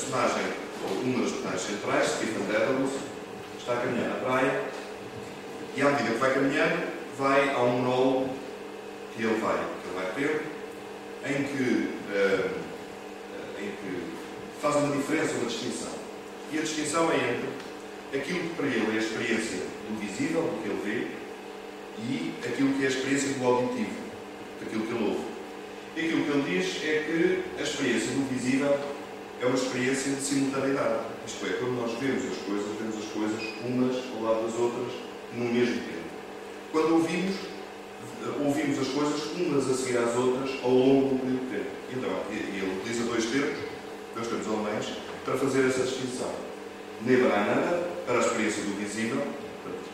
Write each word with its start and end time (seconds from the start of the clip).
personagem, 0.00 0.42
ou 0.82 1.02
uma 1.02 1.22
das 1.22 1.32
personagens 1.32 1.62
centrais, 1.62 2.08
Stephen 2.08 2.46
Dedalus, 2.46 2.90
está 3.58 3.74
a 3.74 3.76
caminhar 3.76 4.08
na 4.08 4.14
praia 4.16 4.64
e, 5.76 5.82
à 5.82 5.90
medida 5.90 6.10
que 6.10 6.18
vai 6.18 6.34
caminhando, 6.34 6.92
vai 7.18 7.50
a 7.50 7.62
um 7.62 7.78
monólogo 7.78 8.30
que 9.14 9.22
ele 9.22 9.40
vai, 9.40 9.56
que 9.58 9.88
ele 9.88 9.94
vai 9.94 10.12
ter, 10.14 10.42
em 11.26 11.44
que, 11.44 11.90
uh, 12.12 12.50
em 13.60 13.70
que 13.70 14.02
faz 14.60 14.76
uma 14.76 14.96
diferença, 14.96 15.34
uma 15.34 15.46
distinção. 15.46 15.92
E 16.52 16.58
a 16.58 16.62
distinção 16.62 17.12
é 17.12 17.16
entre 17.16 18.18
aquilo 18.18 18.40
que 18.40 18.54
para 18.54 18.66
ele 18.66 18.86
é 18.90 18.94
a 18.94 19.02
experiência 19.02 19.58
do 19.88 20.00
visível, 20.00 20.42
do 20.42 20.62
que 20.62 20.68
ele 20.68 20.80
vê, 20.84 21.06
e 22.02 22.34
aquilo 22.46 22.72
que 22.74 22.84
é 22.84 22.86
a 22.86 22.90
experiência 22.90 23.34
do 23.34 23.44
auditivo, 23.44 24.00
daquilo 24.60 24.86
que 24.86 24.94
ele 24.94 25.04
ouve. 25.04 25.24
E 25.96 26.00
aquilo 26.00 26.24
que 26.24 26.30
ele 26.30 26.58
diz 26.58 26.82
é 26.84 27.04
que 27.04 27.60
a 27.60 27.62
experiência 27.62 28.12
do 28.12 28.28
visível 28.30 28.78
é 29.40 29.46
uma 29.46 29.54
experiência 29.54 30.12
de 30.12 30.20
simultaneidade. 30.20 31.00
Isto 31.26 31.46
é, 31.46 31.50
quando 31.54 31.76
nós 31.80 31.98
vemos 31.98 32.24
as 32.30 32.36
coisas, 32.44 32.66
vemos 32.78 32.96
as 32.98 33.10
coisas 33.12 33.42
umas 33.64 33.96
ao 34.14 34.22
lado 34.22 34.46
das 34.46 34.54
outras 34.60 34.92
no 35.34 35.44
mesmo 35.46 35.76
tempo. 35.76 36.10
Quando 36.72 36.92
ouvimos, 36.94 37.36
ouvimos 38.44 38.78
as 38.78 38.88
coisas 38.88 39.32
umas 39.36 39.70
a 39.70 39.74
seguir 39.74 39.98
às 39.98 40.14
outras 40.14 40.50
ao 40.62 40.70
longo 40.70 41.14
do 41.16 41.50
tempo. 41.50 41.70
Então, 41.90 42.10
ele 42.30 42.78
utiliza 42.80 43.04
dois 43.04 43.24
termos, 43.26 43.58
dois 44.14 44.28
termos 44.28 44.46
alemães, 44.46 44.86
para 45.24 45.36
fazer 45.36 45.66
essa 45.66 45.84
distinção. 45.84 46.32
Neberananda, 47.00 47.88
para 48.06 48.18
a 48.18 48.20
experiência 48.20 48.62
do 48.62 48.76
visível, 48.76 49.22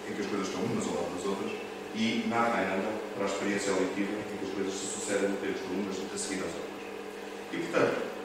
em 0.08 0.12
que 0.12 0.20
as 0.20 0.26
coisas 0.26 0.48
estão 0.48 0.60
umas 0.62 0.86
ao 0.88 0.94
lado 0.94 1.14
das 1.14 1.24
outras, 1.24 1.52
e 1.94 2.24
Narayananda, 2.26 2.90
para 3.14 3.24
a 3.24 3.28
experiência 3.28 3.72
auditiva, 3.72 4.10
em 4.10 4.38
que 4.38 4.44
as 4.44 4.54
coisas 4.54 4.74
se 4.74 4.86
sucedem 4.86 5.30
no 5.30 5.36
tempo, 5.36 5.58
umas 5.72 5.96
a 5.96 6.18
seguir 6.18 6.42
às 6.42 6.50
outras. 6.50 6.82
E, 7.52 7.56
portanto, 7.58 8.15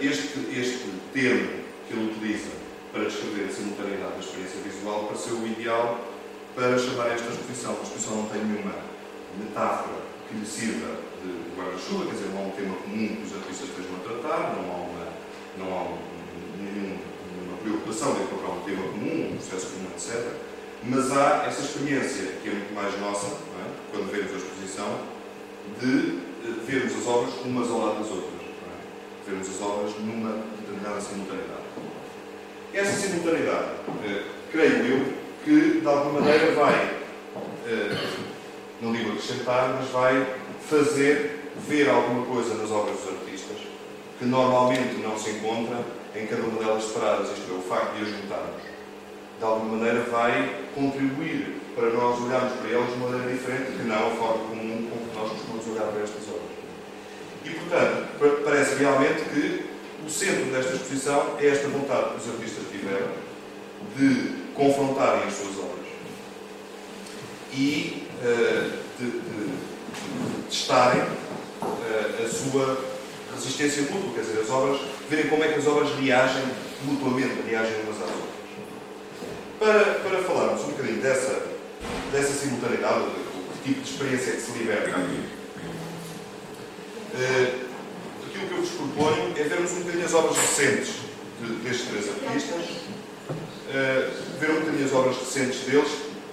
este, 0.00 0.38
este 0.58 0.84
termo 1.12 1.62
que 1.86 1.94
ele 1.94 2.10
utiliza 2.10 2.50
para 2.92 3.04
descrever 3.04 3.48
a 3.48 3.52
simultaneidade 3.52 4.12
da 4.12 4.20
experiência 4.20 4.60
visual 4.64 5.04
pareceu 5.04 5.36
o 5.36 5.46
ideal 5.46 6.00
para 6.54 6.78
chamar 6.78 7.08
esta 7.08 7.28
exposição. 7.30 7.76
A 7.78 7.82
exposição 7.82 8.16
não 8.16 8.28
tem 8.28 8.44
nenhuma 8.44 8.74
metáfora 9.38 9.96
que 10.28 10.36
lhe 10.36 10.46
sirva 10.46 10.96
de 11.24 11.56
guarda-chuva, 11.56 12.06
quer 12.06 12.12
dizer, 12.12 12.28
não 12.34 12.42
há 12.42 12.46
um 12.46 12.50
tema 12.50 12.74
comum 12.76 13.16
que 13.16 13.22
os 13.24 13.36
artistas 13.36 13.68
estejam 13.68 13.96
a 13.96 14.00
tratar, 14.00 14.56
não 14.56 14.70
há, 14.72 14.76
uma, 14.76 15.08
não 15.58 15.66
há 15.72 15.82
um, 15.84 15.98
nenhum, 16.58 16.98
nenhuma 17.36 17.56
preocupação 17.62 18.14
de 18.14 18.22
encontrar 18.22 18.50
um 18.50 18.60
tema 18.60 18.82
comum, 18.88 19.32
um 19.32 19.36
processo 19.36 19.72
comum, 19.72 19.88
etc. 19.96 20.32
Mas 20.84 21.12
há 21.12 21.44
essa 21.46 21.62
experiência, 21.62 22.32
que 22.42 22.48
é 22.48 22.52
muito 22.52 22.74
mais 22.74 22.98
nossa, 23.00 23.26
é? 23.26 23.64
quando 23.90 24.10
vemos 24.10 24.32
a 24.32 24.36
exposição, 24.36 24.98
de 25.80 26.18
eh, 26.44 26.66
vermos 26.66 26.96
as 26.96 27.06
obras 27.06 27.34
umas 27.44 27.70
ao 27.70 27.78
lado 27.78 27.98
das 28.00 28.10
outras. 28.10 28.41
Vermos 29.26 29.48
as 29.48 29.60
obras 29.62 29.92
numa 30.00 30.42
determinada 30.58 31.00
simultaneidade. 31.00 31.62
Essa 32.74 32.92
simultaneidade, 32.96 33.68
eh, 34.04 34.24
creio 34.50 34.86
eu, 34.86 35.12
que 35.44 35.80
de 35.80 35.86
alguma 35.86 36.20
maneira 36.20 36.52
vai, 36.52 36.96
eh, 37.66 37.96
não 38.80 38.92
digo 38.92 39.12
acrescentar, 39.12 39.76
mas 39.78 39.90
vai 39.90 40.26
fazer 40.68 41.50
ver 41.68 41.88
alguma 41.88 42.24
coisa 42.26 42.54
nas 42.54 42.70
obras 42.70 42.96
dos 42.96 43.08
artistas 43.08 43.58
que 44.18 44.24
normalmente 44.24 44.96
não 45.02 45.18
se 45.18 45.30
encontra 45.30 45.78
em 46.14 46.26
cada 46.26 46.42
uma 46.42 46.58
delas 46.58 46.84
separadas, 46.84 47.30
isto 47.36 47.52
é, 47.52 47.56
o 47.56 47.62
facto 47.62 47.96
de 47.96 48.02
as 48.02 48.08
juntarmos. 48.08 48.62
De 49.38 49.44
alguma 49.44 49.76
maneira 49.76 50.00
vai 50.04 50.62
contribuir 50.74 51.60
para 51.74 51.90
nós 51.90 52.20
olharmos 52.20 52.52
para 52.54 52.70
elas 52.70 52.88
de 52.88 52.94
uma 52.94 53.08
maneira 53.10 53.32
diferente 53.32 53.72
que 53.72 53.82
não 53.82 54.06
a 54.06 54.10
forma 54.10 54.44
comum 54.48 54.88
com 54.88 55.10
que 55.10 55.18
nós 55.18 55.30
costumamos 55.30 55.66
olhar 55.68 55.90
para 55.90 56.02
estas 56.02 56.28
obras. 56.28 56.51
E, 57.44 57.50
portanto, 57.50 58.42
parece 58.44 58.74
realmente 58.76 59.22
que 59.30 59.66
o 60.06 60.10
centro 60.10 60.44
desta 60.46 60.74
exposição 60.74 61.36
é 61.40 61.46
esta 61.46 61.68
vontade 61.68 62.10
que 62.10 62.28
os 62.28 62.34
artistas 62.34 62.64
tiveram 62.70 63.08
de 63.96 64.42
confrontarem 64.54 65.24
as 65.24 65.34
suas 65.34 65.58
obras 65.58 65.86
e 67.52 68.06
uh, 68.22 68.70
de, 68.98 69.10
de, 69.10 69.20
de 69.20 70.42
testarem 70.48 71.02
uh, 71.02 72.24
a 72.24 72.28
sua 72.28 72.78
resistência 73.34 73.82
mútua, 73.90 74.14
quer 74.14 74.20
dizer, 74.20 74.40
as 74.40 74.50
obras, 74.50 74.80
verem 75.08 75.28
como 75.28 75.44
é 75.44 75.48
que 75.48 75.58
as 75.58 75.66
obras 75.66 75.90
reagem 75.98 76.44
mutuamente, 76.84 77.42
reagem 77.48 77.74
umas 77.82 77.96
às 77.96 78.08
outras. 78.08 78.32
Para, 79.58 79.84
para 80.00 80.22
falarmos 80.22 80.62
um 80.62 80.70
bocadinho 80.72 81.00
dessa, 81.00 81.46
dessa 82.12 82.32
simultaneidade, 82.32 83.00
o 83.00 83.62
tipo 83.64 83.80
de 83.80 83.90
experiência 83.90 84.32
que 84.32 84.40
se 84.40 84.58
liberta 84.58 84.90
uh, 87.14 87.66
aquilo 88.26 88.46
que 88.46 88.52
eu 88.52 88.58
vos 88.58 88.70
proponho 88.70 89.34
é 89.36 89.42
vermos 89.44 89.72
um 89.72 89.80
bocadinho 89.80 90.04
as 90.04 90.14
obras 90.14 90.36
recentes 90.36 90.94
de, 91.40 91.52
destes 91.62 91.88
três 91.88 92.08
artistas, 92.08 92.70
uh, 93.30 94.38
ver 94.40 94.50
um 94.50 94.60
bocadinho 94.60 94.84
as 94.86 94.92
obras 94.92 95.16
recentes 95.18 95.60
deles, 95.60 95.90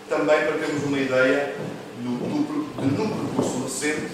também 0.08 0.40
para 0.46 0.58
termos 0.58 0.84
uma 0.84 1.00
ideia 1.00 1.56
do, 2.00 2.18
do, 2.18 2.82
de, 2.82 2.96
num 2.96 3.10
percurso 3.10 3.64
recente, 3.64 4.12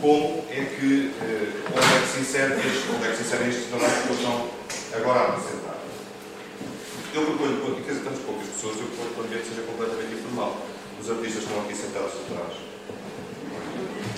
como 0.00 0.44
é 0.50 0.64
que, 0.64 1.10
uh, 1.10 1.76
onde 1.76 1.96
é 1.96 2.00
que 2.00 2.08
se 2.08 2.20
insere 2.20 2.54
estes, 2.54 2.84
onde 2.94 3.06
é 3.06 3.12
que 3.12 3.22
inserem 3.22 3.50
trabalhos 3.68 4.06
que 4.06 4.12
estão 4.12 4.48
agora 4.94 5.18
a 5.20 5.28
apresentar. 5.28 5.78
Eu 7.14 7.22
proponho, 7.26 7.56
porque 7.60 7.92
estamos 7.92 8.20
poucas 8.20 8.48
pessoas, 8.48 8.76
eu 8.76 8.86
proponho 8.86 9.10
que 9.14 9.20
o 9.20 9.24
ambiente 9.24 9.48
seja 9.48 9.62
completamente 9.62 10.14
informal. 10.14 10.56
Os 11.00 11.10
artistas 11.10 11.42
estão 11.42 11.60
aqui 11.60 11.74
sentados 11.74 12.12
atrás. 12.24 12.54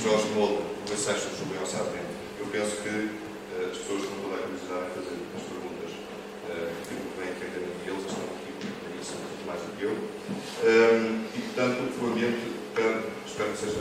Jorge 0.02 0.28
Molde, 0.34 0.73
Luís 0.86 1.00
Seixas, 1.00 1.32
Sargento. 1.66 2.14
Eu 2.38 2.46
penso 2.52 2.76
que 2.82 2.88
uh, 2.88 3.70
as 3.70 3.78
pessoas 3.78 4.04
com 4.04 4.20
toda 4.20 4.36
a 4.36 4.44
curiosidade 4.44 4.84
em 4.84 4.94
fazer 4.94 5.16
as 5.34 5.42
perguntas 5.42 5.90
uh, 5.90 6.72
que 6.84 6.94
bem 7.16 7.30
entendem 7.32 7.64
eles 7.86 8.04
estão 8.04 8.24
aqui 8.36 8.52
para 8.60 9.00
isso 9.00 9.16
mais 9.46 9.60
do 9.60 9.76
que 9.76 9.84
eu. 9.84 9.92
Um, 9.92 11.24
e, 11.34 11.40
portanto, 11.40 11.78
o 12.00 12.06
ambiente, 12.06 12.52
espero, 12.68 13.02
espero 13.26 13.50
que 13.52 13.58
seja 13.58 13.80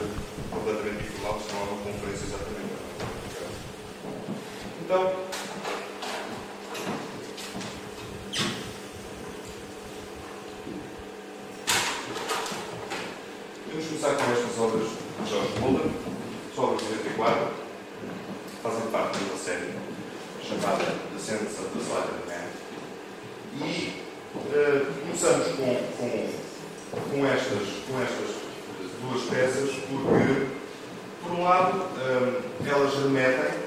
completamente 0.50 1.04
informal, 1.04 1.40
senão 1.40 1.60
é 1.60 1.64
uma 1.64 1.82
conferência 1.82 2.24
exatamente. 2.24 2.74
Então, 4.84 5.24
Vamos 13.74 13.88
começar 13.88 14.14
com 14.14 14.32
estas 14.32 14.58
obras 14.58 14.88
de 14.88 15.30
George 15.30 15.58
Muller, 15.58 16.03
de 16.54 16.60
94, 16.60 17.48
fazem 18.62 18.86
parte 18.92 19.18
de 19.18 19.24
uma 19.24 19.36
série 19.36 19.74
chamada 20.40 20.84
The 20.84 21.18
Sense 21.18 21.60
of 21.60 21.68
the 21.74 21.80
Slighted 21.82 22.22
Man. 22.28 22.46
E 23.66 24.02
uh, 24.36 24.86
começamos 25.00 25.48
com, 25.56 25.74
com, 25.98 26.30
com, 27.10 27.26
estas, 27.26 27.68
com 27.88 28.00
estas 28.00 28.36
duas 29.02 29.22
peças 29.28 29.70
porque, 29.90 30.46
por 31.24 31.32
um 31.32 31.42
lado, 31.42 31.76
uh, 31.76 32.42
elas 32.64 32.94
remetem 33.02 33.58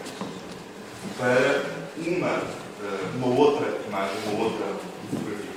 para 1.17 1.65
uma, 1.97 2.37
uh, 2.37 3.17
uma 3.17 3.27
outra 3.27 3.67
imagem, 3.85 4.15
uma 4.27 4.45
outra 4.45 4.65
fotografia. 5.11 5.47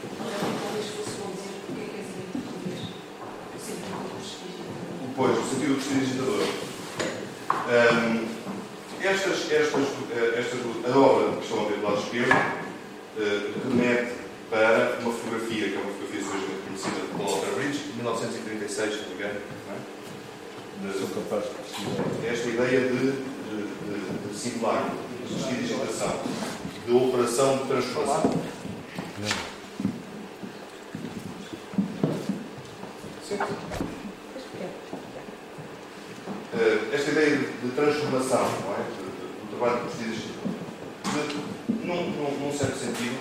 Pois, 5.14 5.38
o 5.38 5.42
sentido 5.42 5.68
do 5.68 5.74
prestidigitador. 5.76 6.69
Um, 7.70 8.26
estas, 9.00 9.48
estas, 9.48 9.86
estas, 10.34 10.60
a 10.92 10.98
obra 10.98 11.36
que 11.36 11.44
estão 11.44 11.64
a 11.64 11.69
ver 11.69 11.76
do 11.76 11.84
lado 11.84 12.03
esquerdo 12.03 12.32
uh, 12.32 13.69
remete 13.69 14.12
para 14.50 14.98
uma 15.00 15.12
fotografia, 15.12 15.69
que 15.69 15.76
é 15.76 15.78
uma 15.78 15.92
fotografia 15.92 16.20
suavemente 16.20 16.62
conhecida 16.66 17.00
de 17.00 17.06
Paul 17.16 17.54
Bridge, 17.54 17.78
de 17.78 17.92
1936, 17.94 18.92
se 18.92 19.00
não 19.03 19.09
me 19.09 19.14
engano. 19.14 19.41
Não 20.82 20.91
é? 20.91 20.94
Sou 20.94 21.09
capaz 21.10 21.44
de 21.44 22.26
Esta 22.26 22.48
ideia 22.48 22.80
de, 22.80 23.12
de, 23.12 24.28
de, 24.28 24.36
simulacro, 24.36 24.91
de 25.28 25.34
prestidigitação, 25.34 26.21
de 26.86 26.92
operação 26.92 27.59
de 27.59 27.65
transformação. 27.68 28.42
Sim. 33.28 33.39
Uh, 36.53 36.92
esta 36.92 37.12
ideia 37.12 37.36
de, 37.36 37.47
de 37.47 37.71
transformação, 37.77 38.42
não 38.42 38.74
é? 38.74 38.83
De, 38.83 39.06
de, 39.06 39.22
do 39.39 39.56
trabalho 39.56 39.80
de 39.80 39.86
prestidigitação. 39.86 40.30
Num, 41.84 42.10
num, 42.10 42.41
num 42.41 42.53
certo 42.53 42.77
sentido, 42.77 43.18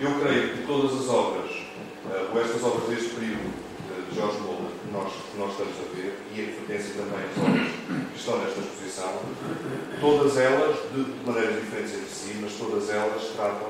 eu 0.00 0.18
creio 0.20 0.54
que 0.54 0.66
todas 0.66 0.98
as 0.98 1.08
obras, 1.08 1.50
uh, 1.50 2.34
ou 2.34 2.40
estas 2.40 2.62
obras 2.64 2.88
deste 2.88 3.10
período 3.10 3.46
uh, 3.46 4.10
de 4.10 4.16
Jorge 4.16 4.38
Moura, 4.38 4.70
que 4.82 4.92
nós, 4.92 5.12
que 5.12 5.38
nós 5.38 5.50
estamos 5.50 5.74
a 5.76 5.94
ver, 5.94 6.18
e 6.34 6.40
em 6.40 6.46
pertencem 6.46 6.87
também 6.98 8.10
que 8.12 8.18
estão 8.18 8.38
nesta 8.38 8.60
exposição, 8.60 9.20
todas 10.00 10.36
elas, 10.36 10.76
de, 10.92 11.06
maneiras 11.24 11.54
diferentes 11.62 11.94
entre 11.94 12.10
si, 12.10 12.36
mas 12.40 12.52
todas 12.54 12.90
elas 12.90 13.22
tratam 13.36 13.68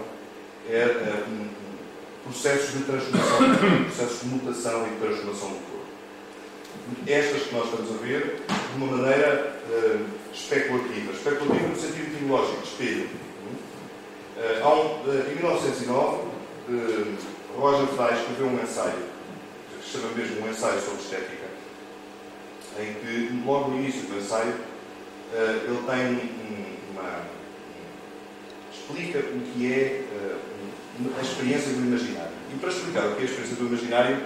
é, 0.68 1.24
um, 1.28 1.48
processos 2.24 2.72
de 2.72 2.84
transformação, 2.84 3.84
processos 3.84 4.20
de 4.20 4.26
mutação 4.26 4.86
e 4.86 4.90
de 4.90 4.96
transformação 4.96 5.48
do 5.50 5.54
corpo. 5.54 5.78
Estas 7.06 7.42
que 7.42 7.54
nós 7.54 7.64
estamos 7.64 7.90
a 7.90 8.04
ver, 8.04 8.42
de 8.46 8.82
uma 8.82 8.96
maneira 8.96 9.60
uh, 9.68 10.06
especulativa. 10.32 11.12
Especulativa 11.12 11.68
no 11.68 11.76
sentido 11.76 12.18
tipológico 12.18 12.62
de 12.62 12.68
espelho. 12.68 13.08
Um, 14.36 14.68
uh, 14.68 15.30
em 15.30 15.34
1909, 15.36 16.28
Roger 17.56 17.86
Fry 17.88 18.18
escreveu 18.18 18.46
um 18.46 18.62
ensaio, 18.62 19.02
que 19.80 19.84
se 19.84 19.98
chama 19.98 20.14
mesmo 20.14 20.46
um 20.46 20.50
ensaio 20.50 20.80
sobre 20.80 21.02
estética, 21.02 21.37
em 22.78 22.94
que, 22.94 23.42
logo 23.44 23.70
no 23.70 23.78
início 23.78 24.02
do 24.02 24.18
ensaio, 24.18 24.54
ele 25.32 25.82
tem 25.86 26.30
uma. 26.92 27.22
explica 28.72 29.18
o 29.18 29.40
que 29.52 29.72
é 29.72 30.04
a 31.18 31.22
experiência 31.22 31.72
do 31.72 31.80
imaginário. 31.80 32.32
E 32.54 32.58
para 32.58 32.70
explicar 32.70 33.06
o 33.06 33.14
que 33.14 33.20
é 33.20 33.22
a 33.22 33.24
experiência 33.24 33.56
do 33.56 33.66
imaginário, 33.66 34.22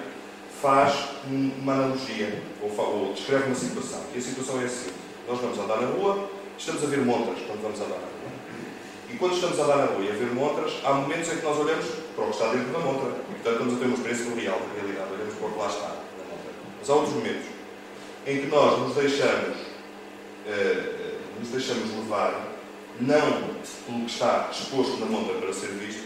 faz 0.60 1.08
uma 1.26 1.72
analogia, 1.72 2.42
ou, 2.62 3.12
descreve 3.14 3.46
uma 3.46 3.54
situação. 3.54 4.00
E 4.14 4.18
a 4.18 4.20
situação 4.20 4.60
é 4.60 4.64
assim: 4.64 4.90
nós 5.28 5.40
vamos 5.40 5.58
andar 5.58 5.80
na 5.80 5.88
rua, 5.88 6.30
estamos 6.56 6.84
a 6.84 6.86
ver 6.86 6.98
montras 6.98 7.38
quando 7.46 7.62
vamos 7.62 7.80
andar 7.80 7.98
na 7.98 8.06
rua. 8.06 8.12
E 9.10 9.16
quando 9.16 9.34
estamos 9.34 9.58
a 9.58 9.64
andar 9.64 9.76
na 9.78 9.84
rua 9.86 10.04
e 10.04 10.10
a 10.10 10.14
ver 10.14 10.32
montras, 10.32 10.72
há 10.84 10.92
momentos 10.94 11.32
em 11.32 11.36
que 11.36 11.42
nós 11.42 11.58
olhamos 11.58 11.84
para 12.14 12.24
o 12.24 12.28
que 12.28 12.34
está 12.34 12.52
dentro 12.52 12.72
da 12.72 12.78
montra. 12.78 13.08
E, 13.08 13.34
portanto, 13.34 13.52
estamos 13.52 13.74
a 13.74 13.76
ter 13.78 13.84
uma 13.86 13.94
experiência 13.94 14.34
real, 14.34 14.60
da 14.60 14.80
realidade. 14.80 15.12
Olhamos 15.12 15.34
para 15.34 15.46
o 15.48 15.52
que 15.52 15.58
lá 15.58 15.66
está 15.66 15.88
na 15.88 16.24
montra. 16.30 16.52
Mas 16.80 16.90
há 16.90 16.94
outros 16.94 17.14
momentos 17.14 17.51
em 18.26 18.40
que 18.40 18.46
nós 18.46 18.78
nos 18.78 18.94
deixamos, 18.94 19.56
uh, 20.46 21.38
nos 21.38 21.48
deixamos 21.48 21.90
levar, 21.96 22.48
não 23.00 23.52
pelo 23.86 24.04
que 24.04 24.12
está 24.12 24.48
exposto 24.52 24.98
na 24.98 25.06
montra 25.06 25.34
para 25.34 25.52
ser 25.52 25.68
visto, 25.68 26.04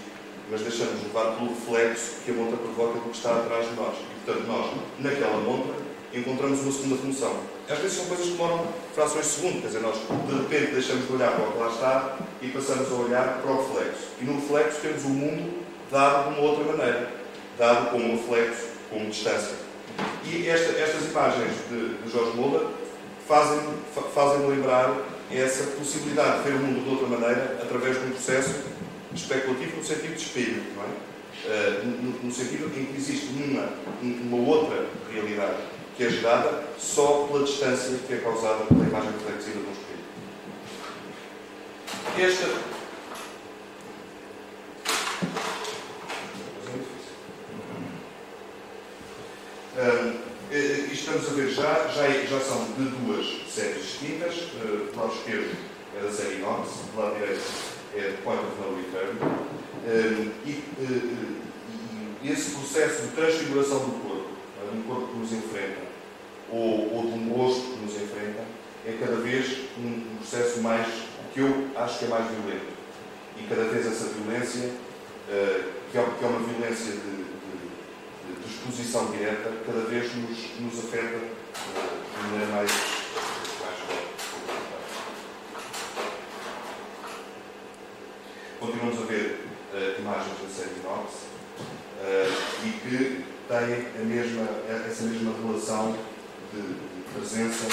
mas 0.50 0.60
deixamos 0.60 1.02
levar 1.02 1.36
pelo 1.36 1.50
reflexo 1.50 2.22
que 2.24 2.30
a 2.30 2.34
montra 2.34 2.56
provoca 2.56 3.00
do 3.00 3.10
que 3.10 3.16
está 3.16 3.36
atrás 3.36 3.68
de 3.68 3.74
nós. 3.74 3.96
E, 3.96 4.24
portanto, 4.24 4.46
nós, 4.46 4.70
naquela 5.00 5.38
montra, 5.38 5.74
encontramos 6.14 6.60
uma 6.60 6.72
segunda 6.72 6.96
função. 6.96 7.36
Às 7.68 7.78
vezes 7.78 7.96
são 7.96 8.06
coisas 8.06 8.26
que 8.26 8.32
demoram 8.32 8.66
frações 8.94 9.26
de 9.26 9.32
segundo, 9.32 9.60
quer 9.60 9.66
dizer, 9.66 9.80
nós 9.80 9.96
de 9.96 10.34
repente 10.34 10.72
deixamos 10.72 11.06
de 11.06 11.12
olhar 11.12 11.32
para 11.32 11.48
o 11.48 11.52
que 11.52 11.58
lá 11.58 11.68
está 11.68 12.18
e 12.40 12.48
passamos 12.48 12.92
a 12.92 12.94
olhar 12.94 13.42
para 13.42 13.50
o 13.50 13.66
reflexo. 13.66 14.06
E 14.20 14.24
no 14.24 14.36
reflexo 14.36 14.80
temos 14.80 15.04
o 15.04 15.08
mundo 15.08 15.66
dado 15.90 16.32
de 16.32 16.38
uma 16.38 16.48
outra 16.48 16.64
maneira, 16.64 17.10
dado 17.58 17.90
como 17.90 18.12
reflexo, 18.12 18.68
como 18.88 19.10
distância. 19.10 19.65
E 20.24 20.48
esta, 20.48 20.72
estas 20.78 21.04
imagens 21.10 21.52
de, 21.70 21.94
de 22.02 22.12
Jorge 22.12 22.36
Moura 22.36 22.66
fazem, 23.26 23.60
fazem 24.14 24.46
lembrar 24.48 24.96
essa 25.32 25.64
possibilidade 25.72 26.42
de 26.42 26.50
ver 26.50 26.56
o 26.56 26.60
mundo 26.60 26.84
de 26.84 26.90
outra 26.90 27.08
maneira 27.08 27.58
através 27.62 27.98
de 27.98 28.06
um 28.06 28.10
processo 28.10 28.64
especulativo 29.14 29.76
no 29.76 29.84
sentido 29.84 30.14
de 30.14 30.22
espelho, 30.22 30.62
não 30.74 30.82
é? 30.82 30.86
Uh, 31.44 31.86
no, 31.86 32.24
no, 32.24 32.32
sentido 32.32 32.66
em 32.76 32.86
que 32.86 32.96
existe 32.96 33.26
uma, 33.28 33.68
uma 34.02 34.48
outra 34.48 34.86
realidade 35.12 35.58
que 35.96 36.04
é 36.04 36.10
gerada 36.10 36.64
só 36.78 37.26
pela 37.26 37.44
distância 37.44 37.98
que 38.06 38.14
é 38.14 38.16
causada 38.18 38.64
pela 38.64 38.84
imagem 38.84 39.10
reflexiva 39.12 39.60
de 39.60 39.66
um 39.66 39.72
espelho. 39.72 39.96
Esta. 42.18 42.75
Uh, 49.76 50.16
estamos 50.90 51.28
a 51.28 51.34
ver 51.34 51.50
já, 51.50 51.86
já, 51.88 52.08
já 52.08 52.40
são 52.40 52.64
de 52.78 52.84
duas 52.88 53.26
séries 53.46 53.82
distintas. 53.82 54.34
Uh, 54.34 54.90
do 54.90 54.98
lado 54.98 55.12
esquerdo 55.12 55.54
é 55.94 56.02
da 56.02 56.10
série 56.10 56.36
Inox, 56.36 56.70
do 56.94 56.98
lado 56.98 57.14
direito 57.16 57.42
é 57.94 58.00
de 58.00 58.16
Point 58.22 58.40
of 58.40 58.56
No 58.58 58.76
Return, 58.76 59.18
ehm, 59.86 60.30
e, 60.46 60.50
e, 62.22 62.30
esse 62.32 62.52
processo 62.52 63.02
de 63.02 63.08
transfiguração 63.08 63.80
do 63.80 64.00
corpo, 64.02 64.30
de 64.70 64.78
um 64.78 64.82
corpo 64.82 65.08
que 65.08 65.18
nos 65.18 65.32
enfrenta, 65.32 65.80
ou, 66.50 66.94
ou 66.94 67.02
de 67.02 67.18
um 67.18 67.32
rosto 67.34 67.74
que 67.74 67.84
nos 67.84 67.94
enfrenta, 67.96 68.44
é 68.86 68.96
cada 68.98 69.16
vez 69.16 69.58
um, 69.78 70.16
processo 70.16 70.60
mais, 70.62 70.86
que 71.34 71.40
eu 71.40 71.68
acho 71.76 71.98
que 71.98 72.04
é 72.06 72.08
mais 72.08 72.24
violento. 72.30 72.72
E 73.38 73.46
cada 73.46 73.64
vez 73.64 73.86
essa 73.86 74.06
violência, 74.06 74.70
eh, 75.28 75.64
que, 75.92 75.98
é, 75.98 76.02
que 76.18 76.24
é 76.24 76.28
uma 76.28 76.40
violência 76.40 76.92
de, 76.92 77.35
exposição 78.46 79.10
direta, 79.10 79.52
cada 79.64 79.80
vez 79.80 80.14
nos, 80.14 80.60
nos 80.60 80.84
afeta 80.84 81.16
eh, 81.16 81.30
de 82.14 82.28
maneira 82.28 82.52
mais 82.52 82.70
continuamos 88.58 89.02
a 89.02 89.06
ver 89.06 89.46
uh, 89.72 90.00
imagens 90.00 90.34
da 90.42 90.48
série 90.48 90.80
Inox 90.80 91.12
uh, 92.00 92.66
e 92.66 92.70
que 92.80 93.24
têm 93.48 94.00
a 94.00 94.04
mesma, 94.04 94.48
essa 94.86 95.04
mesma 95.04 95.32
relação 95.42 95.96
de, 96.52 96.60
de 96.60 97.02
presença, 97.14 97.66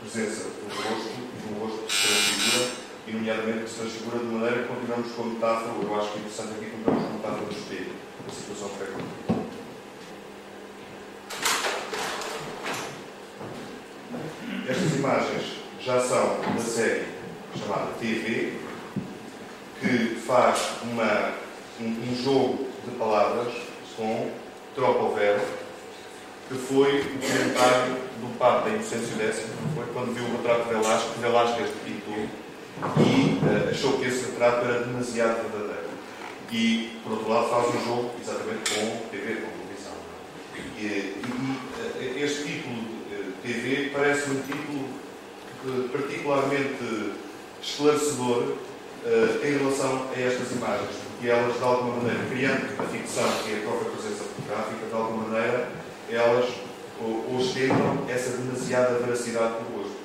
presença 0.00 0.44
do 0.44 0.74
rosto 0.74 1.10
e 1.10 1.48
do 1.48 1.60
rosto 1.60 1.86
que 1.86 2.08
transfigura, 2.08 2.70
e 3.10 3.12
nomeadamente 3.12 3.64
que 3.64 3.70
se 3.70 3.76
transfigura 3.80 4.18
de 4.20 4.24
maneira 4.26 4.62
que 4.62 4.68
continuamos 4.68 5.12
com 5.12 5.22
a 5.22 5.26
metáfora, 5.26 5.72
eu 5.82 6.00
acho 6.00 6.12
que 6.12 6.18
é 6.18 6.20
interessante 6.20 6.52
aqui 6.52 6.70
continuamos 6.70 7.02
com 7.02 7.10
a 7.10 7.16
metáfora 7.16 7.44
do 7.44 7.52
espelho, 7.52 7.92
da 8.24 8.32
situação 8.32 8.68
que 8.68 8.82
é 8.84 8.86
Estas 14.70 14.94
imagens 14.94 15.44
já 15.80 16.00
são 16.00 16.40
da 16.40 16.62
série 16.62 17.06
chamada 17.58 17.90
TV, 17.98 18.52
que 19.80 20.14
faz 20.24 20.74
uma, 20.84 21.32
um, 21.80 21.86
um 21.86 22.14
jogo 22.22 22.68
de 22.84 22.92
palavras 22.96 23.52
com 23.96 24.30
Tropovero, 24.76 25.40
que 26.48 26.54
foi 26.54 27.00
o 27.00 27.18
comentário 27.18 27.96
do 28.20 28.38
Papa 28.38 28.68
Inocêncio 28.68 29.20
X, 29.20 29.46
foi 29.74 29.86
quando 29.92 30.14
viu 30.14 30.24
o 30.24 30.36
retrato 30.36 30.62
de 30.62 30.68
Velázquez, 30.68 31.12
que 31.12 31.20
Velázquez 31.20 31.70
pintou, 31.84 32.28
e 32.98 33.38
uh, 33.44 33.70
achou 33.70 33.98
que 33.98 34.06
esse 34.06 34.30
retrato 34.30 34.66
era 34.66 34.80
demasiado 34.84 35.50
verdadeiro. 35.50 35.90
E, 36.52 36.98
por 37.04 37.12
outro 37.12 37.28
lado, 37.28 37.48
faz 37.48 37.68
um 37.68 37.84
jogo 37.84 38.10
exatamente 38.20 38.70
com 38.74 39.08
TV, 39.10 39.34
com 39.36 39.50
televisão. 39.62 39.92
E, 40.76 40.82
e, 40.82 42.18
e 42.18 42.22
este 42.22 42.44
título 42.44 42.82
de 43.08 43.32
TV 43.42 43.90
parece 43.92 44.30
um 44.30 44.42
título 44.42 44.88
eh, 45.66 45.88
particularmente 45.92 47.12
esclarecedor 47.62 48.56
uh, 49.04 49.46
em 49.46 49.58
relação 49.58 50.08
a 50.08 50.18
estas 50.18 50.52
imagens, 50.52 50.88
porque 51.10 51.28
elas, 51.28 51.54
de 51.54 51.62
alguma 51.62 51.96
maneira, 51.96 52.24
criando 52.30 52.80
a 52.80 52.84
ficção, 52.84 53.28
que 53.44 53.52
é 53.52 53.56
a 53.58 53.60
própria 53.68 53.90
presença 53.90 54.24
fotográfica, 54.24 54.86
de 54.86 54.94
alguma 54.94 55.28
maneira, 55.28 55.68
elas 56.08 56.48
ostentam 57.36 58.06
essa 58.08 58.38
demasiada 58.38 58.98
veracidade 59.00 59.54
do 59.64 59.76
rosto. 59.76 60.00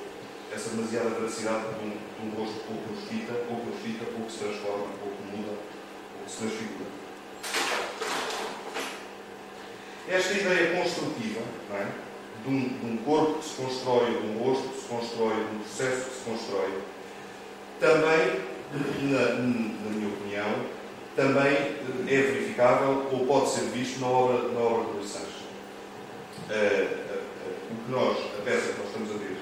Essa 0.54 0.70
demasiada 0.70 1.08
veracidade 1.10 1.64
de 1.80 1.86
um, 1.86 1.95
um 2.26 2.40
rosto 2.40 2.60
pouco 2.66 2.90
nos 2.90 3.08
fita, 3.08 3.32
pouco 3.48 3.66
nos 3.66 3.80
fita, 3.80 4.04
pouco 4.04 4.30
se 4.30 4.38
transforma, 4.38 4.86
pouco 5.00 5.22
muda, 5.30 5.52
pouco 6.12 6.28
se 6.28 6.36
transfigura. 6.38 6.90
Esta 10.08 10.32
ideia 10.34 10.82
construtiva, 10.82 11.40
é? 11.72 11.86
de, 12.44 12.48
um, 12.48 12.68
de 12.68 12.86
um 12.86 12.96
corpo 12.98 13.38
que 13.38 13.44
se 13.44 13.54
constrói, 13.54 14.10
de 14.10 14.26
um 14.26 14.38
rosto 14.38 14.68
que 14.68 14.80
se 14.80 14.88
constrói, 14.88 15.34
de 15.34 15.56
um 15.56 15.58
processo 15.58 16.10
que 16.10 16.16
se 16.16 16.24
constrói, 16.24 16.78
também, 17.80 18.40
na, 19.10 19.32
na 19.34 19.90
minha 19.90 20.08
opinião, 20.08 20.76
também 21.14 21.76
é 22.06 22.22
verificável 22.22 23.08
ou 23.10 23.26
pode 23.26 23.50
ser 23.50 23.64
visto 23.70 24.00
na 24.00 24.06
obra, 24.06 24.48
na 24.48 24.60
obra 24.60 24.92
de 24.92 24.98
Luís. 24.98 25.16
Uh, 25.16 26.52
uh, 26.52 27.16
uh, 27.16 27.72
o 27.72 27.84
que 27.84 27.90
nós, 27.90 28.18
a 28.38 28.42
peça 28.42 28.72
que 28.72 28.78
nós 28.78 28.86
estamos 28.88 29.10
a 29.10 29.14
ver 29.14 29.36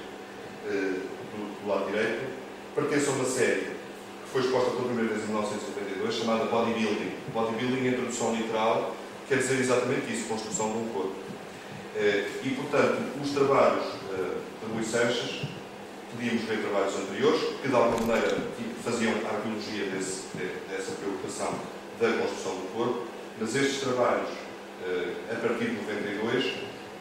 do, 0.65 1.61
do, 1.61 1.67
lado 1.67 1.85
direito, 1.85 2.44
pertence 2.75 3.07
a 3.07 3.13
uma 3.13 3.25
série 3.25 3.61
que 3.61 4.31
foi 4.31 4.41
exposta 4.41 4.71
pela 4.71 4.83
primeira 4.83 5.09
vez 5.09 5.23
em 5.23 5.27
1992, 5.27 6.13
chamada 6.13 6.45
Bodybuilding. 6.45 7.11
Bodybuilding, 7.33 7.87
em 7.87 7.93
tradução 7.93 8.35
literal, 8.35 8.95
quer 9.29 9.37
dizer 9.37 9.59
exatamente 9.59 10.11
isso, 10.13 10.27
construção 10.27 10.71
de 10.73 10.77
um 10.79 10.87
corpo. 10.89 11.15
e, 12.43 12.49
portanto, 12.49 13.01
os 13.23 13.31
trabalhos 13.31 13.85
de 13.85 14.73
Luís 14.73 14.87
Sanches 14.87 15.43
podíamos 16.11 16.43
ver 16.43 16.59
trabalhos 16.59 16.95
anteriores 16.95 17.41
que, 17.61 17.67
de 17.67 17.75
alguma 17.75 18.05
maneira, 18.05 18.37
faziam 18.83 19.13
arqueologia 19.13 19.85
desse, 19.91 20.23
dessa 20.69 20.91
preocupação 20.99 21.53
da 21.99 22.11
construção 22.21 22.51
do 22.55 22.73
corpo, 22.73 23.07
mas 23.39 23.55
estes 23.55 23.79
trabalhos, 23.81 24.29
eh, 24.85 25.13
a 25.31 25.35
partir 25.35 25.65
de 25.65 25.75
92, 25.75 26.53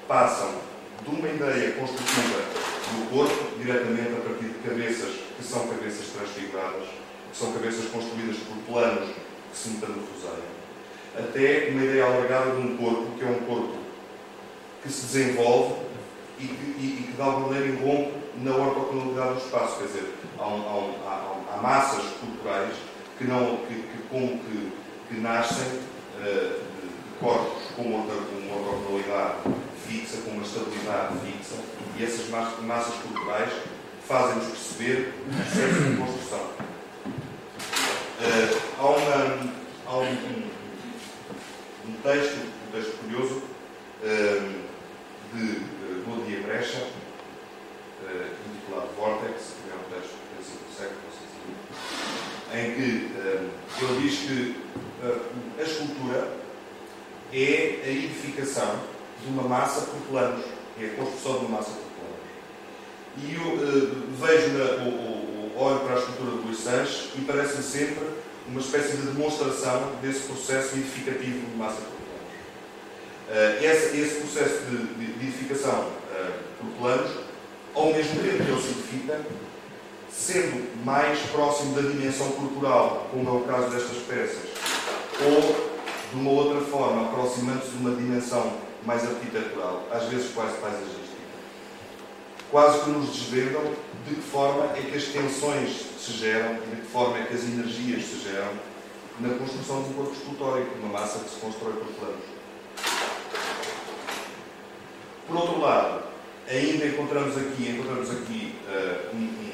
passam 0.06 0.54
de 1.02 1.10
uma 1.10 1.28
ideia 1.28 1.72
construtiva 1.72 2.38
do 2.92 3.10
corpo 3.10 3.58
diretamente 3.58 4.14
a 4.14 4.28
partir 4.28 4.46
de 4.46 4.68
cabeças 4.68 5.23
que 5.36 5.44
são 5.44 5.66
cabeças 5.68 6.08
transfiguradas, 6.08 6.88
que 7.30 7.36
são 7.36 7.52
cabeças 7.52 7.86
construídas 7.86 8.36
por 8.38 8.56
planos 8.72 9.08
que 9.50 9.58
se 9.58 9.68
metamorfoseiam, 9.70 10.54
até 11.16 11.68
uma 11.70 11.84
ideia 11.84 12.04
alargada 12.04 12.50
de 12.52 12.66
um 12.66 12.76
corpo 12.76 13.06
que 13.18 13.24
é 13.24 13.28
um 13.28 13.44
corpo 13.46 13.76
que 14.82 14.88
se 14.90 15.06
desenvolve 15.06 15.74
e 16.38 16.46
que, 16.46 16.64
e, 16.78 16.98
e 17.00 17.02
que 17.06 17.12
de 17.12 17.22
alguma 17.22 17.48
maneira 17.48 17.66
irrompe 17.68 18.12
na 18.42 18.56
ortogonalidade 18.56 19.34
do 19.34 19.38
espaço, 19.38 19.78
quer 19.78 19.86
dizer, 19.86 20.14
há, 20.38 20.48
um, 20.48 20.62
há, 20.62 20.74
um, 20.74 20.94
há, 21.06 21.54
há 21.54 21.62
massas 21.62 22.02
corporais 22.20 22.74
que, 23.16 23.24
não, 23.24 23.58
que, 23.68 23.74
que, 23.74 24.02
com, 24.10 24.38
que, 24.38 24.72
que 25.08 25.20
nascem 25.20 25.66
uh, 25.66 26.60
de 26.60 27.18
corpos 27.20 27.62
com 27.76 27.82
uma, 27.82 28.04
uma 28.04 28.56
ortogonalidade 28.56 29.36
fixa, 29.86 30.18
com 30.22 30.32
uma 30.32 30.42
estabilidade 30.42 31.14
fixa, 31.20 31.56
e 31.96 32.04
essas 32.04 32.28
massas 32.28 32.94
corporais 33.02 33.52
fazem-nos 34.06 34.46
perceber 34.48 35.14
o 35.20 35.34
processo 35.34 35.82
de 35.82 35.96
construção. 35.96 36.40
Uh, 38.20 38.60
há 38.78 38.86
uma, 38.86 39.52
há 39.86 39.98
um, 39.98 40.12
um, 41.88 41.92
texto, 42.02 42.36
um 42.36 42.72
texto 42.72 42.98
curioso, 43.00 43.42
uh, 44.02 44.64
de 45.32 45.60
Godia 46.04 46.40
Brecha, 46.42 46.82
uh, 46.82 48.26
intitulado 48.50 48.88
Vortex, 48.96 49.54
que 49.62 49.70
é 49.70 49.74
um 49.74 50.00
texto 50.00 50.12
do 50.12 50.20
princípio 50.36 50.66
do 50.68 50.74
século, 50.76 51.04
em 52.52 52.74
que 52.74 52.84
ele 53.82 54.00
diz 54.00 54.18
que 54.20 54.56
a 55.58 55.62
escultura 55.62 56.36
é 57.32 57.82
a 57.84 57.88
edificação 57.88 58.78
de 59.20 59.28
uma 59.28 59.42
massa 59.42 59.86
por 59.86 60.00
planos, 60.08 60.44
é 60.80 60.84
a 60.86 60.94
construção 60.94 61.40
de 61.40 61.46
uma 61.46 61.58
massa 61.58 61.70
por. 61.72 61.83
E 63.16 63.34
eu 63.34 63.42
uh, 63.42 64.04
vejo, 64.20 64.48
na, 64.58 64.84
o, 64.84 65.54
o, 65.56 65.62
olho 65.62 65.80
para 65.80 65.94
a 65.94 65.98
escultura 65.98 66.32
de 66.32 66.46
Luís 66.46 66.58
Sanches 66.58 67.10
e 67.16 67.20
parece-me 67.20 67.62
sempre 67.62 68.04
uma 68.48 68.60
espécie 68.60 68.96
de 68.96 69.06
demonstração 69.06 69.92
desse 70.02 70.20
processo 70.22 70.74
edificativo 70.74 71.46
de 71.46 71.56
massa 71.56 71.76
por 71.80 71.96
planos. 72.08 73.60
Uh, 73.60 73.64
esse, 73.64 74.00
esse, 74.00 74.14
processo 74.20 74.64
de, 74.64 74.76
de, 74.76 75.12
de 75.12 75.26
edificação 75.26 75.80
uh, 75.80 76.32
por 76.58 76.70
planos, 76.80 77.10
ao 77.74 77.86
mesmo 77.92 78.22
tempo 78.22 78.44
que 78.44 78.50
ele 78.50 78.62
se 78.62 78.68
edifica, 78.70 79.20
sendo 80.10 80.84
mais 80.84 81.18
próximo 81.30 81.74
da 81.74 81.82
dimensão 81.82 82.30
corporal, 82.32 83.08
como 83.10 83.28
é 83.28 83.32
o 83.32 83.40
caso 83.40 83.70
destas 83.70 83.98
peças, 84.08 84.42
ou 85.20 85.74
de 86.10 86.16
uma 86.16 86.30
outra 86.30 86.60
forma, 86.62 87.06
aproximando-se 87.06 87.70
de 87.70 87.76
uma 87.76 87.94
dimensão 87.94 88.52
mais 88.84 89.02
arquitetural, 89.04 89.88
às 89.90 90.04
vezes 90.04 90.32
quase 90.32 90.56
paisagística. 90.58 91.13
Quase 92.50 92.84
que 92.84 92.90
nos 92.90 93.10
desvendam 93.10 93.62
de 94.06 94.14
que 94.14 94.20
forma 94.20 94.76
é 94.76 94.82
que 94.82 94.96
as 94.96 95.04
tensões 95.04 95.70
se 95.98 96.12
geram 96.12 96.56
e 96.56 96.76
de 96.76 96.82
que 96.82 96.86
forma 96.86 97.18
é 97.18 97.24
que 97.24 97.34
as 97.34 97.42
energias 97.44 98.04
se 98.04 98.28
geram 98.28 98.52
na 99.20 99.30
construção 99.30 99.82
de 99.82 99.90
um 99.90 99.92
corpo 99.94 100.12
escultórico, 100.12 100.78
uma 100.78 101.00
massa 101.00 101.20
que 101.20 101.30
se 101.30 101.36
constrói 101.36 101.72
por 101.72 101.86
planos. 101.86 102.24
Por 105.26 105.36
outro 105.36 105.60
lado, 105.60 106.04
ainda 106.48 106.86
encontramos 106.86 107.36
aqui, 107.36 107.70
encontramos 107.70 108.10
aqui 108.10 108.54
uh, 108.68 109.16
um, 109.16 109.50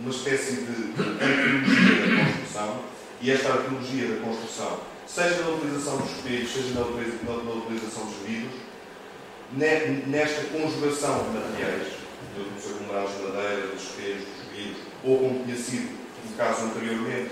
uma 0.00 0.10
espécie 0.10 0.56
de 0.62 0.94
arqueologia 1.00 2.06
da 2.06 2.24
construção, 2.24 2.80
e 3.20 3.30
esta 3.30 3.52
arqueologia 3.52 4.08
da 4.08 4.24
construção, 4.24 4.80
seja 5.06 5.42
na 5.42 5.50
utilização 5.50 5.96
dos 5.96 6.10
espelhos, 6.10 6.52
seja 6.52 6.74
na 6.74 6.82
utilização 6.82 8.04
dos 8.06 8.16
vidros, 8.26 8.52
nesta 9.54 10.44
conjugação 10.44 11.24
de 11.24 11.38
materiais, 11.38 11.88
dos 12.34 12.70
aglomerados 12.70 13.16
de 13.16 13.22
madeira, 13.22 13.66
dos 13.66 13.82
espelhos, 13.82 14.24
dos 14.24 14.56
vidros, 14.56 14.82
ou 15.04 15.18
como 15.18 15.44
tinha 15.44 15.56
sido 15.56 16.02
no 16.24 16.36
caso 16.36 16.64
anteriormente, 16.64 17.30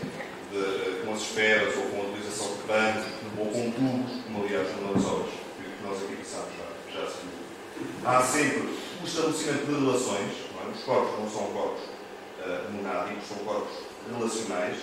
de, 0.51 0.59
eh, 0.59 1.03
com 1.05 1.15
as 1.15 1.23
esferas, 1.23 1.77
ou 1.77 1.83
com 1.85 2.01
a 2.01 2.05
utilização 2.11 2.49
de 2.53 2.63
panos, 2.65 3.07
ou 3.39 3.47
com 3.47 3.71
tubos, 3.71 4.23
como 4.25 4.45
aliás 4.45 4.67
das 4.69 5.05
obras 5.05 5.31
que 5.31 5.87
nós 5.87 6.03
aqui 6.03 6.17
passamos 6.17 6.51
já, 6.59 7.01
já 7.01 7.07
se 7.07 7.19
viu. 7.23 7.91
Há 8.05 8.23
sempre 8.23 8.69
o 9.03 9.07
estabelecimento 9.07 9.67
de 9.67 9.81
relações, 9.81 10.33
é? 10.61 10.71
os 10.71 10.83
corpos 10.83 11.19
não 11.19 11.31
são 11.31 11.47
corpos 11.53 11.83
uh, 11.85 12.73
monádicos, 12.73 13.29
são 13.29 13.39
corpos 13.39 13.73
relacionais, 14.13 14.77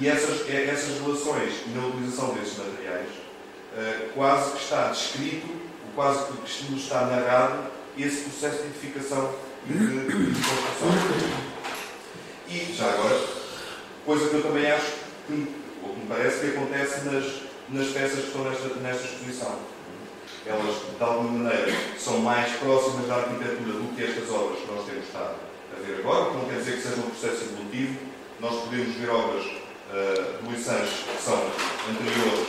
e 0.00 0.08
essas, 0.08 0.48
é, 0.48 0.66
essas 0.66 1.00
relações 1.00 1.52
na 1.74 1.86
utilização 1.86 2.34
desses 2.34 2.58
materiais, 2.58 3.08
uh, 3.08 4.12
quase 4.14 4.52
que 4.52 4.62
está 4.62 4.88
descrito, 4.88 5.69
quase 5.94 6.24
que 6.26 6.72
nos 6.72 6.82
está 6.82 7.06
narrado, 7.06 7.64
esse 7.98 8.22
processo 8.22 8.62
de 8.62 8.68
edificação 8.68 9.34
e 9.68 9.72
de, 9.72 10.06
de 10.06 10.12
construção. 10.12 10.90
E, 12.48 12.74
já 12.74 12.90
agora, 12.90 13.20
coisa 14.04 14.28
que 14.28 14.34
eu 14.34 14.42
também 14.42 14.70
acho, 14.70 14.92
que, 15.26 15.46
ou 15.82 15.94
que 15.94 16.00
me 16.00 16.06
parece 16.06 16.40
que 16.40 16.56
acontece 16.56 17.04
nas, 17.04 17.24
nas 17.68 17.88
peças 17.92 18.20
que 18.20 18.26
estão 18.26 18.44
nesta, 18.44 18.68
nesta 18.80 19.04
exposição. 19.04 19.58
Elas, 20.46 20.76
de 20.96 21.04
alguma 21.04 21.30
maneira, 21.30 21.72
são 21.98 22.18
mais 22.18 22.52
próximas 22.56 23.06
da 23.06 23.16
arquitetura 23.16 23.72
do 23.72 23.94
que 23.94 24.02
estas 24.02 24.30
obras 24.30 24.58
que 24.58 24.72
nós 24.72 24.86
temos 24.86 25.04
estado 25.04 25.34
a 25.76 25.86
ver 25.86 26.00
agora, 26.00 26.30
que 26.30 26.36
não 26.36 26.44
quer 26.46 26.58
dizer 26.58 26.76
que 26.76 26.82
seja 26.82 26.96
um 26.96 27.10
processo 27.10 27.44
evolutivo. 27.44 27.98
Nós 28.40 28.64
podemos 28.64 28.96
ver 28.96 29.10
obras 29.10 29.44
uh, 29.44 30.44
Luís 30.44 30.64
Sanches 30.64 31.04
que 31.04 31.22
são 31.22 31.36
anteriores, 31.90 32.48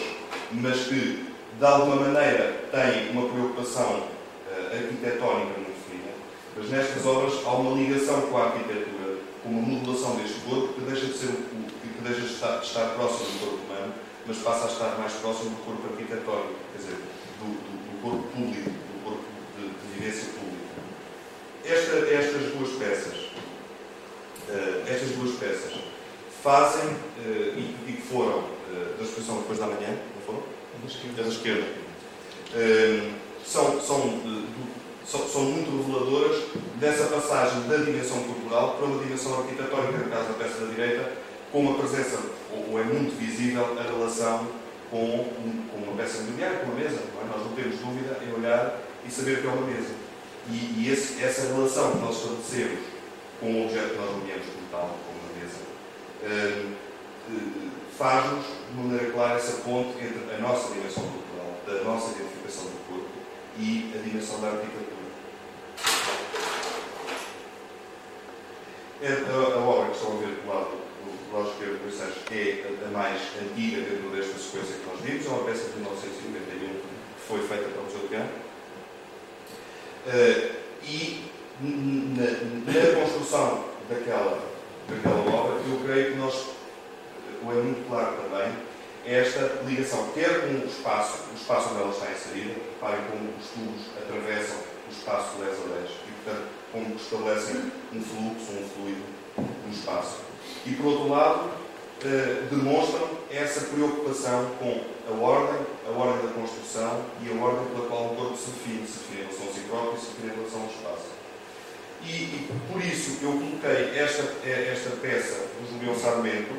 mas 0.54 0.88
que, 0.88 1.31
de 1.62 1.68
alguma 1.68 1.96
maneira, 1.96 2.56
têm 2.72 3.12
uma 3.12 3.30
preocupação 3.30 4.00
uh, 4.00 4.74
arquitetónica 4.74 5.60
muito 5.60 5.78
fina. 5.88 6.12
Mas 6.58 6.72
nestas 6.72 7.06
obras 7.06 7.34
há 7.46 7.52
uma 7.52 7.78
ligação 7.78 8.20
com 8.22 8.36
a 8.36 8.46
arquitetura, 8.46 9.20
com 9.44 9.50
uma 9.50 9.62
modulação 9.62 10.16
deste 10.16 10.40
corpo 10.40 10.74
que 10.74 10.82
deixa 10.82 11.06
de 11.06 11.14
ser 11.14 11.28
que 11.28 12.02
deixa 12.02 12.22
de 12.22 12.34
estar, 12.34 12.58
de 12.58 12.66
estar 12.66 12.96
próximo 12.96 13.26
do 13.26 13.40
corpo 13.46 13.64
humano, 13.66 13.94
mas 14.26 14.38
passa 14.38 14.66
a 14.66 14.72
estar 14.72 14.98
mais 14.98 15.14
próximo 15.14 15.52
do 15.52 15.64
corpo 15.64 15.88
arquitetónico, 15.94 16.56
quer 16.72 16.78
dizer, 16.80 16.98
do, 17.38 17.46
do, 17.46 17.74
do 17.78 18.02
corpo 18.02 18.24
público, 18.30 18.70
do 18.72 19.04
corpo 19.04 19.24
de, 19.56 19.70
de 19.70 20.00
vivência 20.00 20.30
pública. 20.34 20.82
Esta, 21.64 21.96
estas 22.12 22.58
duas 22.58 22.72
peças, 22.72 23.18
uh, 24.50 24.90
estas 24.90 25.10
duas 25.12 25.38
peças 25.38 25.74
fazem, 26.42 26.90
uh, 26.90 27.54
e, 27.56 27.94
que 27.94 28.02
foram 28.02 28.50
da 28.98 29.04
exposição 29.04 29.38
depois 29.38 29.60
da 29.60 29.68
manhã, 29.68 29.90
não 29.90 30.22
foram? 30.26 30.61
Esquerda. 30.86 31.24
Da 31.24 31.30
esquerda. 31.30 31.68
Uh, 32.54 33.12
são, 33.46 33.82
são, 33.82 34.22
são, 35.06 35.28
são, 35.28 35.42
muito 35.44 35.70
reveladoras 35.78 36.44
dessa 36.80 37.06
passagem 37.06 37.68
da 37.68 37.78
dimensão 37.78 38.24
cultural 38.24 38.76
para 38.76 38.86
uma 38.86 39.04
dimensão 39.04 39.40
arquitetónica, 39.40 39.98
no 39.98 40.10
caso 40.10 40.28
da 40.30 40.34
peça 40.34 40.66
da 40.66 40.72
direita, 40.72 41.12
com 41.52 41.62
uma 41.62 41.78
presença, 41.78 42.20
ou, 42.52 42.74
ou 42.74 42.80
é 42.80 42.84
muito 42.84 43.18
visível, 43.18 43.78
a 43.80 43.84
relação 43.84 44.48
com, 44.90 45.30
com 45.72 45.78
uma 45.78 45.96
peça 45.98 46.20
imobiliária, 46.20 46.60
com 46.60 46.66
uma 46.68 46.76
mesa. 46.76 47.00
Não 47.16 47.22
é? 47.22 47.38
Nós 47.38 47.46
não 47.46 47.54
temos 47.54 47.80
dúvida 47.80 48.18
em 48.26 48.34
olhar 48.34 48.80
e 49.06 49.12
saber 49.12 49.42
que 49.42 49.48
é 49.48 49.50
uma 49.50 49.68
mesa. 49.68 49.94
E, 50.50 50.82
e 50.82 50.90
esse, 50.92 51.24
essa 51.24 51.54
relação 51.54 51.92
que 51.92 51.98
nós 52.00 52.16
estabelecemos 52.16 52.80
com 53.40 53.48
o 53.48 53.66
objeto 53.66 53.90
que 53.90 53.98
nós 53.98 54.12
nomeamos 54.12 54.46
como 54.46 54.68
tal, 54.72 54.98
eh, 56.24 56.66
faz-nos, 57.98 58.46
de 58.70 58.76
maneira 58.76 59.12
clara, 59.12 59.38
essa 59.38 59.62
ponte 59.62 59.98
entre 60.04 60.36
a 60.36 60.40
nossa 60.40 60.74
dimensão 60.74 61.04
cultural, 61.04 61.58
da 61.66 61.84
nossa 61.84 62.12
identificação 62.12 62.66
do 62.66 62.88
corpo 62.88 63.10
e 63.58 63.92
a 63.96 64.02
dimensão 64.02 64.40
da 64.42 64.48
arquitetura. 64.48 64.92
É 69.02 69.08
a, 69.08 69.56
a, 69.56 69.60
obra 69.60 69.90
que 69.90 69.98
estão 69.98 70.14
a 70.14 70.20
ver 70.20 70.28
do 70.28 70.48
lado 70.48 70.82
do 71.32 71.38
lado 71.38 71.50
esquerdo 71.50 71.86
do 71.86 71.92
Sanches 71.92 72.24
é 72.32 72.68
a, 72.68 72.88
a 72.88 72.92
mais 72.92 73.22
antiga 73.42 73.82
dentro 73.82 74.10
desta 74.10 74.38
sequência 74.38 74.76
que 74.76 74.86
nós 74.86 75.00
vimos, 75.02 75.26
é 75.26 75.30
uma 75.30 75.44
peça 75.46 75.70
de 75.70 75.76
1991 75.80 76.70
que 76.70 77.28
foi 77.28 77.40
feita 77.48 77.70
pelo 77.70 77.84
Museu 77.86 78.00
de 78.02 78.08
Gama. 78.08 78.30
Uh, 80.08 80.62
e 80.84 81.32
na, 81.62 82.26
na 82.74 83.02
construção 83.02 83.66
daquela 83.90 84.52
daquela 84.92 85.22
obra, 85.36 85.62
eu 85.68 85.80
creio 85.84 86.12
que 86.12 86.18
nós, 86.18 86.46
ou 87.44 87.52
é 87.52 87.62
muito 87.62 87.88
claro 87.88 88.16
também, 88.18 88.52
esta 89.06 89.64
ligação, 89.66 90.12
quer 90.14 90.42
com 90.42 90.54
o 90.54 90.66
espaço, 90.66 91.24
o 91.32 91.36
espaço 91.36 91.70
onde 91.72 91.82
ela 91.82 91.92
está 91.92 92.12
inserida, 92.12 92.54
reparem 92.54 93.02
como 93.10 93.30
os 93.40 93.48
tubos 93.50 93.82
atravessam 93.98 94.58
o 94.58 94.92
espaço 94.92 95.38
de 95.38 95.44
10 95.44 95.58
a 95.58 95.80
10 95.80 95.90
e, 95.90 96.24
portanto, 96.24 96.48
como 96.72 96.96
estabelecem 96.96 97.72
um 97.94 98.02
fluxo, 98.02 98.52
um 98.52 98.70
fluido 98.70 99.04
no 99.38 99.74
espaço. 99.74 100.18
E, 100.66 100.72
por 100.74 100.86
outro 100.86 101.10
lado, 101.10 101.50
eh, 102.04 102.48
demonstram 102.50 103.10
essa 103.32 103.62
preocupação 103.62 104.52
com 104.60 104.84
a 105.08 105.24
ordem, 105.24 105.66
a 105.88 105.92
ordem 105.92 106.28
da 106.28 106.34
construção 106.34 107.06
e 107.24 107.30
a 107.30 107.44
ordem 107.44 107.66
pela 107.74 107.88
qual 107.88 108.06
o 108.06 108.16
corpo 108.16 108.38
se 108.38 108.52
define, 108.52 108.88
se 108.88 109.00
define 109.00 109.22
em 109.22 109.26
relação 109.26 109.50
a 109.50 109.54
si 109.54 109.60
próprio 109.62 109.94
e 109.94 110.00
se 110.00 110.06
define 110.12 110.32
em 110.32 110.36
relação 110.36 110.62
ao 110.62 110.68
espaço. 110.68 111.22
E, 112.04 112.12
e, 112.12 112.50
por 112.72 112.84
isso 112.84 113.18
eu 113.22 113.32
coloquei 113.34 114.00
esta, 114.00 114.24
esta 114.48 114.90
peça 115.02 115.46
do 115.60 115.70
Julião 115.70 115.96
Sarmento, 115.96 116.56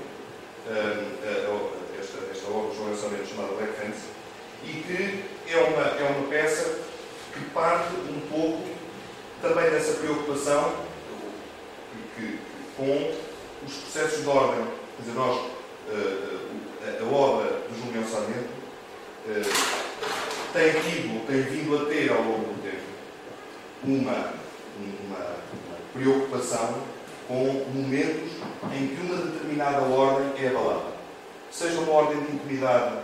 esta, 1.98 2.18
esta 2.30 2.50
obra 2.50 2.70
do 2.70 2.76
Julião 2.76 2.96
Sarmento 2.96 3.26
chamada 3.26 3.52
Black 3.54 3.72
Fence, 3.72 4.06
e 4.64 4.72
que 4.82 5.52
é 5.52 5.56
uma, 5.58 5.82
é 5.82 6.16
uma 6.16 6.28
peça 6.28 6.78
que 7.32 7.40
parte 7.50 7.94
um 7.94 8.20
pouco 8.30 8.68
também 9.40 9.70
dessa 9.70 9.94
preocupação 9.94 10.74
que, 12.16 12.38
com 12.76 13.14
os 13.66 13.74
processos 13.74 14.22
de 14.22 14.28
ordem. 14.28 14.64
Quer 14.96 15.02
dizer, 15.02 15.14
nós, 15.14 15.50
a, 15.88 17.02
a, 17.02 17.06
obra 17.06 17.46
do 17.68 17.84
Julião 17.84 18.06
Sarmento 18.06 18.50
tem 20.52 20.72
tido, 20.72 21.26
tem 21.26 21.42
vindo 21.42 21.76
a 21.76 21.86
ter 21.86 22.12
ao 22.12 22.22
longo 22.22 22.54
do 22.54 22.62
tempo 22.62 22.82
uma 23.84 24.42
uma, 24.78 25.18
uma 25.18 25.76
preocupação 25.92 26.82
com 27.32 27.64
momentos 27.74 28.30
em 28.74 28.88
que 28.88 29.00
uma 29.00 29.16
determinada 29.16 29.80
ordem 29.80 30.44
é 30.44 30.48
abalada. 30.48 30.92
Seja 31.50 31.80
uma 31.80 31.92
ordem 31.92 32.20
de 32.20 32.32
intimidade, 32.32 32.98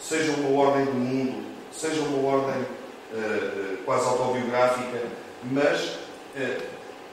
seja 0.00 0.32
uma 0.32 0.58
ordem 0.58 0.86
do 0.86 0.94
mundo, 0.94 1.44
seja 1.70 2.00
uma 2.00 2.26
ordem 2.26 2.62
uh, 2.62 3.76
quase 3.84 4.06
autobiográfica, 4.06 5.02
mas 5.42 5.80
uh, 5.84 6.62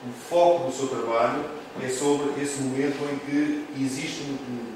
o 0.08 0.14
foco 0.30 0.68
do 0.68 0.72
seu 0.72 0.88
trabalho 0.88 1.44
é 1.84 1.90
sobre 1.90 2.42
esse 2.42 2.62
momento 2.62 3.04
em 3.12 3.20
que 3.20 3.68
existe 3.78 4.24
um, 4.24 4.34
um, 4.34 4.72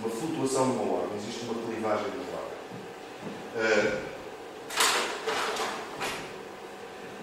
uma 0.00 0.10
flutuação 0.10 0.72
de 0.72 0.78
uma 0.78 0.94
ordem, 0.94 1.16
existe 1.16 1.44
uma 1.44 1.54
clivagem 1.54 2.06
de 2.10 2.16
uma 2.16 2.40
ordem. 2.40 2.58
Uh, 3.54 4.16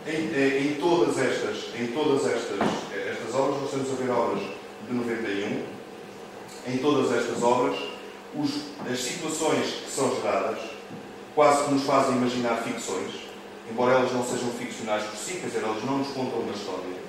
em, 0.05 0.67
em, 0.67 0.75
todas 0.75 1.17
estas, 1.17 1.42
em 1.75 1.87
todas 1.87 2.25
estas, 2.25 2.59
estas 2.91 3.35
obras, 3.35 3.61
nós 3.61 3.65
estamos 3.65 3.91
a 3.91 4.03
ver 4.03 4.11
obras 4.11 4.43
de 4.87 4.93
91, 4.93 5.63
em 6.67 6.77
todas 6.77 7.11
estas 7.17 7.41
obras, 7.41 7.77
os, 8.35 8.51
as 8.91 8.99
situações 8.99 9.65
que 9.85 9.91
são 9.91 10.15
geradas 10.15 10.59
quase 11.35 11.65
que 11.65 11.73
nos 11.73 11.83
fazem 11.83 12.15
imaginar 12.15 12.57
ficções, 12.63 13.11
embora 13.69 13.93
elas 13.93 14.11
não 14.11 14.23
sejam 14.23 14.49
ficcionais 14.51 15.03
por 15.03 15.17
si, 15.17 15.39
quer 15.39 15.47
dizer, 15.47 15.63
elas 15.63 15.83
não 15.83 15.99
nos 15.99 16.09
contam 16.09 16.39
uma 16.39 16.53
história. 16.53 17.03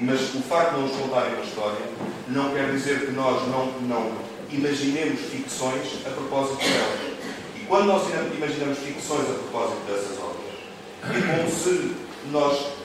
Mas 0.00 0.34
o 0.34 0.42
facto 0.42 0.74
de 0.74 0.80
não 0.80 0.88
nos 0.88 0.96
contarem 0.96 1.34
uma 1.34 1.44
história 1.44 1.86
não 2.28 2.50
quer 2.50 2.70
dizer 2.70 3.06
que 3.06 3.12
nós 3.12 3.48
não, 3.48 3.66
não 3.82 4.12
imaginemos 4.50 5.20
ficções 5.22 6.06
a 6.06 6.10
propósito 6.10 6.58
delas. 6.58 7.18
E 7.56 7.60
quando 7.66 7.86
nós 7.86 8.02
imaginamos 8.34 8.78
ficções 8.78 9.28
a 9.28 9.34
propósito 9.34 9.80
dessas 9.86 10.18
obras, 10.18 10.48
é 11.02 11.36
como 11.36 11.50
se 11.50 11.96
nós 12.30 12.77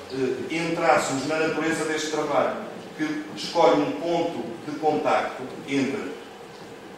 entrássemos 0.52 1.28
na 1.28 1.40
natureza 1.40 1.86
deste 1.86 2.12
trabalho, 2.12 2.58
que 2.98 3.24
escolhe 3.36 3.82
um 3.82 3.92
ponto 3.94 4.44
de 4.66 4.78
contacto 4.80 5.44
entre 5.68 6.14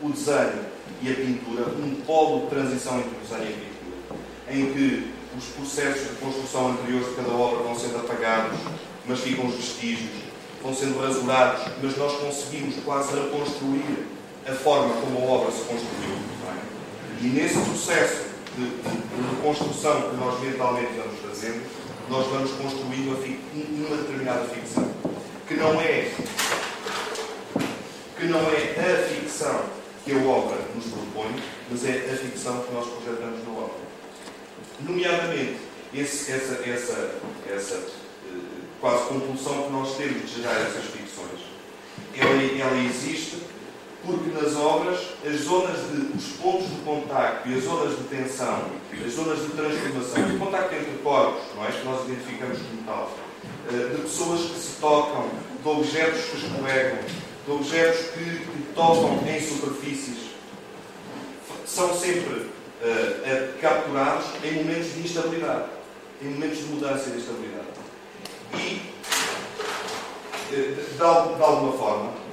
o 0.02 0.10
desenho 0.10 0.66
e 1.02 1.12
a 1.12 1.16
pintura, 1.16 1.64
um 1.70 1.96
polo 2.06 2.42
de 2.42 2.48
transição 2.48 3.00
entre 3.00 3.10
o 3.10 3.20
desenho 3.22 3.50
e 3.50 3.54
a 3.54 3.58
pintura, 3.58 4.60
em 4.60 4.74
que 4.74 5.14
os 5.38 5.46
processos 5.48 6.10
de 6.10 6.16
construção 6.16 6.72
anteriores 6.72 7.10
de 7.10 7.16
cada 7.16 7.32
obra 7.32 7.64
vão 7.64 7.78
sendo 7.78 7.98
apagados, 7.98 8.58
mas 9.06 9.20
ficam 9.20 9.48
os 9.48 9.56
vestígios, 9.56 10.12
vão 10.62 10.74
sendo 10.74 11.00
rasurados, 11.00 11.62
mas 11.82 11.98
nós 11.98 12.14
conseguimos 12.20 12.76
quase 12.84 13.14
reconstruir 13.14 14.08
a 14.48 14.52
forma 14.54 14.94
como 14.96 15.20
a 15.20 15.32
obra 15.32 15.52
se 15.52 15.64
construiu. 15.64 16.16
É? 16.48 17.24
E 17.24 17.28
nesse 17.28 17.60
processo 17.60 18.26
de, 18.56 18.66
de, 18.66 19.36
reconstrução 19.36 20.10
que 20.10 20.16
nós 20.16 20.40
mentalmente 20.40 20.94
vamos 20.98 21.20
fazendo, 21.20 21.62
nós 22.10 22.28
vamos 22.28 22.52
construindo 22.52 23.18
uma 23.88 23.98
determinada 23.98 24.46
ficção, 24.46 24.92
que 25.48 25.56
não 25.56 25.80
é 25.82 26.12
que 28.18 28.26
não 28.28 28.40
é 28.40 29.04
a 29.04 29.08
ficção 29.08 29.66
que 30.04 30.14
a 30.14 30.18
obra 30.18 30.58
nos 30.76 30.86
propõe, 30.86 31.36
mas 31.70 31.84
é 31.86 32.12
a 32.14 32.18
ficção 32.18 32.62
que 32.62 32.74
nós 32.74 32.88
projetamos 32.88 33.44
na 33.44 33.52
obra. 33.52 33.76
Nomeadamente, 34.82 35.58
esse, 35.94 36.32
essa, 36.32 36.54
essa, 36.70 37.16
essa 37.52 37.76
eh, 37.76 38.40
quase 38.80 39.08
compulsão 39.08 39.64
que 39.64 39.72
nós 39.72 39.98
temos 39.98 40.30
de 40.30 40.42
gerar 40.42 40.62
essas 40.62 40.86
ficções, 40.86 41.42
ela, 42.16 42.32
ela 42.32 42.78
existe 42.84 43.38
porque 44.06 44.30
nas 44.32 44.56
obras 44.56 45.00
as 45.26 45.42
zonas 45.42 45.78
de, 45.90 46.18
os 46.18 46.26
pontos 46.38 46.70
de 46.70 46.82
contacto 46.84 47.50
e 47.50 47.56
as 47.56 47.64
zonas 47.64 47.98
de 47.98 48.04
tensão, 48.06 48.66
as 49.06 49.14
zonas 49.14 49.40
de 49.40 49.50
transformação, 49.50 50.24
de 50.24 50.38
contacto 50.38 50.76
entre 50.76 50.98
corpos, 51.04 51.44
não 51.56 51.66
é? 51.66 51.72
que 51.72 51.86
nós 51.86 52.06
identificamos 52.06 52.60
como 52.60 52.84
tal, 52.86 53.12
eh, 53.70 53.96
de 53.96 54.02
pessoas 54.02 54.42
que 54.42 54.60
se 54.60 54.80
tocam, 54.80 55.30
de 55.62 55.70
objetos 55.70 56.22
que 56.26 56.38
escorregam, 56.38 57.00
de 57.46 57.52
objetos 57.52 58.06
que, 58.12 58.24
que 58.24 58.74
tocam 58.76 59.20
em 59.28 59.42
superfícies, 59.42 60.36
são 61.66 61.94
sempre 61.96 62.34
uh, 62.36 63.60
capturados 63.60 64.26
em 64.44 64.64
momentos 64.64 64.94
de 64.94 65.02
instabilidade, 65.02 65.66
em 66.22 66.30
momentos 66.30 66.60
de 66.60 66.64
mudança 66.66 67.10
e 67.10 67.12
de 67.12 67.18
instabilidade. 67.18 67.68
E, 68.54 68.82
uh, 70.52 70.76
de, 70.76 70.96
de, 70.96 71.04
alguma 71.04 71.74
forma, 71.74 72.25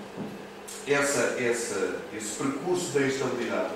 essa, 0.87 1.37
essa, 1.41 1.97
esse 2.17 2.37
percurso 2.37 2.93
da 2.93 3.07
instabilidade 3.07 3.71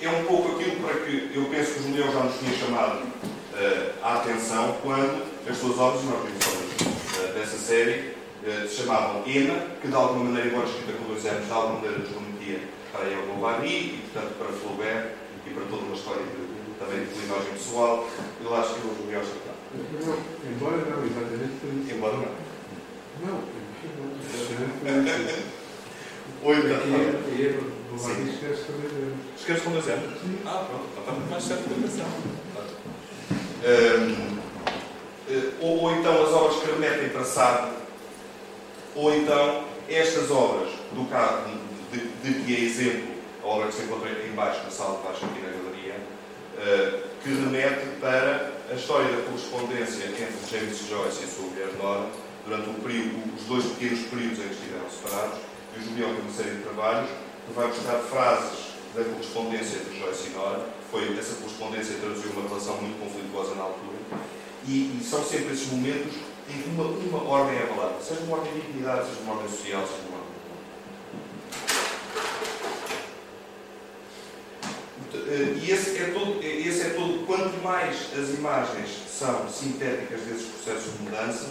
é 0.00 0.08
um 0.08 0.24
pouco 0.24 0.52
aquilo 0.52 0.76
para 0.76 0.94
que 1.00 1.30
eu 1.34 1.44
penso 1.46 1.74
que 1.74 1.80
o 1.80 1.82
Julião 1.84 2.12
já 2.12 2.20
nos 2.20 2.38
tinha 2.38 2.52
chamado 2.52 2.98
uh, 3.02 3.92
a 4.02 4.14
atenção 4.18 4.76
quando 4.82 5.26
as 5.48 5.56
suas 5.56 5.78
obras, 5.78 6.04
nós 6.04 6.22
vimos 6.24 6.46
uh, 6.46 7.32
dessa 7.34 7.58
série, 7.58 8.14
uh, 8.44 8.68
se 8.68 8.76
chamavam 8.76 9.24
EMA, 9.26 9.56
que 9.80 9.88
de 9.88 9.94
alguma 9.94 10.24
maneira, 10.24 10.48
embora 10.48 10.68
escrita 10.68 10.92
com 10.92 11.04
dois 11.12 11.26
anos, 11.26 11.46
de 11.46 11.52
alguma 11.52 11.74
maneira 11.80 11.98
nos 11.98 12.10
remetia 12.10 12.60
para 12.92 13.06
El 13.06 13.26
Bovary 13.26 13.68
e, 13.68 14.04
portanto, 14.12 14.34
para 14.38 14.52
Flaubert 14.52 15.06
e 15.46 15.50
para 15.50 15.64
toda 15.64 15.82
uma 15.82 15.96
história 15.96 16.22
de, 16.22 16.78
também 16.78 17.04
de 17.04 17.24
imagem 17.24 17.52
pessoal. 17.54 18.08
Eu 18.44 18.54
acho 18.54 18.74
que 18.74 18.86
o 18.86 18.94
Julião 19.02 19.22
está. 19.22 19.52
Embora 20.48 20.76
não, 20.76 21.04
exatamente. 21.04 21.92
Embora 21.92 22.14
não. 22.14 22.48
Não, 23.20 23.42
Oi, 26.40 26.56
E 26.56 27.46
é 27.46 27.58
Bovary 27.90 28.30
escreve 28.30 28.62
com 28.62 28.72
dois 28.80 28.92
anos. 28.94 29.18
Escreves 29.36 29.62
com 29.64 29.70
dois 29.72 29.88
anos? 29.88 30.20
Sim. 30.20 30.38
Ah, 30.46 30.64
pronto, 30.68 30.84
então 30.92 31.02
está 31.02 31.12
muito 31.12 31.30
mais 31.30 31.42
certo 31.42 31.68
da 31.68 31.74
educação. 31.74 32.06
Um, 33.64 34.38
ou, 35.60 35.82
ou 35.82 35.92
então 35.96 36.22
as 36.22 36.28
obras 36.30 36.60
que 36.60 36.70
remetem 36.70 37.08
para 37.08 37.24
Sade, 37.24 37.72
ou 38.94 39.12
então 39.14 39.64
estas 39.88 40.30
obras, 40.30 40.70
do 40.92 41.10
caso 41.10 41.42
de, 41.92 41.98
de, 41.98 42.44
que 42.44 42.54
é 42.54 42.60
exemplo, 42.60 43.14
a 43.42 43.46
obra 43.46 43.66
que 43.66 43.74
se 43.74 43.82
encontra 43.82 44.10
em 44.10 44.32
baixo, 44.32 44.62
na 44.62 44.70
sala 44.70 44.98
de 44.98 45.08
baixo 45.08 45.24
aqui 45.24 45.40
na 45.40 45.50
galeria, 45.50 45.96
uh, 45.96 47.08
que 47.20 47.30
remete 47.30 47.84
para 48.00 48.52
a 48.70 48.74
história 48.74 49.10
da 49.10 49.22
correspondência 49.22 50.04
entre 50.06 50.50
James 50.50 50.86
Joyce 50.88 51.22
e 51.22 51.24
a 51.24 51.28
sua 51.28 51.46
mulher 51.46 51.68
Nora, 51.82 52.06
durante 52.46 52.70
o 52.70 52.74
período, 52.74 53.34
os 53.36 53.44
dois 53.44 53.64
pequenos 53.64 54.06
períodos 54.06 54.38
em 54.38 54.48
que 54.48 54.54
estiveram 54.54 54.88
separados, 54.88 55.38
e 55.78 55.80
o 55.80 55.84
Julião 55.84 56.14
tem 56.14 56.22
uma 56.22 56.32
série 56.32 56.56
de 56.56 56.62
trabalhos 56.62 57.10
que 57.46 57.52
vai 57.54 57.68
buscar 57.68 57.98
frases 58.00 58.68
da 58.94 59.04
correspondência 59.04 59.78
entre 59.78 59.98
Joyce 59.98 60.28
e 60.28 60.30
Nora, 60.30 60.66
foi 60.90 61.16
essa 61.16 61.36
correspondência 61.36 61.96
traduziu 62.00 62.32
uma 62.32 62.48
relação 62.48 62.76
muito 62.78 62.98
conflituosa 62.98 63.54
na 63.54 63.62
altura, 63.62 63.98
e, 64.66 64.98
e, 64.98 65.04
são 65.04 65.24
sempre 65.24 65.54
esses 65.54 65.68
momentos 65.68 66.14
em 66.48 66.62
que 66.62 66.68
uma, 66.70 66.84
uma 66.84 67.30
ordem 67.30 67.58
é 67.58 67.62
abalada, 67.62 68.02
seja 68.02 68.20
uma 68.22 68.38
ordem 68.38 68.52
de 68.52 68.60
dignidade, 68.60 69.08
seja 69.08 69.20
uma 69.20 69.34
ordem 69.34 69.48
social, 69.50 69.86
seja 69.86 70.08
uma 70.08 70.18
ordem 70.18 70.38
eh, 75.28 75.58
e 75.62 75.70
esse 75.70 75.98
é, 75.98 76.10
todo, 76.12 76.42
esse 76.42 76.80
é 76.80 76.90
todo, 76.90 77.26
quanto 77.26 77.62
mais 77.62 77.96
as 78.18 78.30
imagens 78.30 78.88
são 79.08 79.48
sintéticas 79.48 80.22
desses 80.22 80.48
processos 80.48 80.92
de 80.94 81.02
mudança, 81.02 81.50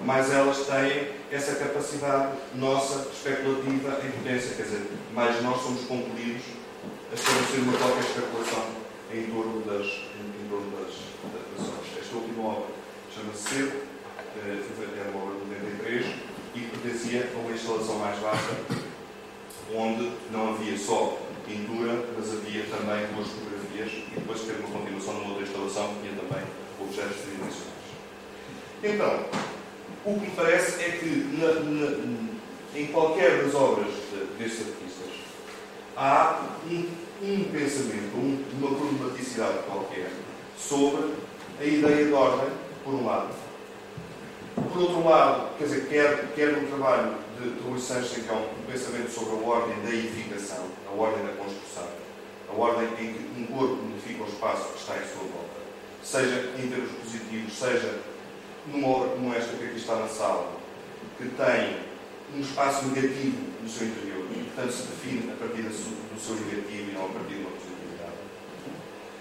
mais 0.00 0.30
elas 0.32 0.58
têm 0.66 1.08
essa 1.30 1.56
capacidade 1.56 2.32
nossa 2.54 3.08
especulativa 3.10 4.00
em 4.04 4.10
potência, 4.10 4.54
quer 4.56 4.62
dizer, 4.62 4.86
mais 5.12 5.42
nós 5.42 5.60
somos 5.62 5.82
compelidos 5.82 6.42
a 7.10 7.14
estabelecer 7.14 7.60
uma 7.60 7.78
qualquer 7.78 8.04
especulação 8.04 8.64
em 9.12 9.22
torno 9.24 9.60
das, 9.62 9.86
em, 9.86 10.44
em 10.44 10.48
torno 10.48 10.70
das, 10.78 10.94
ações. 11.58 11.98
Esta 12.00 12.16
última 12.16 12.48
obra 12.48 12.66
chama-se 13.14 13.48
Cedo, 13.48 13.72
eh, 14.36 15.00
era 15.00 15.10
uma 15.10 15.24
obra 15.24 15.34
de 15.40 15.64
93 15.64 16.06
e 16.54 16.60
pertencia 16.60 17.30
a 17.34 17.38
uma 17.38 17.50
instalação 17.52 17.98
mais 17.98 18.18
vasta, 18.18 18.56
onde 19.74 20.12
não 20.30 20.54
havia 20.54 20.78
só 20.78 21.18
pintura, 21.46 22.04
mas 22.16 22.32
havia 22.32 22.64
também 22.64 23.06
duas 23.14 23.28
fotografias 23.28 23.90
e 23.92 24.14
depois 24.14 24.40
teve 24.42 24.60
uma 24.60 24.78
continuação 24.78 25.14
numa 25.14 25.28
outra 25.30 25.42
instalação 25.44 25.94
que 25.94 26.00
tinha 26.00 26.20
também 26.20 26.44
objetos 26.80 27.16
tridimensionais. 27.22 27.78
Então, 28.84 29.57
o 30.08 30.20
que 30.20 30.30
parece 30.30 30.82
é 30.82 30.90
que 30.92 31.06
na, 31.38 31.52
na, 31.60 32.28
em 32.74 32.86
qualquer 32.86 33.44
das 33.44 33.54
obras 33.54 33.92
destes 34.38 34.66
artistas 34.68 35.12
há 35.94 36.46
um, 36.70 36.88
um 37.22 37.44
pensamento, 37.44 38.16
um, 38.16 38.42
uma 38.58 38.74
problematicidade 38.74 39.58
qualquer 39.66 40.10
sobre 40.58 41.12
a 41.60 41.64
ideia 41.64 42.06
de 42.06 42.12
ordem, 42.12 42.48
por 42.84 42.94
um 42.94 43.04
lado. 43.04 43.34
Por 44.54 44.82
outro 44.82 45.04
lado, 45.04 45.56
quer 45.58 45.64
dizer, 45.64 45.88
quer, 45.88 46.32
quer 46.34 46.52
no 46.52 46.66
trabalho 46.68 47.14
de, 47.38 47.50
de 47.50 47.68
Rui 47.68 47.78
Sanches, 47.78 48.24
que 48.24 48.30
é 48.30 48.32
um, 48.32 48.38
um 48.38 48.72
pensamento 48.72 49.10
sobre 49.10 49.44
a 49.44 49.48
ordem 49.48 49.76
da 49.82 49.90
edificação, 49.90 50.64
a 50.90 50.94
ordem 50.94 51.26
da 51.26 51.32
construção, 51.32 51.86
a 52.48 52.52
ordem 52.58 52.88
em 52.98 53.12
que 53.12 53.42
um 53.42 53.46
corpo 53.46 53.76
modifica 53.82 54.24
o 54.24 54.26
espaço 54.26 54.72
que 54.72 54.78
está 54.78 54.96
em 54.96 55.06
sua 55.06 55.24
volta, 55.24 55.60
seja 56.02 56.50
em 56.58 56.68
termos 56.68 56.92
positivos, 56.92 57.52
seja 57.52 58.00
numa 58.72 58.88
obra 58.88 59.08
como 59.10 59.34
esta 59.34 59.56
que 59.56 59.64
aqui 59.64 59.76
está 59.76 59.96
na 59.96 60.08
sala, 60.08 60.52
que 61.16 61.28
tem 61.28 61.76
um 62.34 62.40
espaço 62.40 62.86
negativo 62.86 63.38
no 63.62 63.68
seu 63.68 63.86
interior 63.86 64.26
e, 64.30 64.44
portanto, 64.44 64.72
se 64.72 64.82
define 64.82 65.32
a 65.32 65.36
partir 65.36 65.62
do 65.62 66.20
seu 66.20 66.34
negativo 66.34 66.90
e 66.90 66.94
não 66.94 67.06
a 67.06 67.08
partir 67.08 67.34
de 67.34 67.40
uma 67.40 67.50
positividade. 67.50 68.18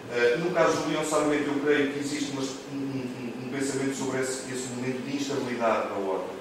Uh, 0.10 0.40
no 0.44 0.52
caso 0.52 0.82
do 0.82 0.90
Leão 0.90 1.06
Sarmento, 1.06 1.50
eu 1.50 1.60
creio 1.64 1.94
que 1.94 2.00
existe 2.00 2.32
um, 2.32 2.42
um, 2.42 3.46
um, 3.46 3.50
pensamento 3.50 3.96
sobre 3.96 4.22
esse, 4.22 4.52
esse, 4.52 4.68
momento 4.70 5.04
de 5.06 5.16
instabilidade 5.16 5.90
da 5.90 5.96
ordem. 5.96 6.38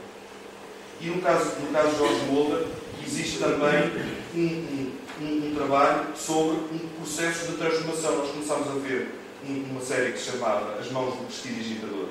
E 1.00 1.06
no 1.06 1.22
caso, 1.22 1.60
no 1.60 1.72
caso 1.72 1.90
de 1.90 1.96
George 1.96 2.24
Mulder, 2.26 2.66
existe 3.04 3.38
também 3.38 3.92
um, 4.34 4.92
um, 5.20 5.54
trabalho 5.54 6.16
sobre 6.16 6.56
um 6.72 6.78
processo 6.98 7.52
de 7.52 7.58
transformação. 7.58 8.18
Nós 8.18 8.30
começámos 8.30 8.68
a 8.68 8.78
ver 8.80 9.14
uma 9.48 9.80
série 9.80 10.12
que 10.12 10.18
se 10.18 10.32
chamava 10.32 10.78
As 10.78 10.90
Mãos 10.90 11.14
do 11.14 11.26
Prestidigitador 11.26 12.08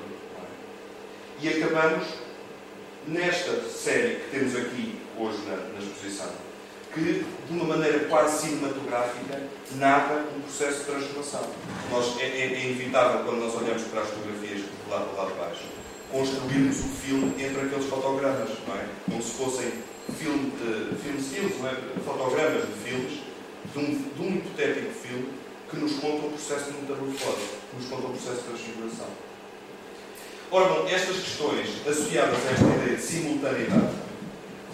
E 1.41 1.49
acabamos 1.49 2.07
nesta 3.07 3.61
série 3.69 4.15
que 4.15 4.29
temos 4.31 4.55
aqui 4.55 4.99
hoje 5.17 5.37
na, 5.47 5.57
na 5.57 5.79
exposição, 5.79 6.29
que 6.93 7.01
de 7.01 7.53
uma 7.53 7.65
maneira 7.65 8.05
quase 8.05 8.47
cinematográfica 8.47 9.43
narra 9.75 10.25
um 10.35 10.41
processo 10.41 10.79
de 10.79 10.85
transformação. 10.85 11.49
Nós, 11.91 12.19
é, 12.19 12.25
é, 12.25 12.53
é 12.53 12.65
inevitável 12.65 13.23
quando 13.25 13.39
nós 13.39 13.55
olhamos 13.55 13.83
para 13.83 14.01
as 14.01 14.09
fotografias 14.09 14.61
lá, 14.89 14.99
lá 15.17 15.25
de 15.25 15.33
baixo 15.33 15.65
construirmos 16.11 16.79
o 16.79 16.89
filme 16.89 17.43
entre 17.43 17.61
aqueles 17.61 17.85
fotogramas, 17.85 18.49
não 18.67 18.75
é? 18.75 18.87
Como 19.05 19.21
se 19.21 19.31
fossem 19.31 19.71
filme, 20.17 20.53
uh, 20.61 20.95
film 20.95 21.19
stills, 21.19 21.57
não 21.59 21.69
é? 21.69 21.75
fotogramas 22.05 22.63
de 22.65 22.73
filmes, 22.83 23.19
de 23.73 23.79
um, 23.79 23.85
de 23.85 24.21
um 24.21 24.35
hipotético 24.37 24.91
filme 24.93 25.29
que 25.69 25.77
nos 25.77 25.93
conta 25.93 26.27
o 26.27 26.29
processo 26.29 26.71
de 26.71 26.81
metamorfose, 26.81 27.47
que 27.69 27.75
nos 27.75 27.89
conta 27.89 28.07
o 28.07 28.09
processo 28.11 28.37
de 28.37 28.43
transfiguração. 28.43 29.07
Ora 30.55 30.89
estas 30.89 31.17
questões 31.17 31.67
associadas 31.85 32.37
a 32.47 32.51
esta 32.51 32.63
ideia 32.63 32.95
de 32.95 33.01
simultaneidade, 33.01 33.93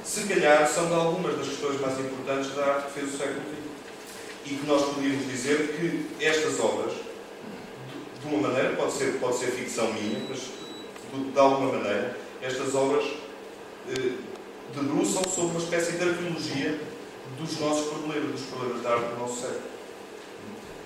se 0.04 0.28
calhar 0.28 0.68
são 0.68 0.86
de 0.86 0.94
algumas 0.94 1.36
das 1.36 1.48
questões 1.48 1.82
mais 1.82 2.00
importantes 2.00 2.56
da 2.56 2.66
arte 2.68 2.86
que 2.86 3.00
fez 3.00 3.16
o 3.16 3.18
século 3.18 3.42
XX. 3.42 3.72
E 4.46 4.50
que 4.58 4.68
nós 4.68 4.86
podíamos 4.94 5.26
dizer 5.26 5.76
que 5.76 6.24
estas 6.24 6.60
obras, 6.60 6.94
de 6.94 8.28
uma 8.28 8.48
maneira, 8.48 8.76
pode 8.76 8.92
ser, 8.92 9.18
pode 9.20 9.40
ser 9.40 9.48
ficção 9.48 9.92
minha, 9.92 10.24
mas 10.30 10.38
de, 10.40 11.32
de 11.32 11.40
alguma 11.40 11.72
maneira, 11.72 12.16
estas 12.44 12.76
obras 12.76 13.04
eh, 13.90 14.12
debruçam 14.76 15.24
sobre 15.24 15.58
uma 15.58 15.64
espécie 15.64 15.94
de 15.94 16.08
arqueologia 16.08 16.80
dos 17.40 17.60
nossos 17.60 17.88
problemas, 17.88 18.32
dos 18.34 18.42
problemas 18.42 18.84
da 18.84 18.92
arte 18.92 19.16
do 19.16 19.20
nosso 19.20 19.42
século. 19.42 19.62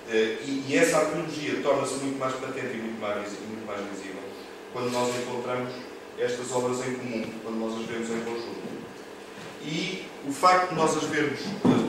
Eh, 0.08 0.38
e, 0.40 0.64
e, 0.70 0.78
essa 0.78 0.96
arqueologia 0.96 1.60
torna-se 1.62 1.96
muito 1.96 2.18
mais 2.18 2.34
patente 2.36 2.78
e 2.78 2.80
muito 2.80 2.98
mais, 2.98 3.28
muito 3.28 3.66
mais 3.66 3.80
visível 3.90 4.15
quando 4.72 4.90
nós 4.92 5.08
encontramos 5.16 5.72
estas 6.18 6.50
obras 6.52 6.86
em 6.86 6.94
comum, 6.94 7.24
quando 7.42 7.56
nós 7.56 7.80
as 7.80 7.86
vemos 7.86 8.10
em 8.10 8.20
conjunto. 8.24 8.66
E 9.62 10.06
o 10.26 10.32
facto 10.32 10.70
de 10.70 10.74
nós 10.74 10.96
as 10.96 11.04
vermos, 11.04 11.40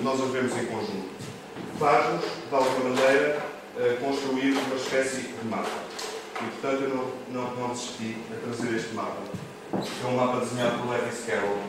nós 0.03 0.21
as 0.21 0.29
vermos 0.31 0.57
em 0.57 0.65
conjunto 0.65 1.17
faz-nos, 1.79 2.25
de 2.49 2.55
alguma 2.55 2.89
maneira, 2.89 3.45
eh, 3.77 3.97
construir 4.01 4.53
uma 4.53 4.75
espécie 4.75 5.21
de 5.21 5.47
mapa. 5.47 5.69
E, 6.41 6.45
portanto, 6.45 6.83
eu 6.83 6.89
não, 6.89 7.11
não, 7.29 7.55
não 7.55 7.69
desisti 7.69 8.17
a 8.31 8.45
trazer 8.45 8.75
este 8.75 8.93
mapa. 8.93 9.21
É 9.73 10.07
um 10.07 10.15
mapa 10.15 10.39
desenhado 10.39 10.79
por 10.79 10.89
Lewis 10.89 11.23
Carroll 11.25 11.59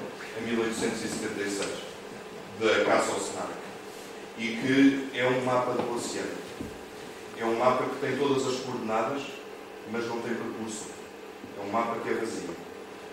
em 0.40 0.46
1876, 0.46 1.68
da 2.60 2.84
Caça 2.84 3.12
ao 3.12 3.18
Snark. 3.18 3.52
E 4.38 4.56
que 4.56 5.18
é 5.18 5.26
um 5.26 5.44
mapa 5.44 5.72
do 5.72 5.94
oceano. 5.94 6.38
É 7.38 7.44
um 7.44 7.58
mapa 7.58 7.84
que 7.84 7.96
tem 8.00 8.16
todas 8.16 8.46
as 8.46 8.60
coordenadas, 8.60 9.22
mas 9.92 10.06
não 10.06 10.20
tem 10.20 10.34
percurso. 10.34 10.97
É 11.58 11.66
um 11.66 11.70
mapa 11.70 11.98
que 12.00 12.08
é 12.08 12.14
vazio. 12.14 12.50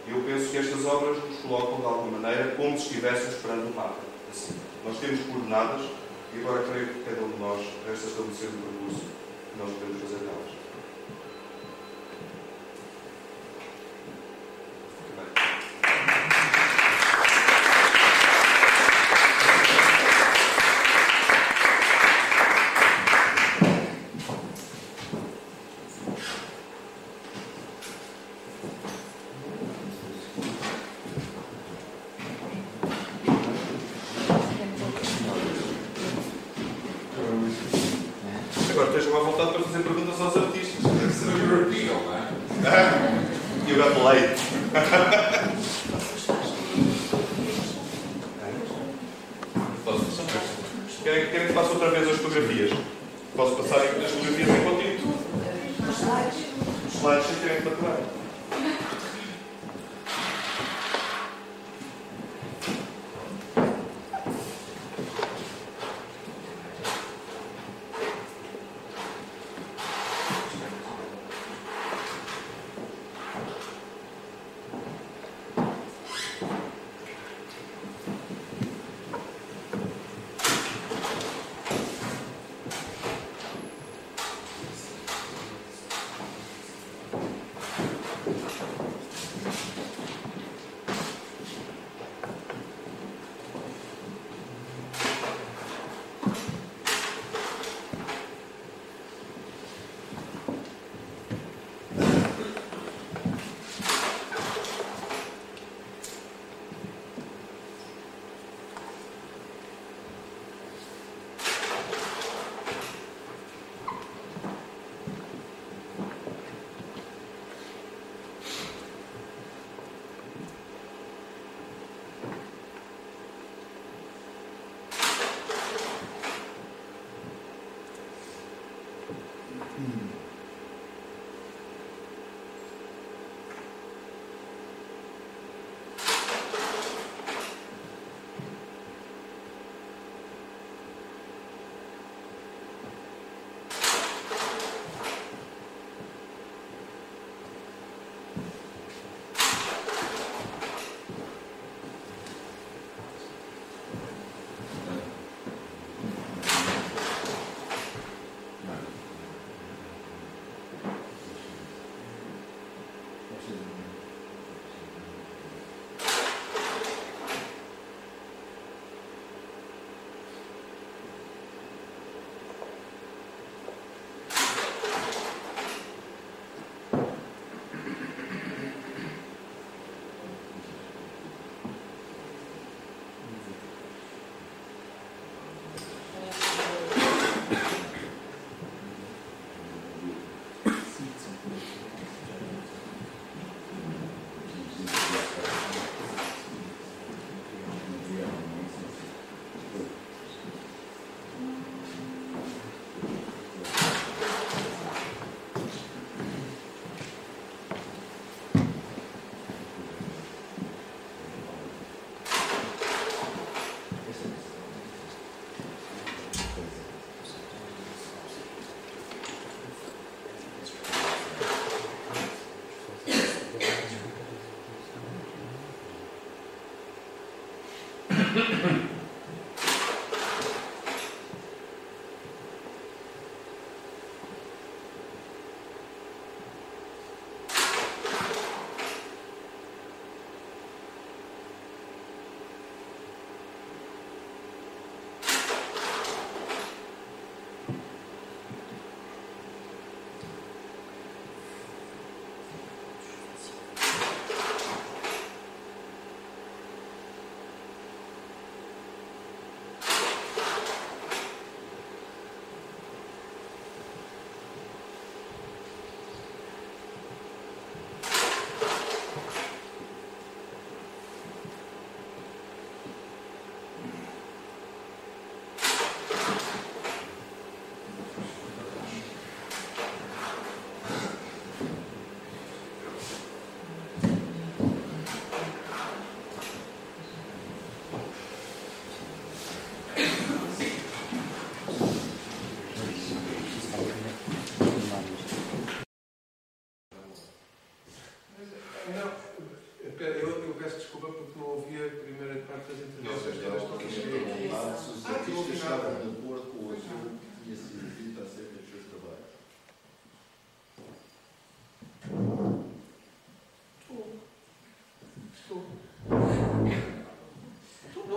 E 0.07 0.11
eu 0.11 0.21
penso 0.21 0.51
que 0.51 0.57
estas 0.57 0.85
obras 0.85 1.17
nos 1.23 1.39
colocam, 1.39 1.79
de 1.79 1.85
alguma 1.85 2.19
maneira, 2.19 2.55
como 2.55 2.77
se 2.77 2.87
estivéssemos 2.87 3.35
esperando 3.35 3.71
um 3.71 3.75
mapa. 3.75 3.97
Assim, 4.31 4.55
nós 4.85 4.99
temos 4.99 5.19
coordenadas 5.25 5.81
e 6.33 6.39
agora 6.39 6.63
creio 6.63 6.87
que 6.87 7.03
cada 7.03 7.21
um 7.21 7.29
de 7.29 7.39
nós 7.39 7.65
resta 7.87 8.07
estabelecer 8.07 8.49
o 8.49 8.51
percurso 8.51 9.01
que 9.01 9.57
nós 9.57 9.71
podemos 9.71 10.01
fazer 10.01 10.25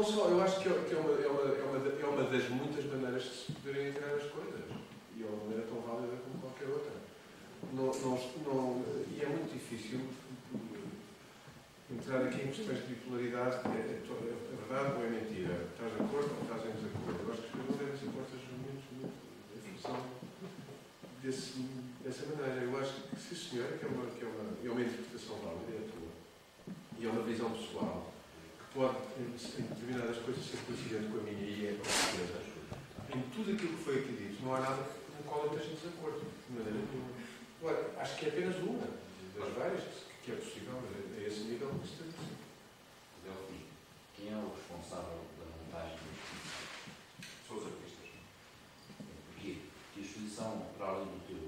só, 0.09 0.29
eu 0.29 0.41
acho 0.43 0.61
que 0.61 0.69
é, 0.69 0.73
que 0.73 0.95
é, 0.95 0.99
uma, 0.99 1.13
é, 1.13 1.29
uma, 1.29 1.43
é, 1.43 1.63
uma, 1.63 1.79
é 2.01 2.07
uma 2.07 2.31
das 2.31 2.49
muitas 2.49 2.85
maneiras 2.87 3.23
de 3.23 3.29
se 3.29 3.53
poderem 3.53 3.91
encarar 3.91 4.17
as 4.17 4.31
coisas. 4.33 4.65
E 5.17 5.23
é 5.23 5.27
uma 5.27 5.45
maneira 5.45 5.67
tão 5.69 5.81
válida 5.81 6.17
como 6.25 6.41
qualquer 6.41 6.69
outra. 6.69 6.93
Não, 7.73 7.93
não, 7.93 8.17
não, 8.47 8.85
e 9.13 9.21
é 9.21 9.27
muito 9.27 9.53
difícil 9.53 10.01
entrar 11.91 12.23
aqui 12.25 12.43
em 12.43 12.49
questões 12.49 12.79
de 12.81 12.95
bipolaridade, 12.95 13.57
é, 13.69 13.81
é, 13.81 14.01
é 14.01 14.57
verdade 14.57 14.97
ou 14.97 15.05
é 15.05 15.11
mentira? 15.11 15.69
Estás 15.73 15.93
de 15.93 16.01
acordo 16.01 16.31
ou 16.33 16.43
estás 16.43 16.63
em 16.65 16.73
desacordo? 16.73 17.21
Eu 17.21 17.33
acho 17.33 17.43
que 17.43 17.49
as 17.49 17.53
pessoas 17.53 17.79
devem 17.79 17.97
ser 17.99 18.09
postas 18.17 18.41
muito, 18.49 18.85
muito 18.97 19.17
em 19.53 19.61
função 19.61 19.99
desse, 21.21 21.53
dessa 22.01 22.25
maneira. 22.33 22.65
Eu 22.65 22.79
acho 22.81 22.93
que, 23.05 23.17
sim 23.21 23.37
senhor, 23.37 23.69
que 23.77 23.85
é 23.85 23.89
uma, 23.89 24.07
que 24.09 24.25
é 24.25 24.29
uma, 24.29 24.45
é 24.65 24.71
uma 24.73 24.81
interpretação 24.81 25.37
válida, 25.45 25.69
é 25.69 25.81
a 25.85 25.91
tua. 25.93 26.13
E 26.97 27.05
é 27.05 27.09
uma 27.11 27.23
visão 27.23 27.51
pessoal 27.51 28.18
pode, 28.79 28.95
em, 29.19 29.27
em 29.35 29.67
determinadas 29.67 30.19
coisas, 30.23 30.47
ser 30.47 30.59
coincidente 30.63 31.11
com 31.11 31.19
a 31.19 31.23
minha 31.27 31.43
e 31.43 31.67
é 31.67 31.73
com 31.75 31.83
certeza. 31.83 32.39
Em 33.11 33.23
tudo 33.35 33.51
aquilo 33.51 33.77
que 33.77 33.83
foi 33.83 33.99
aqui 33.99 34.13
dito, 34.15 34.45
não 34.45 34.55
há 34.55 34.61
nada 34.61 34.85
com 34.87 35.19
o 35.19 35.27
qual 35.27 35.47
eu 35.47 35.59
esteja 35.59 35.75
desacordo, 35.75 36.23
de 36.23 36.55
maneira 36.55 36.79
nenhuma. 36.79 37.11
Agora, 37.59 37.91
acho 37.99 38.17
que 38.17 38.27
é 38.27 38.29
apenas 38.29 38.55
uma 38.63 38.87
das 39.35 39.53
várias 39.59 39.83
que 40.23 40.31
é 40.31 40.37
possível, 40.37 40.79
mas 40.79 40.95
a 40.95 41.27
esse 41.27 41.41
nível 41.51 41.75
que 41.83 41.89
se 41.89 41.97
tem 41.99 42.07
Delfim, 43.27 43.67
quem 44.15 44.31
é 44.31 44.37
o 44.39 44.55
responsável 44.55 45.27
da 45.43 45.47
montagem 45.59 45.99
exposição? 45.99 46.63
São 47.49 47.57
os 47.59 47.67
artistas. 47.67 48.15
Porquê? 49.27 49.59
Porque 49.91 49.99
a 49.99 50.03
exposição, 50.07 50.71
para 50.79 50.87
além 50.87 51.19
do 51.19 51.27
teu 51.27 51.43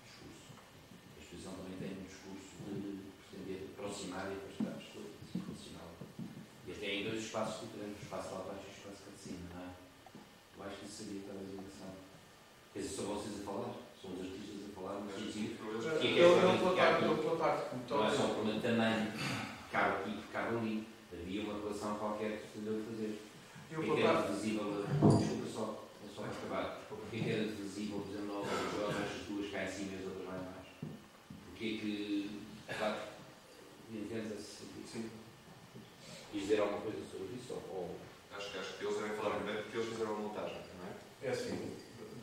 discurso, 0.00 0.48
a 0.56 1.20
exposição 1.20 1.52
também 1.60 1.76
tem 1.76 1.92
um 1.92 2.08
discurso 2.08 2.56
de 2.64 3.04
pretender 3.28 3.68
aproximar 3.68 4.32
e 4.32 4.40
afastar 4.40 4.80
as 4.80 4.84
pessoas, 4.88 5.12
funcional. 5.44 5.90
E 7.00 7.02
até 7.02 7.08
em 7.08 7.10
dois 7.16 7.24
espaços 7.24 7.64
diferentes, 7.64 7.96
o 7.96 8.04
espaço 8.04 8.28
lá 8.34 8.40
abaixo 8.44 8.60
e 8.60 8.68
o 8.68 8.76
espaço 8.76 9.00
cá 9.08 9.10
de 9.16 9.22
cima, 9.24 9.48
não 9.56 9.64
é? 9.64 9.68
Eu 10.52 10.60
acho 10.68 10.76
que 10.76 10.84
isso 10.84 10.96
seria 11.00 11.22
talvez 11.24 11.48
engraçado. 11.48 11.96
Quer 12.74 12.80
dizer, 12.80 12.92
são 12.92 13.04
vocês 13.08 13.40
a 13.40 13.44
falar, 13.48 13.72
são 13.96 14.08
os 14.12 14.20
artistas 14.20 14.60
a 14.68 14.70
falar, 14.76 14.96
mas 15.00 15.16
sim, 15.16 15.56
que 15.56 15.64
é 15.64 16.12
que 16.12 16.20
é 16.20 16.20
Eu, 16.20 16.36
exatamente 16.36 16.60
pela 16.60 16.76
parte, 16.76 17.04
eu, 17.04 17.16
pela 17.16 17.36
parte 17.40 17.60
que 17.70 17.76
me 17.76 17.82
não 17.88 18.04
é 18.04 18.10
só 18.12 18.22
um 18.22 18.34
problema 18.36 18.60
de 18.60 18.66
tamanho, 18.68 19.12
cabe 19.72 19.90
aqui, 19.96 20.12
cabe 20.28 20.56
ali. 20.60 20.76
Havia 21.10 21.42
uma 21.42 21.58
relação 21.58 21.96
qualquer 21.96 22.32
que 22.36 22.46
se 22.52 22.58
deu 22.68 22.76
a 22.76 22.84
fazer. 22.84 23.12
eu, 23.72 23.80
O 23.80 23.96
que 23.96 24.02
era 24.02 24.22
visível, 24.28 24.84
desculpa 24.84 25.46
só, 25.48 25.64
é 26.04 26.08
só 26.14 26.22
para 26.22 26.36
acabar. 26.36 26.80
O 26.92 27.08
que 27.08 27.16
é 27.16 27.32
era 27.32 27.48
visível, 27.48 28.04
por 28.04 28.12
exemplo, 28.12 28.36
ao 28.36 28.44
jovens, 28.44 29.08
as 29.08 29.26
duas 29.26 29.50
cá 29.50 29.64
em 29.64 29.72
cima 29.72 29.92
e 29.92 29.96
as 29.96 30.04
outras 30.04 30.26
lá 30.28 30.36
em 30.36 30.44
baixo? 30.52 30.72
Porquê 31.48 31.68
que, 31.80 32.40
claro, 32.76 32.96
sentido? 33.90 34.86
sim, 34.86 35.19
dizer 36.32 36.60
alguma 36.60 36.80
coisa 36.80 36.98
sobre 37.10 37.34
isso? 37.36 37.52
Ou, 37.70 37.96
acho, 38.36 38.50
que- 38.50 38.58
acho 38.58 38.72
que 38.78 38.84
eles 38.84 38.96
devem 38.98 39.16
falar 39.16 39.36
primeiro 39.36 39.62
porque 39.64 39.76
eles 39.78 39.88
fizeram 39.90 40.14
a 40.14 40.18
montagem, 40.18 40.60
não 40.78 40.86
é? 40.86 40.92
é 41.26 41.30
assim, 41.30 41.76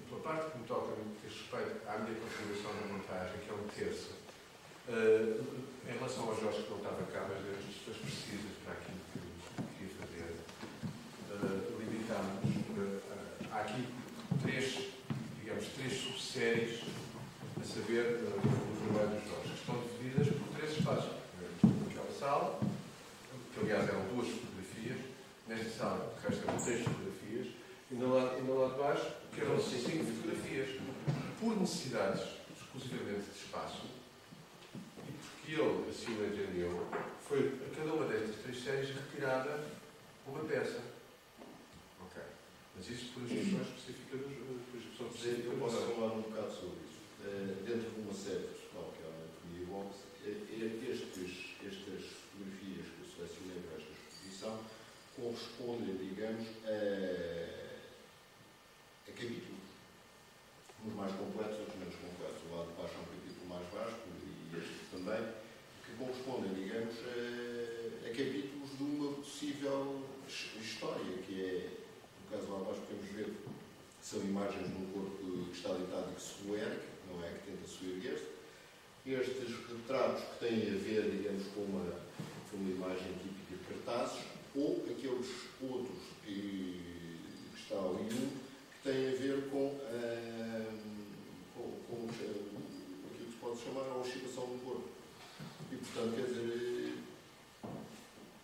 pela 0.09 0.21
parte 0.21 0.51
que 0.51 0.57
me 0.59 0.63
toca 0.65 0.87
no 0.95 1.15
que 1.15 1.27
diz 1.27 1.37
respeito 1.37 1.87
à 1.87 1.97
minha 1.99 2.15
contribuição 2.19 2.71
na 2.73 2.93
montagem, 2.93 3.39
que 3.41 3.49
é 3.49 3.53
um 3.53 3.67
terço, 3.67 4.11
eh, 4.89 5.41
em 5.87 5.93
relação 5.97 6.23
ao 6.29 6.35
Jorge 6.39 6.63
que 6.63 6.69
não 6.69 6.77
estava 6.77 7.03
cá, 7.11 7.27
mas 7.29 7.43
das 7.43 7.75
pessoas 7.75 7.97
precisas 7.97 8.55
para 8.63 8.73
aquilo 8.73 8.99
que 9.11 9.19
eu 9.19 9.65
queria 9.75 9.93
fazer, 9.99 10.29
eh, 11.31 11.59
limitámos, 11.79 12.43
eh, 12.47 13.47
há 13.51 13.59
aqui 13.61 13.87
três, 14.41 14.93
digamos, 15.39 15.65
três 15.75 15.93
subséries 15.93 16.79
a 17.59 17.63
saber 17.63 18.23
eh, 18.23 18.31
o 18.31 18.93
trabalho 18.93 19.19
dos 19.19 19.29
Jorge, 19.29 19.51
que 19.51 19.59
estão 19.59 19.75
divididas 19.81 20.27
por 20.37 20.47
três 20.57 20.71
espaços. 20.77 21.11
Aquela 21.91 22.11
sala, 22.19 22.59
que 23.57 23.63
aliás 23.63 23.89
eram 23.89 24.05
duas 24.13 24.27
fotografias, 24.27 24.97
nesta 25.47 25.69
sala 25.69 26.15
restam 26.23 26.57
três 26.57 26.83
fotografias, 26.83 27.47
e 27.89 27.95
no 27.95 28.13
lado, 28.13 28.37
e 28.37 28.41
no 28.43 28.59
lado 28.59 28.73
de 28.73 28.79
baixo, 28.79 29.13
que 29.33 29.41
eram 29.41 29.59
cinco 29.59 30.05
fotografias, 30.05 30.79
por 31.39 31.57
necessidades 31.57 32.21
exclusivamente 32.55 33.31
de 33.31 33.37
espaço, 33.37 33.85
e 35.07 35.11
porque 35.11 35.53
ele 35.53 35.89
assim 35.89 36.17
o 36.17 36.25
entendeu, 36.25 36.87
foi 37.21 37.59
a 37.65 37.75
cada 37.75 37.93
uma 37.93 38.05
destas 38.05 38.35
três 38.43 38.63
séries 38.63 38.89
retirada 38.89 39.63
uma 40.27 40.43
peça. 40.43 40.81
Ok. 42.01 42.21
Mas 42.75 42.89
isso 42.89 43.13
por 43.13 43.23
instruções 43.23 43.67
específicas 43.67 44.21
dos 44.21 44.85
instruções 44.85 45.45
Eu 45.45 45.57
posso 45.57 45.77
falar 45.77 46.13
um 46.13 46.21
bocado 46.21 46.51
sobre 46.51 46.77
isso. 46.85 46.99
Eh, 47.23 47.55
dentro 47.65 47.89
de 47.91 48.01
uma 48.01 48.13
série 48.13 48.47
pessoal 48.47 48.93
que 48.95 49.03
é 49.03 49.07
a 49.07 49.13
Anatomia 49.13 49.65
Box, 49.67 49.95
eh, 50.25 50.35
eh, 50.51 50.91
estes, 50.91 51.55
estas 51.65 52.03
fotografias 52.31 52.85
que 52.87 52.99
eu 53.01 53.07
selecionei 53.07 53.59
para 53.63 53.77
esta 53.77 53.91
exposição 53.91 54.59
correspondem, 55.37 55.95
digamos, 55.97 56.47
a, 56.65 56.69
a 59.07 59.11
capítulos. 59.11 59.67
Uns 60.85 60.93
mais 60.95 61.11
completos, 61.13 61.59
outros 61.59 61.77
menos 61.77 61.95
completos. 61.95 62.41
O 62.49 62.55
lado 62.55 62.69
de 62.71 62.81
baixo 62.81 62.95
é 62.95 62.99
um 62.99 63.05
capítulo 63.05 63.45
mais 63.49 63.67
vasto 63.73 64.01
e 64.07 64.57
este 64.57 64.85
também, 64.91 65.33
que 65.85 65.91
correspondem, 65.97 66.53
digamos, 66.53 66.95
a, 67.05 68.07
a 68.07 68.09
capítulos 68.09 68.77
de 68.77 68.83
uma 68.83 69.11
possível 69.13 70.05
his- 70.27 70.61
história, 70.65 71.17
que 71.25 71.41
é, 71.43 71.69
no 72.23 72.37
caso 72.37 72.51
lá 72.51 72.59
abaixo 72.61 72.81
podemos 72.81 73.11
ver 73.11 73.33
são 74.01 74.21
imagens 74.21 74.67
de 74.69 74.73
um 74.75 74.85
corpo 74.91 75.17
que 75.17 75.51
está 75.57 75.73
deitado 75.73 76.11
e 76.11 76.15
que 76.15 76.21
se 76.21 76.49
ergue, 76.53 76.87
não 77.11 77.21
é? 77.25 77.29
Que 77.29 77.51
tenta 77.51 77.67
se 77.67 77.85
erguer-se. 77.89 78.37
Estes 79.05 79.49
retratos 79.67 80.23
que 80.23 80.39
têm 80.39 80.61
a 80.67 80.77
ver, 80.79 81.11
digamos, 81.11 81.47
com 81.53 81.61
uma, 81.61 81.91
com 82.49 82.57
uma 82.57 82.69
imagem 82.69 83.13
típica 83.21 83.55
de 83.57 83.83
cartazes, 83.83 84.23
ou 84.55 84.85
aqueles 84.89 85.27
outros 85.61 85.99
que, 86.23 87.19
que 87.53 87.61
está 87.61 87.75
ali 87.75 88.03
um, 88.13 88.29
que 88.31 88.83
têm 88.83 89.07
a 89.09 89.15
ver 89.17 89.49
com, 89.49 89.77
ah, 89.83 90.73
com, 91.55 91.63
com 91.87 92.05
os, 92.05 92.15
ah, 92.15 93.11
aquilo 93.11 93.25
que 93.25 93.31
se 93.31 93.37
pode 93.41 93.59
chamar 93.61 93.89
a 93.91 93.97
oscilação 93.97 94.45
do 94.45 94.63
corpo. 94.63 94.87
E, 95.71 95.75
portanto, 95.75 96.15
quer 96.15 96.25
dizer, 96.27 96.97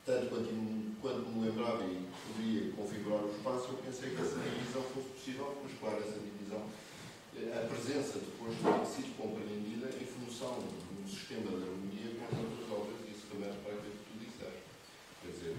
tanto 0.06 0.28
quanto, 0.30 1.02
quanto 1.02 1.30
me 1.30 1.50
lembrava 1.50 1.84
e 1.86 2.08
podia 2.28 2.72
configurar 2.72 3.24
o 3.24 3.32
espaço, 3.36 3.68
eu 3.70 3.78
pensei 3.84 4.10
que 4.12 4.22
essa 4.22 4.40
divisão 4.40 4.82
fosse 4.94 5.10
possível, 5.10 5.58
mas 5.64 5.78
claro, 5.80 6.00
essa 6.00 6.20
divisão, 6.20 6.64
eh, 7.36 7.56
a 7.56 7.68
presença 7.68 8.20
depois 8.20 8.52
tem 8.60 8.86
sido 8.86 9.16
compreendida 9.18 9.88
em 9.96 10.06
função 10.06 10.60
de 10.60 11.02
um 11.02 11.08
sistema 11.08 11.50
de 11.56 11.64
harmonia 11.64 12.12
com 12.20 12.26
as 12.28 12.36
outras 12.44 12.68
obras, 12.72 13.00
e 13.08 13.12
isso 13.16 13.28
também 13.32 13.48
repara 13.50 13.80
aquilo 13.80 13.96
que 13.96 14.08
tu 14.12 14.16
disseste. 14.20 14.64
Quer 15.24 15.32
dizer, 15.32 15.56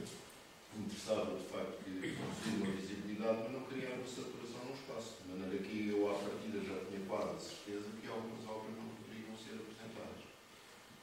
interessava 0.76 1.32
de 1.40 1.46
facto 1.48 1.74
que 1.80 1.90
produzir 2.20 2.54
uma 2.60 2.72
visibilidade, 2.76 3.38
mas 3.48 3.52
não 3.52 3.64
criar 3.64 3.96
uma 3.96 4.04
saturação 4.06 4.60
no 4.68 4.76
espaço, 4.76 5.24
de 5.24 5.32
maneira 5.32 5.56
que 5.64 5.88
eu 5.88 6.04
à 6.12 6.14
partida 6.20 6.60
já 6.60 6.76
tinha 6.84 7.00
quase 7.08 7.32
a 7.32 7.40
certeza 7.40 7.88
que 7.96 8.06
algumas 8.12 8.44
obras 8.44 8.76
não 8.76 8.92
poderiam 9.00 9.32
ser 9.40 9.56
apresentadas. 9.56 10.20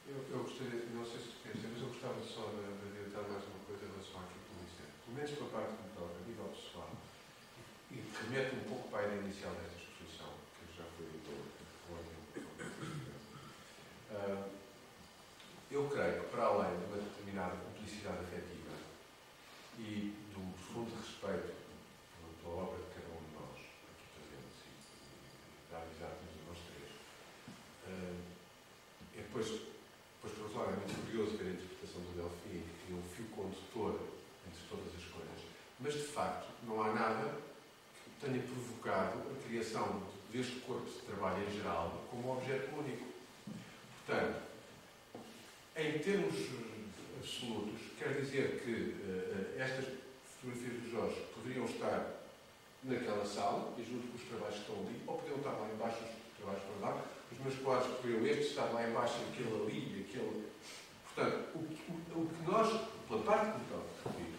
Eu, 0.06 0.18
eu 0.30 0.40
gostaria, 0.46 0.86
não 0.94 1.04
sei 1.06 1.18
se 1.20 1.28
tu 1.34 1.36
queres 1.42 1.56
dizer, 1.58 1.70
mas 1.74 1.82
eu 1.82 1.90
gostava 1.92 2.20
só 2.22 2.44
de, 2.54 2.64
de 2.64 2.84
adiantar 2.90 3.24
mais 3.32 3.44
uma 3.48 3.60
coisa 3.64 3.82
em 3.86 3.90
relação 3.92 4.18
àquilo 4.24 4.40
que 4.44 4.48
tu 4.50 4.56
disseste. 4.66 4.96
Pelo 5.04 5.14
menos 5.16 5.30
pela 5.32 5.50
parte 5.52 5.72
que 5.72 5.82
me 5.82 5.92
toca, 5.96 6.16
a 6.20 6.24
nível 6.28 6.48
pessoal, 6.52 6.90
e 7.92 7.96
remete 8.02 8.50
ideia 9.12 9.20
inicial 9.20 9.52
desta 9.52 9.76
exposição, 9.76 10.32
que 10.56 10.76
já 10.76 10.84
foi 10.96 11.04
dito 11.06 11.30
ontem. 11.92 12.16
Ah, 14.10 14.48
eu 15.70 15.88
creio 15.88 16.20
que, 16.20 16.28
para 16.30 16.44
além 16.44 16.78
de 16.78 16.84
uma 16.86 16.96
determinada 16.96 17.56
cumplicidade 17.56 18.24
afetiva 18.24 18.72
e 19.78 20.14
de 20.30 20.36
um 20.38 20.52
profundo 20.52 20.94
respeito 20.96 21.52
pela 22.40 22.54
obra 22.54 22.78
de 22.78 22.94
cada 22.94 23.08
um 23.08 23.22
de 23.24 23.32
nós, 23.34 23.58
aqui 23.88 24.04
presentes, 24.16 24.60
e 24.68 25.72
da 25.72 25.78
amizade 25.78 26.20
de 26.28 26.44
nós 26.48 26.58
três, 26.68 26.92
e 29.14 29.16
depois 29.16 29.72
Pois, 30.22 30.34
por 30.34 30.44
outro 30.44 30.58
lado, 30.60 30.70
é 30.70 30.76
muito 30.76 31.04
curioso 31.04 31.36
ver 31.36 31.50
a 31.50 31.50
interpretação 31.50 32.00
do 32.00 32.14
Delfim, 32.14 32.62
que 32.62 32.86
cria 32.86 32.94
um 32.94 33.02
fio 33.02 33.26
condutor 33.34 33.98
entre 34.46 34.62
todas 34.70 34.94
as 34.94 35.04
coisas. 35.10 35.40
Mas, 35.80 35.94
de 35.94 36.06
facto, 36.14 36.46
não 36.62 36.80
há 36.80 36.94
nada 36.94 37.40
que 38.04 38.24
tenha 38.24 38.40
provocado 38.40 39.18
a 39.18 39.34
criação 39.72 40.02
deste 40.30 40.60
corpo 40.60 40.84
de 40.84 40.98
trabalho 41.06 41.42
em 41.48 41.56
geral 41.56 42.04
como 42.10 42.32
objeto 42.32 42.76
único. 42.76 43.06
Portanto, 44.06 44.42
em 45.76 45.98
termos 45.98 46.34
eh, 46.34 47.18
absolutos, 47.18 47.80
quer 47.98 48.20
dizer 48.20 48.60
que 48.62 48.96
eh, 49.02 49.56
estas 49.58 49.86
fotografias 50.26 50.82
do 50.82 50.90
Jorge 50.90 51.22
poderiam 51.34 51.64
estar 51.64 52.22
naquela 52.84 53.24
sala, 53.24 53.72
e 53.78 53.82
junto 53.82 54.08
com 54.08 54.16
os 54.16 54.24
trabalhos 54.24 54.56
que 54.56 54.60
estão 54.60 54.76
ali, 54.84 55.02
ou 55.06 55.18
podiam 55.18 55.38
estar 55.38 55.52
lá 55.52 55.70
embaixo 55.72 55.98
os 56.02 56.36
trabalhos 56.36 56.62
estão 56.62 56.80
lá, 56.80 57.04
os 57.30 57.38
meus 57.38 57.58
quadros 57.60 57.96
poderiam 57.96 58.26
este 58.26 58.50
estar 58.50 58.64
lá 58.72 58.88
embaixo, 58.88 59.14
aquele 59.32 59.62
ali, 59.62 60.06
aquele... 60.06 60.52
Portanto, 61.14 61.48
o, 61.54 61.58
o, 61.58 62.22
o 62.22 62.26
que 62.26 62.50
nós, 62.50 62.88
pela 63.08 63.22
parte 63.22 63.52
que 63.52 63.58
me 63.58 63.64
toca, 63.68 64.18
repito, 64.18 64.38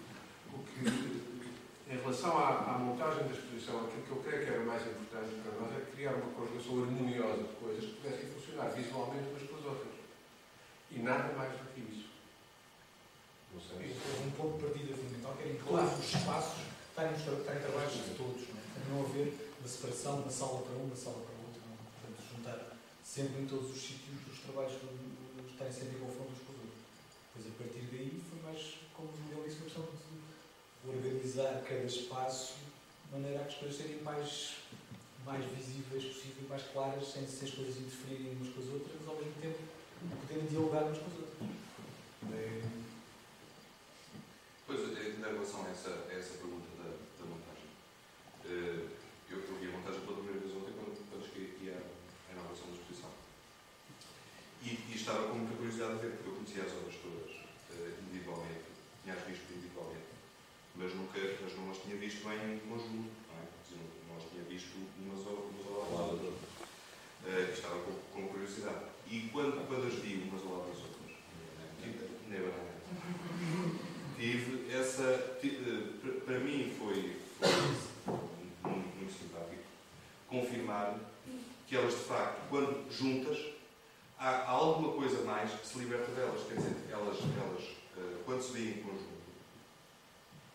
o 0.53 0.59
que, 0.63 1.93
em 1.93 1.97
relação 2.13 2.37
à, 2.37 2.75
à 2.75 2.77
montagem 2.77 3.25
da 3.25 3.33
exposição, 3.33 3.89
aquilo 3.89 4.05
que 4.05 4.11
eu 4.11 4.21
creio 4.21 4.45
que 4.45 4.51
era 4.53 4.63
mais 4.63 4.85
importante 4.85 5.33
para 5.41 5.57
nós 5.57 5.73
é 5.73 5.81
criar 5.89 6.13
uma 6.13 6.29
conjugação 6.37 6.85
harmoniosa 6.85 7.41
de 7.41 7.55
coisas 7.57 7.83
que 7.89 7.97
pudessem 7.97 8.29
funcionar 8.29 8.69
visualmente 8.69 9.29
umas 9.33 9.49
com 9.49 9.55
as 9.57 9.65
outras. 9.65 9.93
E 10.91 10.99
nada 10.99 11.33
mais 11.33 11.57
do 11.57 11.73
que 11.73 11.81
isso. 11.81 12.13
Não 13.49 13.61
sei. 13.61 13.97
Houve 13.97 14.29
um 14.29 14.31
ponto 14.37 14.57
de 14.57 14.63
partida 14.63 14.93
fundamental 14.93 15.33
que 15.33 15.41
terem 15.41 15.57
todos 15.57 15.89
os 15.97 16.13
espaços, 16.13 16.61
estarem, 16.93 17.17
estarem 17.17 17.61
trabalhos 17.65 17.93
de 17.97 18.13
todos, 18.13 18.41
não, 18.45 18.61
é? 18.61 18.77
não 18.93 18.97
haver 19.09 19.33
uma 19.57 19.67
separação, 19.67 20.21
uma 20.21 20.29
sala 20.29 20.61
para 20.61 20.77
um, 20.77 20.85
uma 20.85 20.95
sala 20.95 21.17
para 21.17 21.33
outro, 21.41 21.61
não. 21.65 21.73
portanto, 21.81 22.21
juntar 22.29 22.77
sempre 23.01 23.41
em 23.41 23.47
todos 23.49 23.73
os 23.73 23.81
sítios 23.81 24.21
os 24.29 24.37
trabalhos 24.45 24.77
estarem 25.49 25.73
sempre 25.73 25.97
em 25.97 26.05
confronto 26.05 26.29
uns 26.29 26.45
com 26.45 26.53
os 26.53 26.61
outros. 26.61 26.81
Depois, 27.33 27.49
a 27.49 27.53
partir 27.57 27.89
daí, 27.89 28.21
foi 28.29 28.37
mais, 28.45 28.61
como 28.93 29.09
ele 29.09 29.49
disse, 29.49 29.57
uma 29.57 29.65
questão 29.65 29.85
de 29.89 30.12
organizar 30.87 31.63
cada 31.67 31.85
espaço 31.85 32.55
de 33.05 33.11
maneira 33.13 33.41
a 33.41 33.45
que 33.45 33.53
as 33.53 33.59
coisas 33.59 33.77
serem 33.77 34.01
mais, 34.01 34.55
mais 35.25 35.45
visíveis 35.51 36.05
possível, 36.05 36.49
mais 36.49 36.63
claras, 36.73 37.07
sem, 37.07 37.27
sem 37.27 37.47
as 37.47 37.53
coisas 37.55 37.77
interferirem 37.77 38.33
umas 38.33 38.53
com 38.53 38.61
as 38.61 38.67
outras, 38.69 38.95
mas 38.99 39.07
ao 39.09 39.15
mesmo 39.15 39.41
tempo 39.41 39.59
poderem 40.21 40.47
dialogar 40.47 40.83
umas 40.83 40.97
com 40.97 41.07
as 41.07 41.13
outras. 41.13 41.49
É, 42.33 42.83
Pois, 44.65 44.79
na 45.19 45.27
relação 45.27 45.65
a 45.65 45.69
essa, 45.69 46.07
a 46.09 46.13
essa 46.13 46.39
pergunta 46.39 46.65
da, 46.79 46.87
da 46.87 47.25
montagem, 47.27 47.67
eh, 48.45 48.87
eu, 49.29 49.37
eu 49.37 49.55
vi 49.59 49.67
a 49.67 49.71
montagem 49.75 50.01
pela 50.01 50.17
primeira 50.17 50.39
vez 50.39 50.55
ontem 50.55 50.71
quando, 50.71 50.97
quando 51.11 51.27
cheguei 51.27 51.51
aqui 51.51 51.69
à, 51.69 52.31
inauguração 52.31 52.71
da 52.71 52.79
exposição. 52.79 53.11
E, 54.63 54.79
e 54.89 54.95
estava 54.95 55.27
com 55.27 55.35
muita 55.35 55.53
curiosidade 55.57 55.93
a 55.93 56.01
ver, 56.01 56.11
porque 56.15 56.29
eu 56.29 56.35
conhecia 56.39 56.63
as 56.63 56.71
obras 56.79 56.95
todas 56.95 57.31
eh, 57.75 57.91
individualmente, 58.07 58.65
tinha 59.03 59.13
as 59.13 59.23
visto 59.27 59.51
individualmente, 59.51 60.02
mas 60.75 60.93
nunca 60.95 61.19
mas 61.41 61.55
não 61.57 61.71
as 61.71 61.77
tinha 61.77 61.95
visto 61.97 62.27
em 62.29 62.59
conjunto, 62.67 63.11
não 63.29 63.35
é? 63.37 63.45
Quer 63.45 63.63
dizer, 63.63 63.89
não 64.09 64.17
as 64.17 64.23
tinha 64.31 64.43
visto 64.43 64.75
umas 64.99 65.25
ao 65.27 65.33
umas 65.33 65.65
ao 65.67 65.93
lado 65.93 66.17
das 66.17 66.25
outras. 66.25 66.49
Eh, 67.25 67.47
e 67.49 67.53
estava 67.53 67.79
com, 67.79 67.91
com 68.13 68.27
curiosidade. 68.27 68.85
E 69.07 69.29
quando, 69.31 69.67
quando 69.67 69.87
as 69.87 69.93
vi 69.95 70.27
umas 70.29 70.41
ao 70.43 70.57
lado 70.57 70.69
das 70.69 70.79
outras, 70.79 71.11
tive, 71.81 72.09
never, 72.27 72.53
tive 74.17 74.73
essa. 74.73 75.37
tive, 75.41 75.99
para- 76.01 76.21
para 76.21 76.39
mim 76.39 76.73
foi, 76.77 77.17
foi 77.39 77.49
muito, 78.63 78.97
muito 78.97 79.13
simpático 79.13 79.63
confirmar 80.27 80.99
que 81.67 81.75
elas, 81.75 81.93
de 81.93 81.99
facto, 82.05 82.41
quando 82.49 82.91
juntas, 82.91 83.37
há, 84.17 84.29
há 84.29 84.49
alguma 84.49 84.93
coisa 84.93 85.23
mais 85.23 85.51
que 85.51 85.67
se 85.67 85.77
liberta 85.79 86.11
delas. 86.11 86.41
Quer 86.47 86.55
dizer, 86.55 86.75
elas, 86.91 87.17
elas 87.19 87.63
eh, 87.97 88.21
quando 88.25 88.41
se 88.41 88.53
veem 88.53 88.69
em 88.79 88.81
conjunto, 88.83 89.13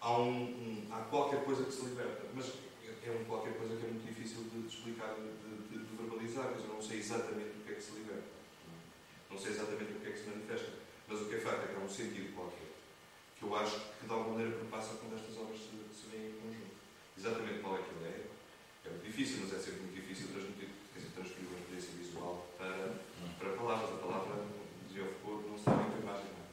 há, 0.00 0.12
um, 0.18 0.42
um- 0.42 0.86
há 0.90 1.00
qualquer 1.02 1.44
coisa 1.44 1.57
que 1.68 1.74
se 1.74 1.84
liberta. 1.86 2.24
Mas 2.34 2.46
é 3.04 3.10
um 3.12 3.24
qualquer 3.24 3.54
coisa 3.56 3.76
que 3.76 3.84
é 3.86 3.88
muito 3.88 4.06
difícil 4.08 4.42
de, 4.50 4.62
de 4.62 4.68
explicar, 4.68 5.14
de, 5.14 5.68
de- 5.68 5.84
de 5.84 5.96
verbalizar. 5.96 6.52
Dizer, 6.52 6.66
eu 6.68 6.74
não 6.74 6.82
sei 6.82 6.98
exatamente 6.98 7.52
o 7.58 7.64
que 7.64 7.72
é 7.72 7.74
que 7.76 7.82
se 7.82 7.92
liberta. 7.92 8.28
Não 9.30 9.38
sei 9.38 9.50
exatamente 9.52 9.92
o 9.92 10.00
que 10.00 10.08
é 10.08 10.12
que 10.12 10.18
se 10.18 10.28
manifesta. 10.28 10.72
Mas 11.06 11.20
o 11.20 11.24
que 11.28 11.34
é 11.36 11.40
facto 11.40 11.64
é 11.64 11.66
que 11.68 11.76
há 11.76 11.84
um 11.84 11.88
sentido 11.88 12.34
qualquer 12.34 12.68
que 13.38 13.44
eu 13.44 13.54
acho 13.54 13.78
que 14.00 14.06
de 14.06 14.10
alguma 14.12 14.34
maneira 14.34 14.58
perpassa 14.58 14.98
quando 14.98 15.14
estas 15.14 15.36
obras 15.38 15.56
se, 15.62 15.70
se 15.94 16.10
veem 16.10 16.34
em 16.34 16.40
conjunto. 16.42 16.74
Exatamente 17.16 17.60
qual 17.62 17.78
é 17.78 17.82
que 17.86 17.90
ele 17.94 18.04
é, 18.10 18.26
é 18.84 18.90
muito 18.90 19.04
difícil, 19.06 19.38
mas 19.46 19.54
é 19.54 19.58
sempre 19.62 19.80
muito 19.86 19.94
difícil 19.94 20.26
transmitir, 20.34 20.68
quer 20.92 20.98
dizer, 20.98 21.12
transferir 21.14 21.46
uma 21.46 21.58
experiência 21.62 21.92
visual 22.02 22.34
para, 22.58 22.98
para 23.38 23.50
palavras. 23.54 23.90
A 23.94 23.98
palavra, 24.02 24.42
dizia 24.88 25.06
Foucault, 25.22 25.46
não 25.48 25.54
está 25.54 25.70
bem 25.70 25.86
com 25.86 25.96
a 25.96 26.00
imagem. 26.02 26.26
É? 26.34 26.44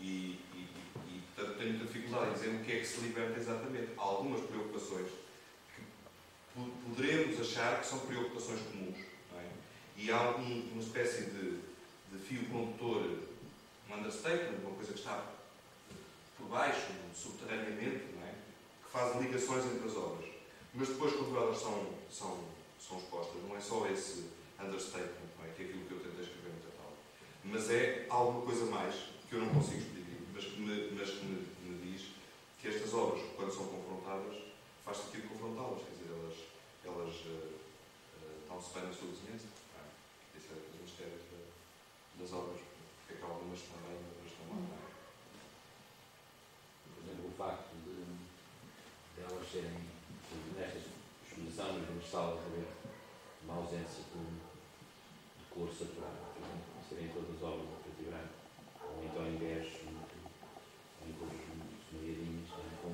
E, 0.00 0.08
e, 0.56 0.60
e, 0.64 1.12
e, 1.12 1.22
portanto, 1.36 1.47
tenho 1.58 1.78
dificuldade 1.78 2.30
em 2.30 2.34
dizer 2.34 2.48
o 2.54 2.64
que 2.64 2.72
é 2.72 2.78
que 2.80 2.86
se 2.86 3.00
liberta 3.00 3.38
exatamente. 3.38 3.88
Há 3.98 4.02
algumas 4.02 4.40
preocupações 4.42 5.08
que 5.74 5.82
po- 6.54 6.70
poderemos 6.86 7.40
achar 7.40 7.80
que 7.80 7.86
são 7.86 7.98
preocupações 8.00 8.60
comuns. 8.62 8.98
É? 9.36 9.46
E 9.96 10.10
há 10.10 10.30
um- 10.36 10.68
uma 10.72 10.82
espécie 10.82 11.24
de, 11.30 11.58
de 12.12 12.18
fio 12.26 12.44
condutor, 12.48 13.18
um 13.90 13.94
understatement, 13.94 14.58
uma 14.64 14.74
coisa 14.76 14.92
que 14.92 14.98
está 14.98 15.24
por 16.38 16.46
baixo, 16.48 16.92
subterraneamente, 17.14 18.04
é? 18.24 18.34
que 18.84 18.90
faz 18.90 19.20
ligações 19.20 19.64
entre 19.66 19.88
as 19.88 19.96
obras. 19.96 20.28
Mas 20.74 20.88
depois, 20.88 21.12
quando 21.14 21.36
elas 21.36 21.58
são, 21.58 21.86
são, 22.10 22.44
são 22.80 22.98
expostas, 22.98 23.42
não 23.48 23.56
é 23.56 23.60
só 23.60 23.86
esse 23.88 24.26
understatement, 24.60 25.28
é? 25.44 25.48
que 25.56 25.62
é 25.62 25.64
aquilo 25.66 25.84
que 25.86 25.92
eu 25.94 26.00
tentei 26.00 26.24
escrever 26.24 26.50
no 26.54 26.60
catálogo, 26.70 26.96
mas 27.44 27.70
é 27.70 28.06
alguma 28.08 28.42
coisa 28.44 28.66
mais 28.66 28.94
que 29.28 29.34
eu 29.34 29.40
não 29.40 29.48
consigo 29.54 29.78
explicar, 29.78 29.98
mas 30.34 30.44
que 30.44 30.60
me, 30.60 30.90
mas 30.98 31.10
que 31.10 31.24
me, 31.26 31.47
que 32.60 32.68
estas 32.68 32.92
obras, 32.94 33.22
quando 33.36 33.52
são 33.54 33.66
confrontadas, 33.68 34.36
faz 34.84 34.96
sentido 34.98 35.28
confrontá-las, 35.28 35.82
quer 35.84 35.90
dizer, 35.94 36.10
elas, 36.10 36.36
elas 36.84 37.14
eh, 37.26 37.54
eh, 38.18 38.38
dão-se 38.48 38.74
bem 38.74 38.82
na 38.84 38.92
sua 38.92 39.08
vizinhança. 39.08 39.46
é? 39.78 40.36
Esse 40.38 40.48
é 40.50 40.54
um 40.56 40.70
dos 40.72 40.80
mistérios 40.82 41.22
da- 41.30 42.22
das 42.22 42.32
obras, 42.32 42.60
porque 42.60 43.14
é 43.14 43.16
que 43.16 43.22
algumas 43.22 43.58
estão 43.58 43.78
bem 43.86 43.94
outras 43.96 44.32
estão 44.32 44.46
mal. 44.50 44.62
é? 44.74 44.88
Por 46.88 46.98
exemplo, 47.04 47.26
o 47.30 47.34
facto 47.38 47.70
de, 47.84 47.94
de 49.14 49.20
elas 49.22 49.46
serem, 49.50 49.78
nesta 50.56 50.78
exposição, 51.22 51.78
nas 51.78 52.10
salas, 52.10 52.40
haver 52.42 52.66
uma 53.44 53.54
ausência 53.54 54.02
de, 54.02 54.22
de 55.38 55.44
cor 55.50 55.68
saturada, 55.70 56.26
por 56.34 56.42
exemplo, 56.42 56.66
serem 56.88 57.08
todas 57.14 57.38
obras 57.42 57.68
a 57.70 57.78
preto 57.86 58.02
e 58.02 58.10
branco, 58.10 58.34
ou 58.82 59.04
então 59.04 59.22
em 59.28 59.36
bege, 59.38 59.84
muito, 59.86 60.16
em 61.06 61.12
cores 61.12 61.38
muito 61.54 61.78
esmagadinhas, 61.86 62.48
não 62.50 62.64
é? 62.66 62.70
com, 62.82 62.90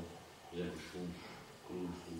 por 0.50 0.58
exemplo, 0.58 0.76
os 0.76 0.84
fundos 0.92 1.22
cruz 1.66 1.96
do, 2.06 2.16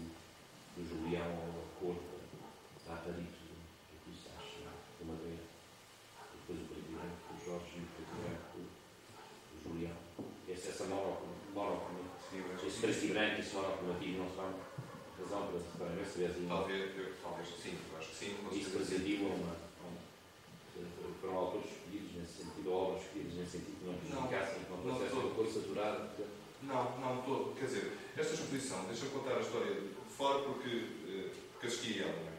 do 0.75 0.83
Julião 0.89 1.29
ou 1.31 1.62
a 1.62 1.66
cor 1.79 1.97
da 2.01 2.95
Raparitos, 2.95 3.41
do, 3.45 3.55
do 3.55 3.97
Pistache, 4.05 4.64
não 4.64 4.73
é? 4.73 4.75
do 4.99 5.05
Madeira. 5.07 5.45
E 5.45 6.37
depois 6.41 6.59
o 6.61 6.66
preto 6.66 6.89
e 6.91 6.95
branco 6.95 7.23
do 7.31 7.45
Jorge 7.45 7.71
e 7.77 7.81
o 7.81 7.87
preto 7.95 8.11
e 8.11 8.19
branco 8.25 8.47
do, 8.57 8.62
do 8.64 9.57
Julião. 9.62 9.97
Essa, 10.49 10.69
essa 10.71 10.85
monocronia, 10.85 12.11
Sim, 12.31 12.39
eu 12.41 12.71
esse 13.15 13.15
que 13.15 13.15
branco, 13.15 13.41
esse 13.41 13.55
monocromativo 13.55 14.19
não 14.19 14.31
será 14.31 14.45
uma 14.45 14.65
razão 15.19 15.47
para 15.47 16.05
se 16.05 16.11
se 16.11 16.12
tivesse 16.19 16.47
Talvez, 16.49 16.97
eu, 16.99 17.12
talvez 17.23 17.49
sim, 17.62 17.79
eu 17.93 17.99
acho 17.99 18.09
que 18.11 18.17
sim. 18.17 18.37
isso 18.53 18.71
presidiu 18.71 19.27
uma, 19.27 19.55
uma- 19.55 20.05
foram 21.21 21.37
autores 21.39 21.71
escolhidos 21.71 22.15
nesse 22.17 22.33
sentido, 22.45 22.71
ou 22.71 22.89
obras 22.91 23.03
escolhidas 23.05 23.35
nesse 23.35 23.51
sentido, 23.53 23.79
que 23.79 23.87
não 23.87 23.95
prejudicassem, 24.27 24.65
que 24.65 24.71
não 24.71 24.77
não 24.79 24.85
trouxessem 24.99 25.19
uma 25.21 25.35
cor 25.35 25.47
saturada. 25.47 26.11
Não, 26.62 26.99
não 26.99 27.23
todo. 27.23 27.55
Quer 27.59 27.67
dizer, 27.67 27.93
esta 28.17 28.35
exposição, 28.35 28.85
deixa-me 28.87 29.11
contar 29.11 29.37
a 29.37 29.41
história 29.41 29.77
fora 30.17 30.39
porque, 30.41 30.89
eh, 31.09 31.31
porque 31.53 31.67
assisti 31.67 32.03
a 32.03 32.07
ela. 32.07 32.33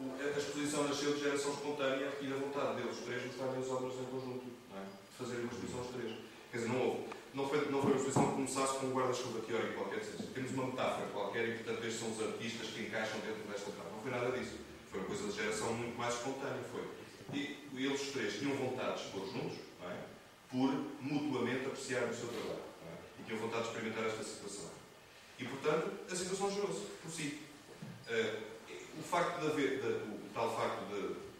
Não 0.00 0.16
é? 0.18 0.24
A 0.34 0.38
exposição 0.38 0.84
nasceu 0.88 1.14
de 1.14 1.20
geração 1.20 1.52
espontânea 1.52 2.10
e 2.20 2.26
da 2.26 2.36
vontade 2.36 2.76
deles 2.82 2.98
três 3.04 3.24
mostrarem 3.24 3.60
as 3.62 3.68
obras 3.70 3.94
em 3.94 4.04
conjunto, 4.06 4.46
não 4.70 4.78
é? 4.78 4.84
de 4.84 5.16
fazerem 5.16 5.44
uma 5.44 5.52
exposição 5.52 5.80
os 5.80 5.88
três. 5.88 6.12
Quer 6.50 6.56
dizer, 6.58 6.68
não 6.70 6.80
houve. 6.88 7.04
Não 7.34 7.48
foi, 7.48 7.70
não 7.70 7.80
foi 7.80 7.90
uma 7.92 7.96
exposição 7.96 8.26
que 8.28 8.34
começasse 8.34 8.78
com 8.78 8.86
um 8.86 8.92
guarda-chuva 8.94 9.40
teórico 9.40 9.74
qualquer, 9.74 10.00
temos 10.34 10.50
uma 10.52 10.66
metáfora 10.66 11.06
qualquer 11.08 11.48
e, 11.48 11.52
portanto, 11.58 11.84
estes 11.86 12.00
são 12.00 12.10
os 12.12 12.20
artistas 12.22 12.68
que 12.68 12.82
encaixam 12.82 13.20
dentro 13.20 13.42
desta 13.48 13.70
metáfora. 13.70 13.90
Não 13.94 14.02
foi 14.02 14.10
nada 14.10 14.30
disso. 14.38 14.56
Foi 14.90 15.00
uma 15.00 15.06
coisa 15.08 15.26
de 15.28 15.32
geração 15.32 15.72
muito 15.72 15.96
mais 15.96 16.14
espontânea. 16.14 16.60
Foi. 16.70 16.84
E 17.32 17.56
eles 17.74 18.02
os 18.02 18.08
três 18.12 18.34
tinham 18.38 18.54
vontade 18.56 18.98
de 19.00 19.06
expor 19.06 19.24
juntos, 19.32 19.56
é? 19.82 19.96
por 20.50 20.68
mutuamente 21.00 21.64
apreciar 21.64 22.04
o 22.04 22.14
seu 22.14 22.28
trabalho. 22.28 22.60
é? 22.84 23.20
E 23.20 23.24
tinham 23.24 23.40
vontade 23.40 23.62
de 23.62 23.68
experimentar 23.70 24.04
esta 24.04 24.22
situação. 24.22 24.70
E, 25.38 25.44
portanto, 25.46 25.90
a 26.10 26.14
situação 26.14 26.50
gerou-se 26.52 26.80
por 27.02 27.10
si. 27.10 27.40
Eh, 28.08 28.40
o 28.98 29.02
facto 29.02 29.40
de 29.40 29.46
haver, 29.46 29.80
de- 29.80 29.88
o 29.88 30.28
tal 30.34 30.54
facto 30.54 30.84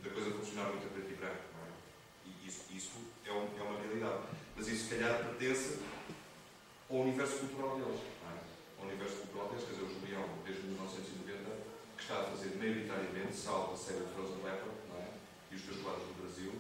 da 0.03 0.11
coisa 0.11 0.31
funcionar 0.31 0.71
muito 0.71 0.87
a 0.87 0.91
preto 0.91 1.11
e 1.13 1.15
branco, 1.15 1.37
é? 1.37 1.69
E 2.27 2.49
isso, 2.49 2.63
isso 2.73 2.91
é, 3.27 3.31
um- 3.33 3.51
é 3.59 3.63
uma 3.63 3.79
realidade. 3.83 4.23
Mas 4.57 4.69
isso, 4.69 4.89
se 4.89 4.95
calhar, 4.95 5.19
pertence 5.25 5.79
ao 6.91 6.97
universo 6.99 7.39
cultural 7.39 7.77
deles. 7.77 8.01
É? 8.01 8.81
Ao 8.81 8.87
universo 8.87 9.17
cultural 9.17 9.49
deles, 9.49 9.65
quer 9.65 9.73
dizer, 9.73 9.87
o 9.87 10.01
Julião, 10.01 10.29
desde 10.45 10.63
1990, 10.63 11.51
que 11.97 12.03
está 12.03 12.21
a 12.21 12.25
fazer 12.25 12.57
maioritariamente, 12.57 13.37
salvo 13.37 13.75
a 13.75 13.77
série 13.77 14.05
de 14.05 14.13
Frozen 14.13 14.43
Leopard, 14.45 14.77
não 14.91 14.99
é? 15.01 15.09
E 15.51 15.55
os 15.57 15.63
teus 15.63 15.79
quadros 15.81 16.05
do 16.05 16.21
Brasil, 16.21 16.53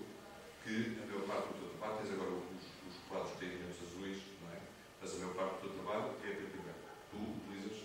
que 0.64 0.98
a 1.02 1.06
maior 1.06 1.26
parte 1.26 1.48
do 1.48 1.54
teu 1.60 1.68
trabalho, 1.76 1.98
tens 2.00 2.12
agora 2.12 2.30
os, 2.30 2.64
os 2.88 2.96
quadros 3.08 3.32
que 3.32 3.38
têm 3.44 3.60
azuis, 3.68 4.20
não 4.40 4.48
é? 4.54 4.58
Mas 5.00 5.12
a 5.12 5.18
maior 5.18 5.34
parte 5.34 5.52
do 5.52 5.60
teu 5.60 5.70
trabalho 5.76 6.16
é 6.24 6.28
a 6.28 6.36
preto 6.36 6.56
e 6.56 6.60
branco. 6.62 6.84
Tu 7.10 7.16
utilizas, 7.18 7.78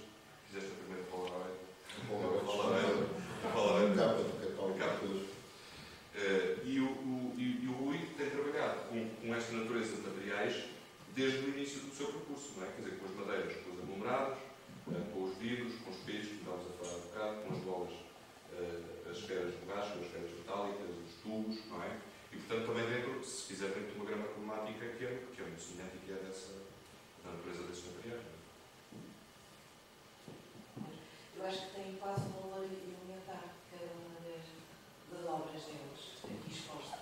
fizeste 0.48 0.72
a 0.72 0.80
primeira 0.82 1.04
Polaroid, 1.12 1.58
Polaroid, 2.08 3.96
capa 3.98 4.24
do 4.24 4.32
catálogo 4.40 4.58
e, 6.64 6.80
o, 6.80 7.72
Rui 7.80 8.00
tem 8.18 8.30
trabalhado 8.30 8.90
com, 8.90 9.10
com 9.22 9.36
esta 9.36 9.54
natureza 9.54 9.77
desde 11.18 11.40
o 11.40 11.50
início 11.50 11.82
do 11.82 11.96
seu 11.96 12.14
percurso, 12.14 12.54
não 12.56 12.64
é? 12.64 12.70
Quer 12.70 12.82
dizer, 12.84 13.00
com 13.00 13.06
as 13.06 13.16
madeiras, 13.16 13.58
com 13.64 13.72
os 13.72 13.80
aglomerados, 13.82 14.38
eh, 14.94 15.02
com 15.12 15.24
os 15.24 15.36
vidros, 15.38 15.74
com 15.82 15.90
os 15.90 15.98
espelhos, 15.98 16.28
que 16.28 16.36
estávamos 16.36 16.68
a 16.70 16.74
falar 16.78 16.94
há 16.94 17.00
bocado, 17.10 17.42
com 17.42 17.54
as 17.54 17.60
bolas, 17.66 17.94
eh, 18.54 19.10
as 19.10 19.18
esferas 19.18 19.50
de 19.50 19.66
borracha, 19.66 19.94
as 19.98 20.06
esferas 20.06 20.30
metálicas, 20.30 20.90
os 20.94 21.14
tubos, 21.24 21.58
não 21.74 21.82
é? 21.82 21.98
E, 22.32 22.38
portanto, 22.38 22.68
também 22.68 22.86
dentro, 22.86 23.26
se 23.26 23.48
fizer 23.50 23.70
dentro 23.74 23.94
de 23.94 23.98
uma 23.98 24.06
grama 24.06 24.28
cromática 24.28 24.86
que 24.94 25.06
é, 25.06 25.26
que 25.34 25.42
é 25.42 25.46
muito 25.46 25.64
semelhante 25.64 25.98
e 25.98 26.06
que 26.06 26.12
é 26.14 26.22
dessa, 26.22 26.54
da 27.26 27.32
natureza 27.34 27.66
não 27.66 28.14
é? 28.14 28.22
Eu 31.36 31.46
acho 31.46 31.66
que 31.66 31.74
tem 31.82 31.98
quase 31.98 32.22
um 32.30 32.46
valor 32.46 32.62
elementar 32.62 33.58
cada 33.74 33.90
uma 33.90 34.22
das, 34.22 34.46
das 35.10 35.26
obras 35.26 35.66
deles, 35.66 36.22
aqui 36.24 36.52
expostas, 36.54 36.97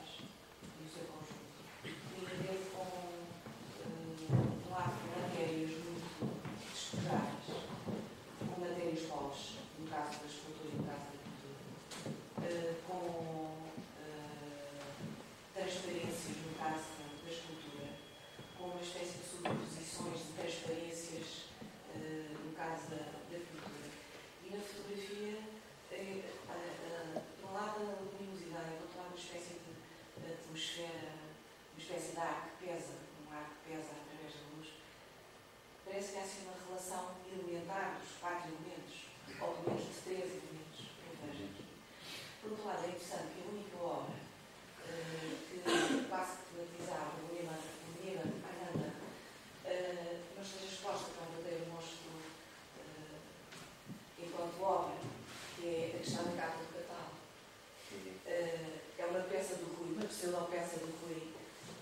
uma 30.84 31.78
espécie 31.78 32.12
de 32.12 32.20
arco. 32.20 32.55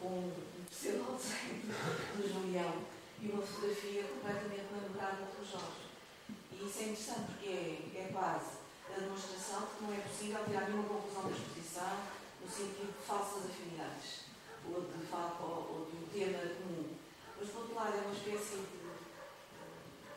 Com 0.03 0.09
um 0.27 0.65
pseudo-desenho 0.69 1.63
do 2.19 2.27
Julião 2.27 2.83
e 3.21 3.29
uma 3.31 3.41
fotografia 3.41 4.03
completamente 4.03 4.67
elaborada 4.67 5.23
pelo 5.31 5.45
Jorge. 5.47 5.87
E 6.51 6.55
isso 6.67 6.79
é 6.79 6.83
interessante 6.91 7.31
porque 7.31 7.47
é, 7.47 8.03
é 8.03 8.09
quase 8.11 8.59
a 8.91 8.99
demonstração 8.99 9.61
de 9.61 9.67
que 9.77 9.83
não 9.83 9.93
é 9.93 10.01
possível 10.03 10.43
tirar 10.43 10.67
nenhuma 10.67 10.89
conclusão 10.89 11.23
da 11.23 11.31
exposição 11.31 11.93
no 12.43 12.49
sentido 12.51 12.91
de 12.99 13.05
falsas 13.07 13.45
afinidades 13.47 14.27
ou 14.67 14.81
de, 14.81 15.05
fa- 15.07 15.37
ou, 15.39 15.87
de 15.89 15.95
um 15.97 16.07
tema 16.11 16.39
comum. 16.59 16.89
Mas, 17.39 17.49
por 17.49 17.61
outro 17.61 17.75
lado, 17.75 17.95
é 17.97 18.01
uma 18.01 18.13
espécie 18.13 18.57
de 18.59 18.83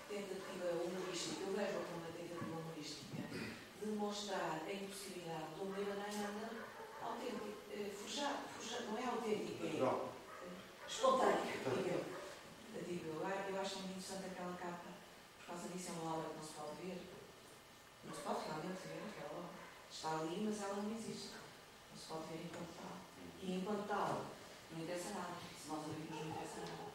tentativa 0.09 0.67
humorística, 0.83 1.43
eu 1.47 1.55
vejo 1.55 1.79
como 1.87 2.03
uma 2.03 2.11
tentativa 2.11 2.45
humorística, 2.45 3.23
de 3.23 3.87
demonstrar 3.87 4.63
a 4.67 4.73
impossibilidade 4.73 5.55
de 5.55 5.61
um 5.63 5.71
Leonardo 5.71 6.57
autêntico, 7.03 7.56
forjado, 8.17 8.49
forjado, 8.59 8.85
não 8.87 8.99
é 8.99 9.05
autêntico, 9.05 9.67
é 9.67 10.89
espontâneo, 10.89 11.43
digo 11.45 11.89
eu. 11.91 12.17
Digo 12.87 13.21
eu, 13.21 13.61
acho 13.61 13.77
muito 13.81 13.99
interessante 13.99 14.27
aquela 14.33 14.57
capa, 14.57 14.89
por 15.39 15.47
causa 15.47 15.69
disso 15.69 15.91
é 15.91 16.01
uma 16.01 16.17
obra 16.17 16.31
que 16.31 16.37
não 16.37 16.45
se 16.45 16.53
pode 16.55 16.77
ver. 16.81 16.99
Não 18.05 18.15
se 18.15 18.21
pode 18.23 18.41
realmente 18.47 18.89
ver 18.89 19.03
aquela 19.05 19.41
obra. 19.41 19.51
Está 19.91 20.11
ali, 20.17 20.49
mas 20.49 20.63
ela 20.63 20.83
não 20.83 20.97
existe. 20.97 21.37
Não 21.93 21.99
se 21.99 22.07
pode 22.07 22.29
ver 22.33 22.41
enquanto 22.47 22.73
tal. 22.81 22.97
E 23.43 23.53
enquanto 23.53 23.87
tal, 23.87 24.25
não 24.73 24.81
interessa 24.81 25.11
nada. 25.11 25.37
Se 25.61 25.69
nós 25.69 25.81
a 25.81 25.89
vimos, 25.93 26.11
não 26.11 26.29
interessa 26.31 26.61
nada. 26.61 26.87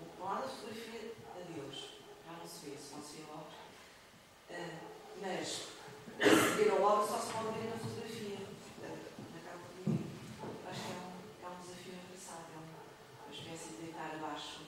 O 0.00 0.24
lado 0.24 0.42
da 0.42 0.48
fotografia, 0.48 1.12
adeus. 1.36 1.78
Já 2.24 2.32
não 2.32 2.48
se 2.48 2.70
vê, 2.70 2.76
se 2.78 2.94
não 2.94 3.02
se 3.02 3.16
vê 3.16 3.22
a 3.28 3.34
obra. 3.34 3.52
Ah, 4.50 4.80
mas, 5.20 5.48
se 5.48 6.54
ver 6.56 6.70
a 6.70 6.74
obra 6.74 7.06
só 7.06 7.18
se 7.18 7.32
pode 7.32 7.58
ver 7.58 7.68
na 7.68 7.76
fotografia. 7.76 8.38
ah, 8.84 8.96
Na 9.34 9.40
capa 9.44 9.66
do 9.68 9.90
livro. 9.90 10.06
Acho 10.70 10.80
que 10.80 10.92
é 10.92 10.94
um, 10.94 11.12
é 11.42 11.48
um 11.50 11.60
desafio 11.60 11.94
engraçado. 11.94 12.46
É 12.54 12.58
uma, 12.58 12.78
de 13.58 13.76
deitar 13.82 14.14
abaixo 14.16 14.60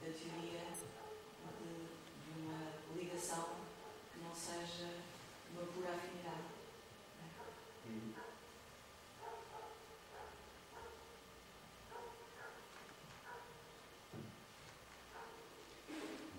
da 0.00 0.06
teoria 0.06 0.60
de, 0.60 1.64
de 2.24 2.40
uma 2.40 2.72
ligação 2.96 3.46
que 4.12 4.18
não 4.20 4.34
seja 4.34 4.88
uma 5.52 5.62
pura 5.72 5.90
afinidade. 5.94 6.44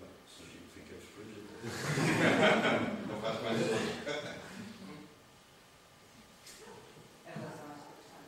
Bem, 0.00 0.10
sugiro 0.28 0.64
que 0.72 0.80
fiquemos 0.80 1.04
por 1.14 1.22
aqui. 1.22 1.40
Não 3.08 3.16
faz 3.20 3.42
mais 3.42 3.58
É 7.26 7.30
razão 7.30 7.68
esta 7.74 7.92
questão. 7.96 8.22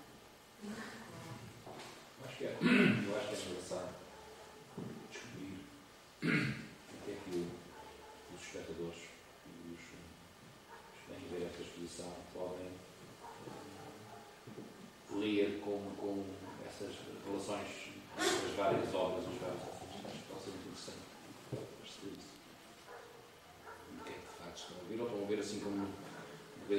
Eu 2.19 2.25
acho 2.27 2.37
que 2.37 2.45
é, 2.45 2.47
eu 2.51 3.17
acho 3.17 3.27
que 3.29 3.35
é 3.35 3.37
engraçado 3.51 3.91
descobrir 5.11 5.57
o 6.23 7.05
que 7.05 7.11
é 7.11 7.15
que 7.25 7.31
o- 7.37 7.51
os 8.35 8.41
espectadores 8.43 9.01
e 9.47 9.49
os, 9.73 9.81
os 9.81 10.99
que 10.99 11.13
vêm 11.13 11.23
ver 11.31 11.43
esta 11.47 11.63
exposição 11.63 12.13
podem 12.35 12.67
eh, 13.47 14.31
ler 15.13 15.61
com, 15.61 15.79
com 15.97 16.25
essas 16.67 16.95
relações 17.27 17.71
entre 18.19 18.47
as 18.51 18.55
várias 18.57 18.95
obras, 18.95 19.25
os 19.27 19.39
vários 19.41 19.63
artistas. 19.63 20.07
Acho 20.07 20.19
que 20.19 20.29
pode 20.29 20.43
ser 20.45 20.51
muito 20.51 20.69
interessante 20.69 20.99
perceber 21.81 22.13
isso. 22.19 22.31
E 23.91 23.93
o 23.97 24.05
que 24.05 24.11
é 24.11 24.13
que 24.13 24.21
de 24.21 24.25
facto 24.39 24.57
estão 24.59 24.77
a 24.77 24.85
ver, 24.89 25.01
ou 25.01 25.07
estão 25.07 25.23
a 25.23 25.27
ver 25.27 25.39
assim 25.41 25.61
como 25.61 25.89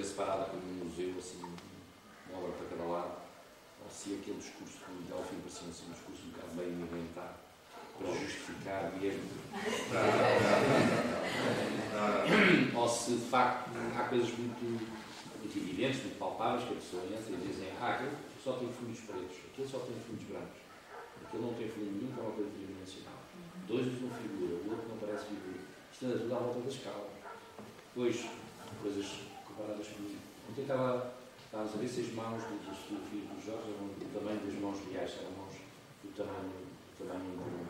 separada 0.04 0.45
como 0.45 0.62
um 0.62 0.86
museu, 0.86 1.14
assim, 1.18 1.41
uma 2.30 2.39
obra 2.39 2.52
para 2.54 2.78
cada 2.78 2.89
lado 2.89 3.22
ou 3.84 3.89
se 3.89 4.14
aquele 4.14 4.38
discurso 4.38 4.78
do 4.88 5.08
Delfim 5.10 5.41
parecia 5.41 5.68
assim, 5.70 5.89
um 5.89 5.93
discurso 5.93 6.22
um 6.26 6.32
bocado 6.32 6.54
bem 6.56 6.70
inventado 6.70 7.39
para 7.97 8.14
justificar 8.14 8.91
mesmo, 8.97 9.22
ou 12.76 12.89
se 12.89 13.12
de 13.12 13.26
facto 13.26 13.70
há 13.95 14.04
coisas 14.06 14.30
muito, 14.38 14.64
muito 14.64 15.58
evidentes, 15.58 16.02
muito 16.02 16.18
palpáveis 16.18 16.64
que 16.64 16.74
a 16.74 16.78
pessoa 16.78 17.04
entra 17.06 17.34
e 17.34 17.47
dizem 17.47 17.70
ah, 17.80 17.93
aquele 17.93 18.16
só 18.43 18.54
tem 18.54 18.72
fundos 18.74 18.99
pretos, 19.02 19.38
aquele 19.52 19.68
só 19.68 19.80
tem 19.80 19.95
fundos 20.08 20.24
brancos, 20.24 20.62
aquele 21.26 21.43
não 21.43 21.54
tem 21.54 21.70
fundo 21.70 21.91
nenhum, 21.91 22.12
que 22.12 22.20
é 22.20 22.24
uma 22.24 22.32
coisa 22.32 22.49
tridimensional. 22.49 23.22
Dois 23.68 23.86
usam 23.86 24.10
figura, 24.18 24.56
o 24.56 24.72
outro 24.72 24.89
não 24.89 24.97
parece 24.97 25.26
figura. 25.26 25.62
Isto 25.93 26.06
anda 26.06 26.18
tudo 26.18 26.36
à 26.36 26.39
volta 26.39 26.60
da 26.62 26.70
escala. 26.70 27.10
Depois, 27.93 28.26
coisas 28.82 29.06
comparadas 29.62 29.88
comigo. 29.88 30.18
Ontem 30.49 30.62
estava 30.62 31.14
Estávamos 31.45 31.74
a 31.76 31.78
ver 31.80 31.88
se 31.89 31.99
as 31.99 32.14
mãos 32.14 32.43
do- 32.45 32.66
das 32.66 32.78
fotografias 32.78 33.24
do 33.28 33.45
Jorge 33.45 33.74
eram 33.76 33.88
do 33.88 34.14
tamanho 34.18 34.39
das 34.39 34.53
mãos 34.55 34.80
reais, 34.89 35.12
eram 35.20 35.32
mãos 35.32 35.53
do 36.01 36.09
tamanho, 36.16 36.49
do 36.97 37.05
tamanho 37.05 37.36
comum. 37.38 37.66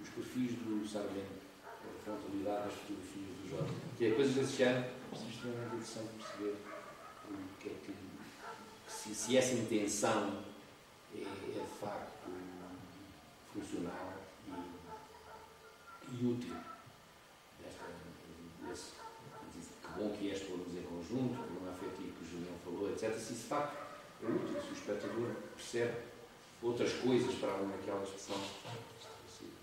Os 0.00 0.08
perfis 0.10 0.52
do 0.52 0.86
Sargento, 0.86 1.42
a 1.64 2.04
frontalidade 2.04 2.68
das 2.68 2.74
fotografias 2.74 3.36
do 3.42 3.48
Jorge. 3.50 3.74
Que 3.98 4.04
é 4.06 4.10
coisas 4.14 4.34
desse 4.36 4.56
género, 4.58 4.84
é 4.86 5.16
extremamente 5.16 5.66
interessante 5.74 6.08
perceber 6.16 6.56
o 7.28 7.58
que 7.58 7.68
é 7.68 7.72
que 7.72 7.94
se, 8.88 9.14
se 9.16 9.36
essa 9.36 9.54
intenção 9.54 10.44
é, 11.12 11.18
é 11.22 11.24
de 11.24 11.80
facto 11.80 12.30
funcional 13.52 14.12
e, 14.46 16.14
e 16.14 16.24
útil. 16.24 16.54
Desta, 17.60 17.82
desse, 18.68 18.92
que 19.82 19.98
bom 19.98 20.10
que 20.16 20.30
é 20.30 20.36
conjunto, 21.08 21.34
o 21.40 21.44
problema 21.46 21.72
afetivo 21.72 22.12
que 22.18 22.24
o 22.24 22.28
Julião 22.30 22.54
falou, 22.64 22.90
etc. 22.90 23.14
Se 23.14 23.32
isso 23.32 23.42
de 23.42 23.48
facto 23.48 23.76
é 24.22 24.26
útil, 24.26 24.60
se 24.62 24.68
o 24.68 24.72
espectador 24.72 25.30
percebe 25.56 25.94
outras 26.62 26.92
coisas 26.94 27.34
para 27.36 27.52
além 27.52 27.68
daquela 27.68 28.02
expressão 28.02 28.36
estabelecida. 28.36 29.56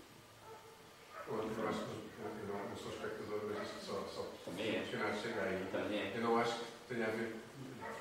Eu 1.28 1.68
acho 1.68 1.78
que 1.80 2.04
que 2.14 2.40
eu 2.48 2.54
não, 2.54 2.68
não 2.70 2.76
sou 2.76 2.92
espectador, 2.92 3.40
mas 3.52 3.68
isto 3.68 3.84
só, 3.84 4.06
só 4.08 4.22
Também 4.44 4.76
é. 4.76 4.84
chega 4.86 5.42
aí. 5.42 5.66
Também 5.72 5.98
é. 5.98 6.12
Eu 6.16 6.22
não 6.22 6.38
acho 6.38 6.54
que 6.60 6.94
tenha 6.94 7.06
a 7.06 7.10
ver 7.10 7.34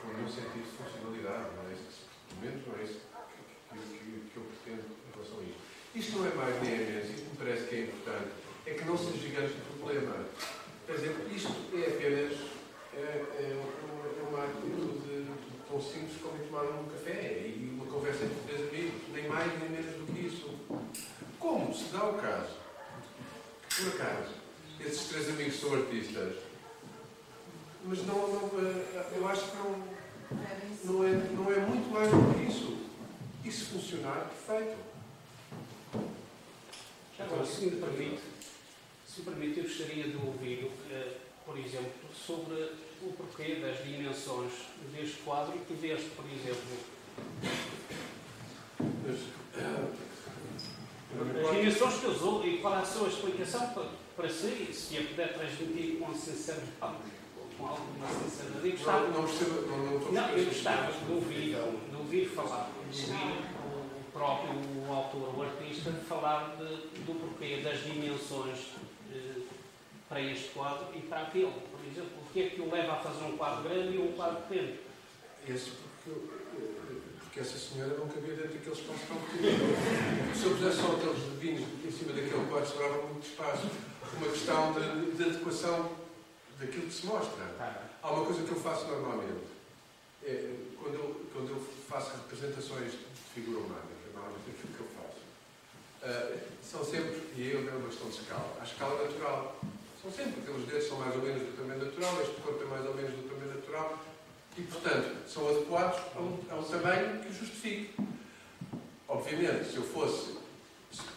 com 0.02 0.08
nenhum 0.14 0.30
sentido 0.30 0.64
de 0.64 0.78
funcionalidade, 0.78 1.50
não 1.56 1.68
é 1.70 1.74
isso 1.74 2.06
que, 2.08 2.36
pelo 2.36 2.42
menos 2.42 2.68
não 2.68 2.76
é 2.80 2.84
isso 2.84 3.00
que, 3.70 3.76
que, 3.80 3.98
que- 3.98 4.30
que 4.32 4.38
eu 4.38 4.44
pretendo 4.44 4.86
em 4.88 5.12
relação 5.12 5.40
a 5.40 5.44
isto. 5.44 5.62
Isto 5.96 6.12
não 6.20 6.26
é 6.28 6.34
mais 6.36 6.62
nem 6.64 6.74
é 6.74 6.78
menos, 6.78 7.10
isto 7.10 7.30
me 7.30 7.38
parece 7.38 7.68
que 7.68 7.76
é 7.76 7.80
importante, 7.82 8.32
é 8.66 8.74
que 8.74 8.86
não 8.86 8.98
seja 8.98 9.18
gigante 9.18 9.54
o 9.54 9.78
problema. 9.78 10.26
Quer 10.86 10.94
dizer, 10.94 11.28
isto 11.36 11.52
é 11.74 11.88
apenas 11.90 12.34
é, 12.96 13.26
é 13.40 13.74
é 14.20 14.28
uma 14.30 14.46
atitude 14.46 15.28
tão 15.68 15.82
simples 15.82 16.22
como 16.22 16.38
tomar 16.46 16.64
um 16.64 16.86
café 16.86 17.48
e 17.48 17.72
uma 17.74 17.86
conversa 17.86 18.26
entre 18.26 18.40
três 18.48 18.70
amigos, 18.70 19.02
nem 19.12 19.28
mais 19.28 19.60
nem 19.60 19.70
menos 19.70 19.96
do 19.96 20.14
que 20.14 20.28
isso. 20.28 20.50
Como 21.40 21.74
se 21.74 21.86
dá 21.86 22.10
o 22.10 22.14
caso, 22.14 22.56
por 23.76 23.88
acaso, 23.90 24.34
esses 24.80 25.08
três 25.10 25.30
amigos 25.30 25.60
são 25.60 25.74
artistas, 25.74 26.36
mas 27.86 28.06
não, 28.06 28.16
não, 28.16 28.50
eh, 28.60 29.12
eu 29.16 29.28
acho 29.28 29.52
que 29.52 29.58
não, 29.58 29.94
Não 30.86 31.04
é 31.04 31.14
não, 31.34 31.52
é, 31.52 31.56
é 31.56 31.60
muito 31.66 31.92
mais 31.92 32.10
do 32.10 32.34
que 32.34 32.50
isso. 32.50 32.78
E 33.44 33.52
se 33.52 33.66
funcionar, 33.66 34.30
perfeito. 34.48 34.78
Já 37.18 37.26
agora, 37.26 37.46
se 37.46 37.66
me 37.66 37.72
permite, 37.72 38.22
se 39.06 39.20
me 39.20 39.26
permite, 39.26 39.58
eu 39.60 39.64
gostaria 39.66 40.04
de 40.08 40.16
ouvir, 40.16 40.72
eh, 40.90 41.18
por 41.46 41.58
exemplo, 41.58 41.92
sobre 42.14 42.56
o 43.02 43.12
porquê 43.18 43.56
das 43.56 43.84
dimensões 43.84 44.52
deste 44.94 45.18
quadro 45.24 45.54
e 45.70 45.74
deste, 45.74 46.10
por 46.12 46.26
exemplo, 46.26 46.78
as 51.46 51.56
dimensões 51.56 51.94
que 52.00 52.08
usou 52.08 52.46
e 52.46 52.58
qual 52.60 52.76
é 52.76 52.80
a 52.80 52.86
sua 52.86 53.08
explicação 53.08 53.68
para, 53.70 53.88
para 54.16 54.30
si, 54.30 54.70
se 54.74 54.98
a 54.98 55.02
puder 55.02 55.34
transmitir 55.34 56.00
com 56.00 56.14
sinceridade, 56.14 56.96
com 57.58 57.68
alguma 57.68 58.08
sinceridade. 58.08 58.72
Gostava- 58.72 59.08
não, 59.10 59.22
não 59.22 60.12
não, 60.12 60.30
eu 60.30 60.46
gostava 60.46 60.92
de 60.92 61.12
ouvir, 61.12 61.56
de 61.90 61.96
ouvir 61.96 62.26
falar, 62.30 62.70
de 62.92 63.00
ouvir 63.02 63.44
o 64.08 64.12
próprio 64.12 64.94
autor, 64.94 65.36
o 65.38 65.42
artista, 65.44 65.92
falar 66.08 66.56
de- 66.58 67.04
do 67.06 67.20
porquê 67.20 67.58
das 67.62 67.84
dimensões 67.84 68.60
eh, 69.12 69.40
para 70.14 70.22
este 70.22 70.50
quadro 70.50 70.88
e 70.96 71.00
para 71.02 71.24
aquele. 71.24 71.52
Por 71.52 71.80
exemplo, 71.92 72.12
o 72.22 72.32
que 72.32 72.42
é 72.44 72.50
que 72.52 72.62
o 72.62 72.70
leva 72.72 72.94
a 72.94 72.96
fazer 72.98 73.24
um 73.26 73.36
quadro 73.36 73.64
grande 73.64 73.96
e 73.96 74.00
um 74.00 74.12
quadro 74.14 74.44
pequeno? 74.44 74.78
Esse 75.48 75.72
porque, 75.72 76.10
eu- 76.12 77.02
porque 77.20 77.40
essa 77.40 77.58
senhora 77.58 77.98
não 77.98 78.08
cabia 78.08 78.36
dentro 78.36 78.54
daquele 78.54 78.76
espaço 78.76 79.00
tão 79.08 79.18
pequeno. 79.18 80.36
Se 80.36 80.44
eu 80.46 80.52
pusesse 80.56 80.82
só 80.82 80.92
aqueles 80.94 81.24
vinhos 81.40 81.62
em 81.84 81.92
cima 81.92 82.14
daquele 82.14 82.46
quadro, 82.48 82.70
sobrava 82.70 83.02
muito 83.08 83.26
espaço. 83.28 83.68
Uma 84.18 84.28
questão 84.28 84.74
de, 84.74 85.12
de 85.18 85.24
adequação 85.24 85.90
daquilo 86.60 86.84
que 86.86 86.94
se 86.94 87.06
mostra. 87.08 87.44
Tá, 87.58 87.82
Há 88.04 88.12
uma 88.12 88.26
coisa 88.26 88.44
que 88.44 88.52
eu 88.52 88.58
faço 88.60 88.86
normalmente. 88.86 89.52
É, 90.24 90.54
faço 91.90 92.12
representações 92.12 92.92
de 92.92 92.98
figura 93.34 93.60
humana, 93.60 93.82
que 94.04 94.14
normalmente 94.16 94.50
é 94.50 94.52
aquilo 94.52 94.74
que 94.74 94.80
eu 94.80 94.88
faço, 94.98 95.20
uh, 96.04 96.40
são 96.64 96.84
sempre, 96.84 97.22
e 97.36 97.52
eu 97.52 97.62
dei 97.64 97.70
uma 97.76 97.88
questão 97.88 98.10
de 98.10 98.16
escala, 98.20 98.58
à 98.60 98.64
escala 98.64 99.04
natural. 99.04 99.60
São 100.04 100.12
sempre, 100.12 100.42
aqueles 100.42 100.68
dedos 100.68 100.88
são 100.90 101.00
mais 101.00 101.16
ou 101.16 101.22
menos 101.22 101.42
do 101.44 101.56
tamanho 101.58 101.86
natural, 101.86 102.22
este 102.22 102.42
corpo 102.42 102.62
é 102.62 102.66
mais 102.68 102.86
ou 102.86 102.94
menos 102.94 103.12
do 103.16 103.30
tamanho 103.30 103.56
natural, 103.56 104.00
e, 104.58 104.62
portanto, 104.64 105.30
são 105.30 105.48
adequados 105.50 106.00
a 106.16 106.20
um, 106.20 106.40
a 106.52 106.56
um 106.56 106.64
tamanho 106.64 107.24
que 107.24 107.32
justifique. 107.34 107.96
Obviamente, 109.08 109.72
se 109.72 109.78
eu 109.78 109.84
fosse. 109.84 110.38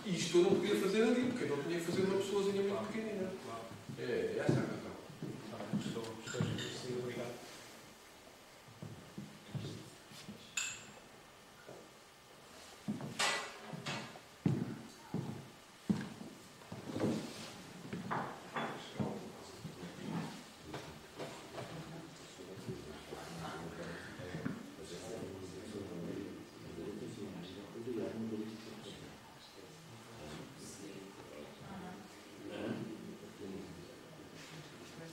Isto 0.07 0.39
eu 0.39 0.43
não 0.45 0.51
podia 0.61 0.81
fazer 0.81 1.03
ali, 1.03 1.31
porque 1.33 1.45
eu 1.45 1.57
não 1.57 1.63
tinha 1.65 1.81
que 1.81 1.85
fazer 1.87 2.03
uma 2.03 2.17
pessoazinha 2.19 2.63
muito 2.63 2.87
pequenina. 2.87 3.31
É, 3.99 4.37
essa 4.39 4.53
é 4.53 4.57
a 4.57 4.61
razão. 4.61 4.97
Estou, 5.85 6.03
estou 6.03 6.41
esclarecido, 6.41 6.99
obrigado. 7.01 7.35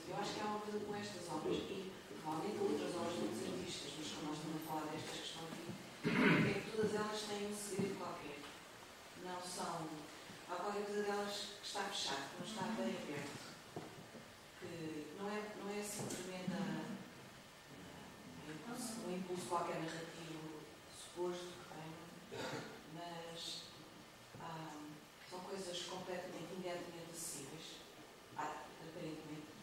Eu 0.08 0.16
acho 0.20 0.34
que 0.34 0.40
há 0.40 0.44
uma 0.44 0.60
coisa 0.60 0.84
com 0.84 0.94
estas 0.94 1.28
obras 1.30 1.56
e 1.56 1.92
provavelmente 2.20 2.58
outras 2.60 2.94
obras 2.94 3.14
não 3.16 3.32
ser 3.34 3.50
vistas, 3.64 3.92
mas 3.98 4.08
como 4.12 4.26
nós 4.28 4.36
estamos 4.36 4.60
a 4.60 4.66
falar 4.68 4.86
destas 4.92 5.16
que 5.16 5.26
estão 5.26 5.44
aqui, 5.48 5.66
é 6.50 6.60
que 6.60 6.70
todas 6.76 6.94
elas 6.94 7.20
têm 7.22 7.46
um 7.48 7.56
segredo 7.56 7.98
qualquer. 7.98 8.38
Não 9.24 9.40
são. 9.40 9.88
Há 10.50 10.54
qualquer 10.56 10.84
coisa 10.84 11.02
delas 11.02 11.32
que 11.60 11.66
está 11.66 11.80
fechado, 11.84 12.28
que 12.30 12.36
não 12.40 12.46
está 12.46 12.62
bem 12.76 12.92
aberto. 12.92 13.44
Que 14.60 15.06
não 15.18 15.28
é, 15.30 15.38
não 15.56 15.70
é 15.72 15.82
simplesmente 15.82 16.52
a- 16.52 16.84
a- 18.68 19.08
um 19.08 19.16
impulso 19.16 19.46
qualquer 19.48 19.76
narrativo 19.80 20.60
suposto 20.92 21.46
que 21.56 21.64
tem, 21.72 21.90
mas 22.94 23.62
ah, 24.40 24.74
são 25.30 25.40
coisas 25.40 25.78
completamente, 25.82 26.52
imediatamente 26.52 27.10
acessíveis. 27.12 27.80
Ah, 28.36 28.64
aparentemente. 28.82 29.54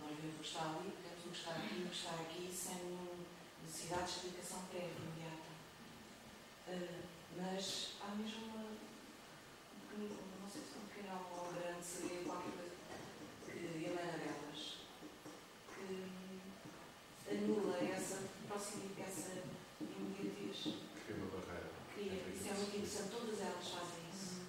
Nós 0.00 0.10
vemos 0.20 0.36
o 0.36 0.38
que 0.40 0.46
está 0.48 0.62
ali, 0.64 0.90
podemos 0.92 1.24
o 1.24 1.30
que 1.30 1.36
está 1.94 2.10
aqui, 2.16 2.50
sem 2.52 2.98
necessidade 3.62 4.04
de 4.04 4.10
explicação 4.10 4.62
prévia 4.68 4.98
imediata. 4.98 5.50
Ah, 6.66 7.02
mas 7.36 7.94
há 8.00 8.14
mesmo 8.16 8.46
uma, 8.46 8.64
um 8.64 9.80
pequenino, 9.86 10.18
não 10.42 10.50
sei 10.50 10.62
se 10.62 10.74
é 10.74 10.82
um 10.82 10.86
pequeno 10.90 11.14
ou 11.30 11.48
um 11.48 11.54
grande, 11.54 11.84
seria 11.84 12.24
qualquer 12.24 12.50
coisa 12.50 12.74
que 13.46 13.84
emana 13.86 14.18
delas, 14.18 14.78
que 15.70 16.10
anula 17.30 17.78
essa 17.78 18.26
proximidade, 18.48 19.02
essa 19.08 19.44
imediatez. 19.80 20.74
Cria 21.06 21.16
uma 21.16 21.30
barreira. 21.30 21.70
Cria. 21.94 22.12
Isso 22.34 22.48
é 22.50 22.54
muito 22.54 22.76
interessante, 22.76 23.10
todas 23.10 23.40
elas 23.40 23.68
fazem 23.68 24.02
isso. 24.12 24.42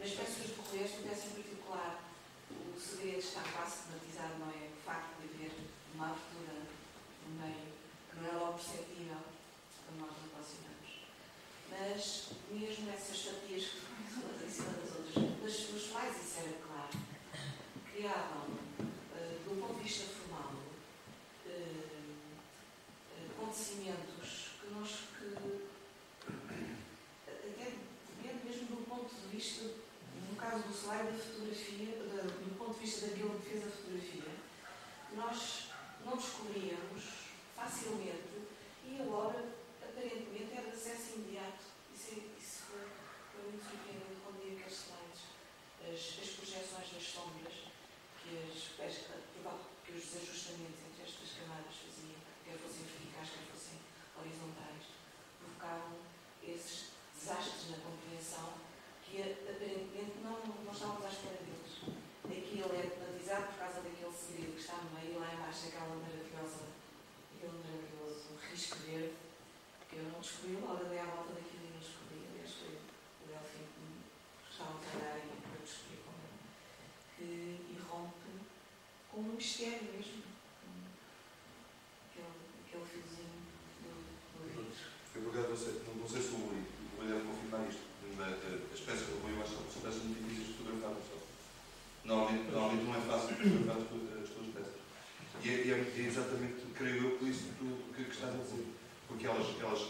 Nas 0.00 0.10
peças 0.10 0.50
do 0.50 0.62
Correio, 0.62 0.88
peça 0.88 1.26
em 1.26 1.42
particular, 1.42 2.10
o 2.50 2.80
segredo 2.80 3.18
está 3.18 3.42
quase 3.42 3.86
tematizado, 3.86 4.38
não 4.40 4.50
é? 4.50 4.66
O 4.66 4.82
facto 4.84 5.20
de 5.20 5.28
haver 5.30 5.52
uma 5.94 6.06
abertura 6.10 6.72
no 7.26 7.40
meio, 7.40 7.72
que 8.10 8.16
não 8.16 8.28
é 8.28 8.32
logo 8.32 8.54
perceptível 8.54 9.22
quando 9.86 10.00
nós 10.00 10.10
nos 10.10 10.26
aproximamos. 10.32 10.90
Mas, 11.70 12.32
mesmo 12.50 12.90
essas 12.90 13.22
fatias 13.22 13.64
que 13.64 13.78
ficam 13.78 14.22
umas 14.24 14.42
em 14.42 14.50
cima 14.50 14.72
das 14.72 14.90
outras, 14.96 15.42
nas 15.42 15.52
suas 15.52 15.84
quais 15.92 16.16
isso 16.16 16.40
era 16.40 16.58
claro, 16.66 16.98
criavam, 17.92 18.46
eh, 19.14 19.38
do 19.44 19.60
ponto 19.60 19.74
de 19.76 19.82
vista 19.82 20.06
formal, 20.06 20.52
eh, 21.46 21.50
eh, 23.16 23.26
acontecimentos 23.30 24.52
que 24.60 24.66
nós 24.74 24.90
que 25.18 25.26
até 27.26 27.76
depende 28.20 28.44
mesmo 28.44 28.76
do 28.76 28.84
ponto 28.88 29.14
de 29.14 29.36
vista, 29.36 29.64
slide 30.82 31.12
da 31.12 31.18
fotografia, 31.18 31.92
da- 32.10 32.22
do 32.26 32.58
ponto 32.58 32.74
de 32.74 32.80
vista 32.80 33.06
daquele 33.06 33.38
que 33.38 33.48
fez 33.50 33.66
a 33.66 33.70
fotografia, 33.70 34.32
nós 35.14 35.68
não 36.04 36.16
descobríamos 36.16 37.02
facilmente 37.54 38.34
e 38.84 39.00
agora, 39.00 39.44
aparentemente, 39.80 40.58
é 40.58 40.60
de 40.62 40.70
acesso 40.74 41.14
imediato. 41.14 41.62
Isso, 41.94 42.08
é- 42.18 42.26
isso 42.40 42.62
foi, 42.66 42.82
foi 43.30 43.42
muito 43.50 43.62
surpreendente 43.62 44.18
quando 44.24 44.42
vi 44.42 44.56
aqueles 44.58 44.74
slides. 44.74 45.22
As, 45.86 46.02
as 46.18 46.30
projeções 46.34 46.88
das 46.94 47.04
sombras 47.14 47.54
que, 48.18 48.30
as, 48.42 48.58
as, 48.82 48.94
que 49.86 49.92
os 49.92 50.02
desajustamentos 50.02 50.82
entre 50.82 51.02
estas 51.06 51.30
camadas 51.38 51.74
faziam, 51.78 52.18
quer 52.44 52.58
fossem 52.58 52.82
verticais, 52.90 53.28
quer 53.30 53.46
fossem 53.54 53.78
horizontais, 54.18 54.84
provocavam 55.38 55.94
esses 56.42 56.90
desastres 57.14 57.70
na 57.70 57.78
compreensão 57.86 58.54
que 59.04 59.20
aparentemente 59.20 60.24
não, 60.24 60.40
não 60.64 60.72
estávamos 60.72 61.04
à 61.04 61.08
espera 61.10 61.36
deles. 61.44 61.84
Aquilo 62.24 62.72
é 62.74 62.82
tematizado 62.88 63.46
por 63.52 63.58
causa 63.58 63.80
daquele 63.82 64.14
segredo 64.16 64.54
que 64.54 64.60
está 64.60 64.76
no 64.78 64.90
embaixo 65.52 65.68
aquela 65.68 65.96
maravilhosa, 66.00 66.64
aquele 67.36 67.60
maravilhoso 67.60 68.40
risco 68.48 68.76
verde 68.88 69.12
que 69.84 69.96
eu 69.96 70.04
não 70.04 70.20
descobri 70.20 70.56
logo, 70.56 70.80
andei 70.80 70.98
à 70.98 71.04
volta 71.04 71.36
daquilo 71.36 71.68
e 71.68 71.72
não 71.76 71.78
descobri. 71.78 72.24
Aliás, 72.24 72.52
foi 72.56 72.72
o 72.72 73.28
Delfim 73.28 73.68
que 73.68 73.80
me 73.84 74.00
estava 74.48 74.72
a 74.72 74.80
trabalhar 74.80 75.20
e 75.20 75.28
eu 75.28 75.60
descobri 75.60 76.00
como 76.08 76.16
é. 76.24 76.32
Que 77.12 77.28
irrompe 77.68 78.32
como 79.12 79.28
um 79.28 79.36
mistério 79.36 79.92
mesmo. 79.92 80.24
Aquele, 82.08 82.32
aquele 82.64 82.86
fiozinho 82.88 83.44
do, 83.84 83.92
do 83.92 84.48
vidro. 84.48 84.72
Eu, 84.72 85.20
por 85.20 85.36
acaso, 85.36 85.52
não 85.52 85.56
sei, 85.60 85.72
não, 85.84 86.08
sei 86.08 86.22
se 86.22 86.32
o 86.32 87.04
deve 87.04 87.28
confirmar 87.28 87.68
isto, 87.68 87.84
mas 88.16 88.32
eh, 88.40 88.72
as 88.72 88.80
peças 88.80 89.04
do 89.04 89.20
Rui 89.20 89.36
eu 89.36 89.42
acho 89.42 89.52
que 89.52 89.68
são 89.68 89.82
peças 89.84 90.00
muito 90.00 90.16
difíceis 90.16 90.48
de 90.48 90.54
fotografar, 90.54 90.96
não 90.96 91.04
são? 91.04 91.20
Normalmente, 92.08 92.48
normalmente 92.48 92.84
não 92.88 92.96
é 92.96 93.00
fácil 93.04 93.28
de 93.28 93.34
fotografar 93.36 93.76
as 93.76 93.88
tuas, 93.92 94.22
as 94.24 94.30
tuas 94.32 94.48
peças. 94.56 94.82
E 95.44 95.48
é, 95.48 95.52
e 95.66 95.70
é- 95.72 95.92
é 96.02 96.06
exatamente, 96.06 96.62
creio 96.76 97.04
eu, 97.04 97.18
por 97.18 97.28
isso 97.28 97.42
que, 97.44 97.54
tu, 97.58 97.94
que, 97.94 98.04
que 98.04 98.10
estás 98.10 98.34
a 98.34 98.38
dizer. 98.38 98.66
Porque 99.08 99.26
elas, 99.26 99.46
elas 99.60 99.80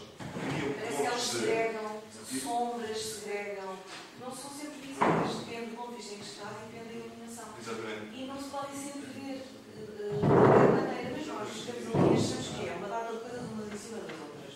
criam 0.49 0.73
Parece 0.73 0.97
que 0.97 1.05
elas 1.05 1.21
pontos 1.21 1.31
de... 1.31 1.39
segregam, 1.39 2.01
sombras 2.41 2.97
segregam, 2.97 3.77
não 4.19 4.35
são 4.35 4.49
sempre 4.51 4.79
visíveis, 4.81 5.35
depende 5.45 5.65
do 5.71 5.75
ponto 5.77 5.89
de 5.91 5.95
vista 5.97 6.13
em 6.13 6.17
que 6.17 6.25
está 6.25 6.51
e 6.51 6.71
depende 6.73 6.89
da 6.89 7.05
iluminação. 7.05 7.45
Exatamente. 7.57 8.15
E 8.19 8.25
não 8.25 8.37
se 8.41 8.49
podem 8.49 8.75
sempre 8.75 9.05
ver 9.13 9.37
eh, 9.37 9.79
eh, 9.79 10.13
de 10.13 10.27
qualquer 10.27 10.71
maneira, 10.75 11.09
mas 11.15 11.27
nós 11.27 11.47
estamos 11.55 11.83
ali 11.95 12.09
e 12.09 12.17
achamos 12.19 12.47
que 12.49 12.67
é 12.67 12.73
uma 12.73 12.87
data 12.89 13.13
de 13.13 13.19
coisas 13.19 13.41
umas 13.47 13.73
em 13.73 13.77
cima 13.77 13.97
das 14.01 14.17
outras, 14.19 14.53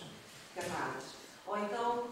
camadas. 0.54 1.04
Ou 1.46 1.58
então, 1.64 2.08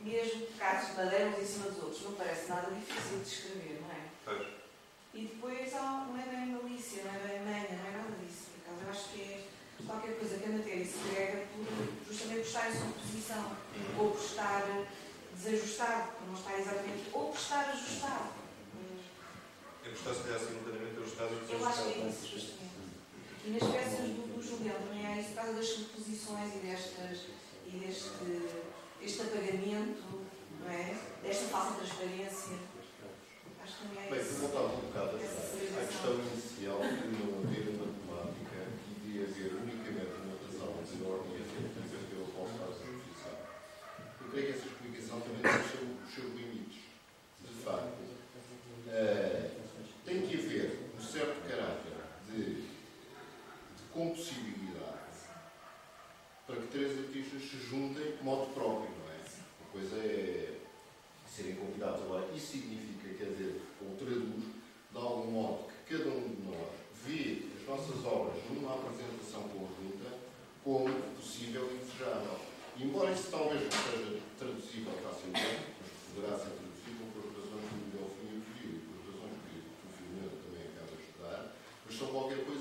mesmo 0.00 0.46
casos 0.58 0.90
de 0.90 0.96
madeira 0.96 1.26
uns 1.30 1.42
em 1.42 1.46
cima 1.46 1.70
dos 1.70 1.82
outros, 1.82 2.02
não 2.04 2.12
parece 2.12 2.48
nada 2.48 2.70
difícil 2.70 3.18
de 3.18 3.26
escrever, 3.28 3.80
não 3.82 3.90
é? 3.90 4.00
Pois. 4.24 4.46
E 5.14 5.20
depois 5.26 5.74
há- 5.74 6.06
não 6.06 6.14
é 6.20 6.22
bem 6.28 6.46
malícia, 6.54 7.02
não 7.02 7.14
é 7.14 7.18
bem 7.26 7.40
manha, 7.42 7.72
não 7.82 7.86
é 7.88 7.90
nada 7.96 8.05
eu 8.86 8.90
acho 8.90 9.08
que 9.10 9.20
é 9.20 9.44
qualquer 9.84 10.14
coisa 10.16 10.38
que 10.38 10.44
a 10.44 10.48
matéria 10.48 10.86
segrega 10.86 11.44
por, 11.52 11.66
justamente 12.06 12.40
por 12.40 12.46
estar 12.46 12.70
em 12.70 12.72
sobreposição, 12.72 13.56
ou 13.98 14.10
por 14.12 14.24
estar 14.24 14.62
desajustado, 15.34 16.12
por 16.12 16.26
não 16.28 16.34
estar 16.34 16.58
exatamente, 16.58 17.10
ou 17.12 17.28
por 17.30 17.38
estar 17.38 17.68
ajustado. 17.70 18.30
É 19.84 19.88
por 19.88 19.92
estar, 19.98 20.14
se 20.14 20.22
calhar, 20.22 20.38
simultaneamente 20.40 21.00
ajustado 21.00 21.34
e 21.34 21.52
Eu 21.52 21.66
acho 21.66 21.82
que 21.82 21.88
é 21.88 21.92
desajustado. 21.94 22.08
isso, 22.10 22.26
justamente. 22.28 22.76
E 23.44 23.50
nas 23.50 23.62
peças 23.70 23.98
do, 24.10 24.22
do 24.34 24.42
Julião 24.42 24.74
também 24.74 25.06
há 25.06 25.18
isso 25.20 25.28
por 25.30 25.34
causa 25.36 25.52
das 25.54 25.66
sobreposições 25.68 26.54
e, 26.54 26.58
destas, 26.58 27.18
e 27.66 27.70
deste, 27.78 28.48
deste 29.00 29.20
apagamento, 29.22 30.02
não 30.60 30.70
é? 30.70 30.96
Desta 31.22 31.44
falsa 31.46 31.74
transparência. 31.74 32.58
Acho 33.62 33.78
que 33.78 33.88
também 33.88 34.06
é 34.06 34.10
Bem, 34.10 34.20
isso. 34.20 34.34
voltar 34.40 34.62
um 34.62 34.80
bocado. 34.80 35.16
À 35.16 35.86
questão 35.86 36.14
inicial 36.14 36.78
haver 36.82 36.94
matemática 37.06 37.65
e 39.16 39.24
de 39.24 39.24
haver 39.24 39.52
unicamente 39.54 40.12
uma 40.22 40.36
razão 40.36 40.74
de 40.84 41.02
ordem 41.02 41.36
efetiva 41.36 42.04
pelo 42.10 42.26
qual 42.26 42.46
faz 42.46 42.82
a 42.82 42.84
justiça. 42.84 43.30
Eu 44.20 44.28
creio 44.28 44.46
que 44.46 44.52
essa 44.52 44.66
explicação 44.66 45.20
também 45.20 45.40
tem 45.40 46.04
os 46.04 46.14
seus, 46.14 46.34
limites. 46.34 46.82
De 47.40 47.54
facto, 47.64 47.96
eh, 48.88 49.50
tem 50.04 50.26
que 50.26 50.34
haver 50.36 50.90
um 50.94 51.00
certo 51.00 51.48
caráter 51.48 51.96
de, 52.28 52.56
de 52.56 53.82
compossibilidade 53.90 54.76
para 56.46 56.56
que 56.56 56.66
três 56.66 56.98
artistas 56.98 57.42
se 57.42 57.56
juntem 57.56 58.16
de 58.16 58.22
modo 58.22 58.52
próprio, 58.52 58.90
não 58.90 59.12
é? 59.12 59.16
Uma 59.60 59.70
coisa 59.72 59.96
é 59.96 60.60
serem 61.26 61.56
convidados 61.56 62.02
agora. 62.02 62.28
Isso 62.34 62.52
significa, 62.52 63.14
quer 63.14 63.30
dizer, 63.30 63.62
ou 63.80 63.96
traduz, 63.96 64.44
de 64.92 64.98
algum 64.98 65.30
modo, 65.30 65.68
que 65.88 65.96
cada 65.96 66.10
um 66.10 66.35
as 67.66 67.80
nossas 67.80 68.06
obras 68.06 68.38
numa 68.48 68.74
apresentação 68.74 69.42
conjunta 69.50 70.14
como 70.62 70.86
possível 71.18 71.66
e 71.74 71.82
desejável. 71.82 72.38
embora 72.78 73.10
isso 73.10 73.28
talvez 73.28 73.62
não 73.62 73.70
seja 73.70 74.22
traduzível 74.38 74.92
facilmente, 75.02 75.74
mas 75.82 75.90
poderá 76.14 76.38
ser 76.38 76.54
traduzível 76.54 77.10
por 77.10 77.26
razões 77.26 77.66
que 77.66 77.74
o 77.74 77.82
Miguel 77.82 78.10
Finho 78.14 78.38
e 78.38 78.86
por 78.86 78.94
razões 79.10 79.34
que 79.42 79.58
o 79.66 79.90
Filomeno 79.98 80.38
também 80.46 80.62
acaba 80.62 80.94
de 80.94 81.02
estudar, 81.10 81.42
mas 81.82 81.98
são 81.98 82.06
qualquer 82.06 82.46
coisa 82.46 82.55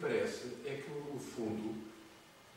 parece 0.00 0.56
é 0.64 0.82
que, 0.82 0.90
no 0.90 1.18
fundo, 1.18 1.74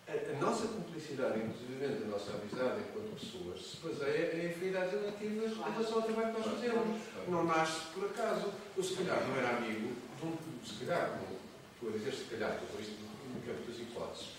a, 0.07 0.11
a 0.11 0.39
nossa 0.39 0.67
cumplicidade, 0.67 1.39
inclusive 1.39 2.03
a 2.03 2.07
nossa 2.07 2.31
amizade 2.33 2.81
enquanto 2.81 3.19
pessoas, 3.19 3.61
se 3.61 3.77
baseia 3.77 4.35
em 4.35 4.49
afinidades 4.49 4.91
relativas 4.91 5.51
em 5.51 5.71
relação 5.71 5.95
ao 5.95 6.01
trabalho 6.01 6.33
que 6.33 6.39
nós 6.39 6.51
fazemos. 6.53 7.01
Não 7.27 7.43
nasce 7.45 7.81
por 7.93 8.05
acaso. 8.05 8.53
Eu, 8.75 8.83
se 8.83 8.95
calhar, 8.95 9.27
não 9.27 9.35
era 9.37 9.57
amigo, 9.57 9.95
um, 10.23 10.65
se 10.65 10.85
calhar, 10.85 11.09
como 11.11 11.39
tu 11.79 11.87
a 11.87 11.91
dizer, 11.97 12.13
se 12.13 12.25
calhar, 12.25 12.59
estou 12.61 12.79
isto 12.79 12.99
no 13.33 13.41
campo 13.41 13.67
das 13.67 13.79
hipóteses, 13.79 14.29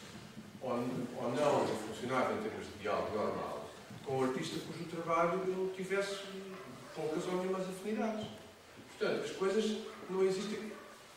ou, 0.61 0.73
ou 0.73 1.33
não 1.33 1.67
funcionava 1.67 2.35
em 2.35 2.43
termos 2.43 2.67
de 2.67 2.79
diálogo 2.81 3.17
normal, 3.17 3.71
com 4.05 4.19
um 4.19 4.25
artista 4.25 4.61
cujo 4.67 4.85
trabalho 4.85 5.43
eu 5.47 5.73
tivesse 5.77 6.19
poucas 6.95 7.27
ou 7.27 7.39
nenhumas 7.39 7.69
afinidades. 7.69 8.27
Portanto, 8.99 9.25
as 9.25 9.31
coisas 9.33 9.79
não 10.11 10.23
existem. 10.23 10.72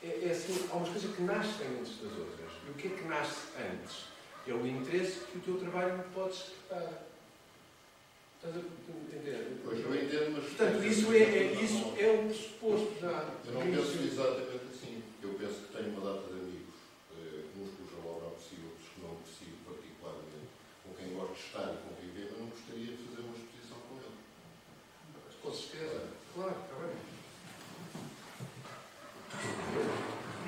É, 0.05 0.27
é 0.27 0.31
assim, 0.31 0.69
há 0.71 0.75
umas 0.75 0.89
coisas 0.89 1.15
que 1.15 1.21
nascem 1.23 1.67
antes 1.79 1.97
das 1.97 2.11
outras. 2.11 2.51
E 2.67 2.69
o 2.69 2.73
que 2.75 2.87
é 2.89 2.91
que 2.91 3.03
nasce 3.05 3.47
antes? 3.57 4.05
É 4.47 4.53
o 4.53 4.67
interesse 4.67 5.21
que 5.25 5.39
o 5.39 5.41
teu 5.41 5.57
trabalho 5.57 6.03
pode 6.13 6.33
despertar. 6.33 7.07
Estás 8.37 8.55
a 8.55 8.59
entender? 8.59 9.59
Pois 9.63 9.79
eu 9.79 9.95
entendo, 9.95 10.37
mas. 10.37 10.45
Portanto, 10.53 10.85
isso 10.85 11.11
é, 11.11 11.17
é, 11.17 11.53
isso 11.53 11.93
é 11.97 12.11
um 12.11 12.27
pressuposto 12.27 12.99
já. 13.01 13.33
Eu 13.47 13.53
não 13.53 13.61
penso 13.61 13.97
exatamente 14.03 14.65
assim. 14.71 15.03
Eu 15.23 15.33
penso 15.33 15.55
que 15.65 15.73
tenho 15.73 15.89
uma 15.97 16.13
data 16.13 16.27
de 16.31 16.39
amigos, 16.39 16.77
eh, 17.17 17.41
uns 17.57 17.69
cuja 17.73 17.97
obra 18.07 18.27
aprecio, 18.27 18.61
outros 18.69 18.85
que 18.93 19.01
não 19.01 19.11
aprecio 19.17 19.53
particularmente, 19.65 20.45
com 20.85 20.93
quem 20.93 21.17
gosto 21.17 21.33
de 21.33 21.39
estar 21.41 21.73
e 21.73 21.77
conviver, 21.81 22.29
mas 22.29 22.39
não 22.41 22.49
gostaria 22.53 22.91
de 22.93 23.01
fazer 23.09 23.21
uma 23.25 23.33
exposição 23.41 23.77
com 23.89 23.95
eles. 23.97 25.35
Com 25.41 25.51
certeza. 25.51 26.13
Claro, 26.35 26.57
está 26.61 26.75
bem. 26.85 26.93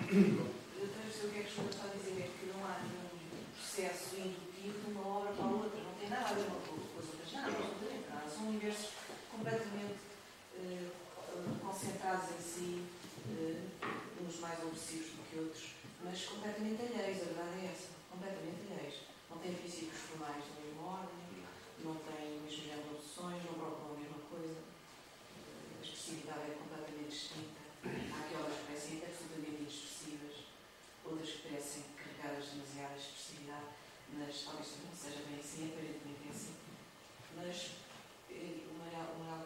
Eu 0.07 0.87
percebo 0.87 1.27
o 1.27 1.31
que 1.33 1.39
é 1.39 1.43
que 1.43 1.49
o 1.49 1.55
senhor 1.55 1.69
está 1.69 1.85
a 1.85 1.97
dizer, 1.97 2.21
é 2.21 2.29
que 2.29 2.45
não 2.53 2.63
há 2.63 2.79
nenhum 2.85 3.09
processo 3.57 4.15
indutivo 4.15 4.79
de 4.85 4.91
uma 4.91 5.07
obra 5.07 5.31
para 5.33 5.45
a 5.45 5.49
outra. 5.49 5.79
Não 5.81 5.93
tem 5.99 6.09
nada 6.09 6.29
a 6.29 6.33
ver 6.33 6.45
uma 6.45 6.61
com 6.61 6.77
com 6.77 6.99
as 7.01 7.07
outras. 7.09 7.31
Nada, 7.33 7.49
absolutamente 7.49 8.09
nada. 8.09 8.29
São 8.29 8.47
universos 8.47 8.89
completamente 9.31 9.99
eh, 10.55 10.87
concentrados 11.61 12.29
em 12.37 12.41
si, 12.41 12.85
eh, 13.33 13.61
uns 14.23 14.39
mais 14.39 14.63
opressivos 14.63 15.11
do 15.11 15.23
que 15.29 15.39
outros, 15.39 15.63
mas 16.03 16.25
completamente 16.25 16.81
alheios, 16.81 17.21
a 17.21 17.25
verdade 17.25 17.59
é 17.61 17.65
essa. 17.71 17.89
Completamente 18.09 18.71
alheios. 18.71 18.97
Não 19.29 19.37
têm 19.39 19.53
princípios 19.53 19.99
formais 20.07 20.43
da 20.47 20.61
mesma 20.63 20.83
ordem, 20.87 21.43
não 21.83 21.95
têm 22.07 22.37
o 22.39 22.41
mesmo 22.47 22.63
género 22.63 22.87
de 22.89 22.95
opções, 22.95 23.43
não 23.43 23.53
procuram 23.59 23.93
a 23.95 23.99
mesma 23.99 24.19
coisa. 24.31 24.57
Eh, 24.63 25.77
A 25.77 25.83
expressividade 25.83 26.51
é 26.51 26.55
completamente 26.55 27.11
distinta. 27.11 27.67
Há 27.87 28.19
aquelas 28.25 28.51
que 28.57 28.65
parecem 28.67 28.99
absolutamente 29.05 29.61
inexpressivas, 29.63 30.35
outras 31.05 31.29
que 31.29 31.41
parecem 31.47 31.83
carregadas 31.95 32.43
de 32.43 32.51
demasiada 32.57 32.95
expressividade, 32.99 33.69
mas 34.17 34.33
talvez 34.43 34.67
também 34.67 34.89
não 34.91 34.97
seja 34.97 35.21
bem 35.23 35.39
assim, 35.39 35.61
aparentemente 35.71 36.23
é 36.27 36.31
assim. 36.35 36.55
Mas 37.37 37.57
eh, 38.33 38.65
o 38.67 38.73
Manuel, 38.75 39.07
o 39.13 39.19
Manuel 39.23 39.45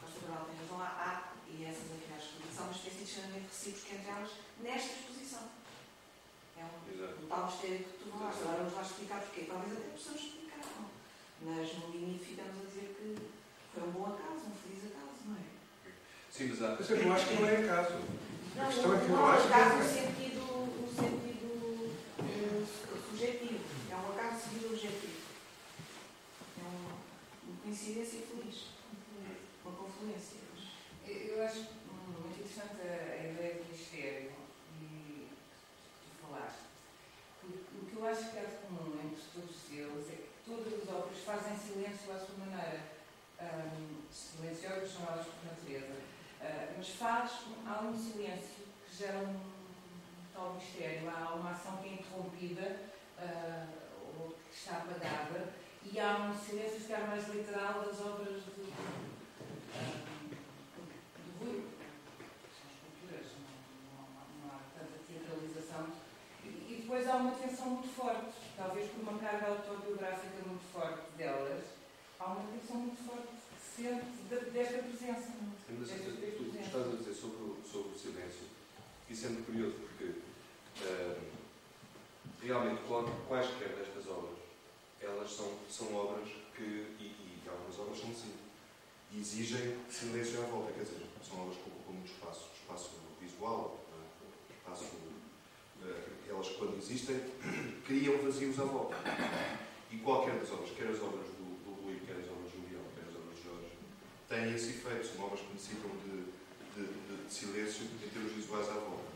Costa 0.00 0.20
Cabral 0.24 0.46
tem 0.48 0.56
razão, 0.62 0.80
há, 0.80 0.88
há, 0.88 1.12
e 1.52 1.64
essas 1.68 1.90
afinidades 1.92 2.24
de 2.24 2.32
exposição, 2.32 2.64
uma 2.64 2.72
recíproca 3.52 3.94
entre 3.94 4.10
elas 4.10 4.30
nesta 4.62 4.92
exposição. 4.92 5.44
É 6.56 6.64
um, 6.64 6.94
Exato. 6.94 7.22
um 7.22 7.26
tal 7.28 7.46
mistério 7.46 7.78
que 7.84 7.98
tu 8.04 8.10
falaste. 8.10 8.40
Agora 8.40 8.56
vamos 8.58 8.74
lá 8.74 8.82
explicar 8.82 9.20
porquê. 9.20 9.44
Talvez 9.48 9.72
até 9.72 9.88
possamos 9.90 10.20
explicar, 10.22 10.58
não. 10.80 10.88
Mas 11.42 11.74
no 11.78 11.90
limite 11.90 12.24
ficamos 12.24 12.56
a 12.56 12.64
dizer 12.66 12.96
que 12.96 13.16
foi 13.74 13.82
um 13.88 13.92
bom 13.92 14.06
acaso, 14.06 14.46
um 14.48 14.54
feliz 14.54 14.84
acaso, 14.92 15.20
não 15.26 15.36
é? 15.36 15.42
Sim, 16.30 16.48
mas 16.48 16.62
há. 16.62 16.76
Mas 16.78 16.90
eu 16.90 17.04
não 17.04 17.12
acho 17.14 17.26
que 17.28 17.34
não 17.34 17.48
é 17.48 17.56
acaso. 17.56 17.94
Não, 18.56 18.62
A 18.62 18.66
questão 18.66 18.94
é 18.94 18.98
que 18.98 19.04
eu 19.04 19.08
não 19.16 19.28
é 19.32 19.36
acho 19.36 19.46
que- 19.48 19.52
acaso 19.52 19.76
no 19.76 19.84
sentido, 19.84 20.40
no 20.80 20.88
sentido 20.88 21.96
eh, 22.20 22.64
subjetivo. 23.08 23.60
É 23.90 23.96
um 23.96 24.08
acaso 24.12 24.42
seguido 24.42 24.66
objetivo. 24.74 25.20
É 26.58 26.62
uma, 26.62 26.94
uma 27.44 27.60
coincidência 27.62 28.20
feliz. 28.20 28.64
Uma 29.64 29.76
confluência. 29.76 30.38
Eu 31.06 31.36
eu 31.36 31.44
acho 31.44 31.60
hum, 31.60 32.12
muito 32.20 32.40
interessante 32.40 32.80
a, 32.82 33.12
a 33.14 33.30
ideia 33.32 33.54
do 33.62 33.68
mistério 33.72 34.32
e 34.80 35.28
de 35.28 36.22
falar. 36.22 36.54
O, 37.42 37.46
o 37.46 37.86
que 37.86 37.96
eu 37.96 38.06
acho 38.06 38.30
que 38.30 38.38
há 38.38 38.42
de 38.44 38.56
comum 38.66 38.94
entre 39.02 39.22
todos 39.34 39.56
eles 39.70 40.08
é 40.10 40.16
que 40.16 40.28
todas 40.46 40.72
as 40.82 40.88
obras 40.94 41.18
fazem 41.24 41.56
silêncio 41.56 42.12
à 42.12 42.18
sua 42.18 42.36
maneira. 42.38 42.80
Hum, 43.40 44.02
silenciosas 44.12 44.90
são 44.92 45.06
elas 45.06 45.26
por 45.26 45.44
natureza. 45.44 45.96
Ah, 46.40 46.72
mas 46.76 46.88
faz, 46.88 47.30
há 47.66 47.82
um 47.82 47.96
silêncio 47.96 48.66
que 48.88 48.91
gera 49.02 49.18
um 49.18 49.34
tal 50.32 50.54
mistério. 50.54 51.10
Há 51.10 51.34
uma 51.34 51.50
ação 51.50 51.78
que 51.78 51.88
é 51.88 51.92
interrompida 51.94 52.80
ah, 53.18 53.66
ou 54.16 54.30
que 54.30 54.54
está 54.56 54.76
apagada 54.76 55.52
e 55.84 55.98
há 55.98 56.30
um 56.30 56.38
silêncio, 56.38 56.80
se 56.80 56.86
calhar, 56.88 57.08
mais 57.08 57.26
literal 57.28 57.80
das 57.82 58.00
obras 58.00 58.42
de, 58.44 58.50
do 58.52 58.64
Rui. 61.40 61.64
São 62.54 62.70
esculturas, 62.70 63.26
não, 63.42 63.50
não, 63.90 64.04
há- 64.20 64.30
não 64.38 64.46
há 64.54 64.60
tanta 64.78 64.96
teatralização. 65.08 65.88
E, 66.44 66.46
e 66.46 66.78
depois 66.82 67.08
há 67.08 67.16
uma 67.16 67.32
tensão 67.32 67.66
muito 67.70 67.88
forte, 67.88 68.30
talvez 68.56 68.90
por 68.92 69.00
uma 69.00 69.18
carga 69.18 69.48
autobiográfica 69.48 70.46
muito 70.46 70.72
forte 70.72 71.10
delas, 71.16 71.64
há 72.20 72.24
uma 72.26 72.44
tensão 72.52 72.76
muito 72.76 73.02
forte 73.04 73.32
sente 73.58 74.04
de- 74.28 74.50
desta 74.50 74.78
presença. 74.78 75.32
Mas 75.68 75.88
tu, 75.88 75.94
tu 76.36 76.58
estás 76.60 76.86
a 76.86 76.96
dizer 76.96 77.14
sobre, 77.14 77.62
sobre 77.68 77.88
o 77.94 77.98
silêncio. 77.98 78.61
Isso 79.12 79.26
é 79.26 79.28
muito 79.28 79.44
curioso 79.44 79.74
porque 79.76 80.10
eh, 80.86 81.18
realmente 82.42 82.80
quaisquer 83.28 83.68
destas 83.76 84.06
obras, 84.06 84.38
elas 85.02 85.30
são, 85.30 85.52
são 85.68 85.94
obras 85.94 86.30
que, 86.56 86.62
e, 86.98 87.42
e 87.44 87.46
algumas 87.46 87.78
obras 87.78 88.00
são 88.00 88.10
assim, 88.10 88.32
exigem 89.14 89.76
silêncio 89.90 90.42
à 90.42 90.46
volta, 90.46 90.72
quer 90.72 90.84
dizer, 90.84 91.06
são 91.22 91.42
obras 91.42 91.58
que 91.58 91.68
ocupam 91.68 91.92
muito 91.92 92.10
espaço, 92.10 92.48
espaço 92.58 92.92
visual, 93.20 93.84
eh, 93.92 94.54
espaço, 94.56 94.96
eh, 95.84 96.30
elas 96.30 96.48
quando 96.48 96.78
existem 96.78 97.20
criam 97.84 98.16
vazios 98.16 98.58
à 98.58 98.64
volta. 98.64 98.96
E 99.90 99.98
qualquer 99.98 100.38
das 100.38 100.50
obras, 100.50 100.70
quer 100.70 100.88
as 100.88 101.02
obras 101.02 101.26
do, 101.36 101.52
do 101.66 101.84
Rui, 101.84 102.00
quer 102.06 102.16
as 102.16 102.30
obras 102.30 102.50
do 102.50 102.60
Miguel, 102.60 102.80
quer 102.94 103.10
as 103.10 103.14
obras 103.14 103.36
de 103.36 103.44
Jorge, 103.44 103.76
têm 104.26 104.54
esse 104.54 104.70
efeito, 104.70 105.06
são 105.06 105.26
obras 105.26 105.40
que 105.40 105.52
necessitam 105.52 105.90
de, 105.98 106.32
de, 106.76 106.82
de- 106.82 107.26
de 107.26 107.32
silêncio 107.32 107.84
em 108.04 108.08
termos 108.08 108.32
visuais 108.32 108.68
à 108.68 108.74
volta. 108.74 109.10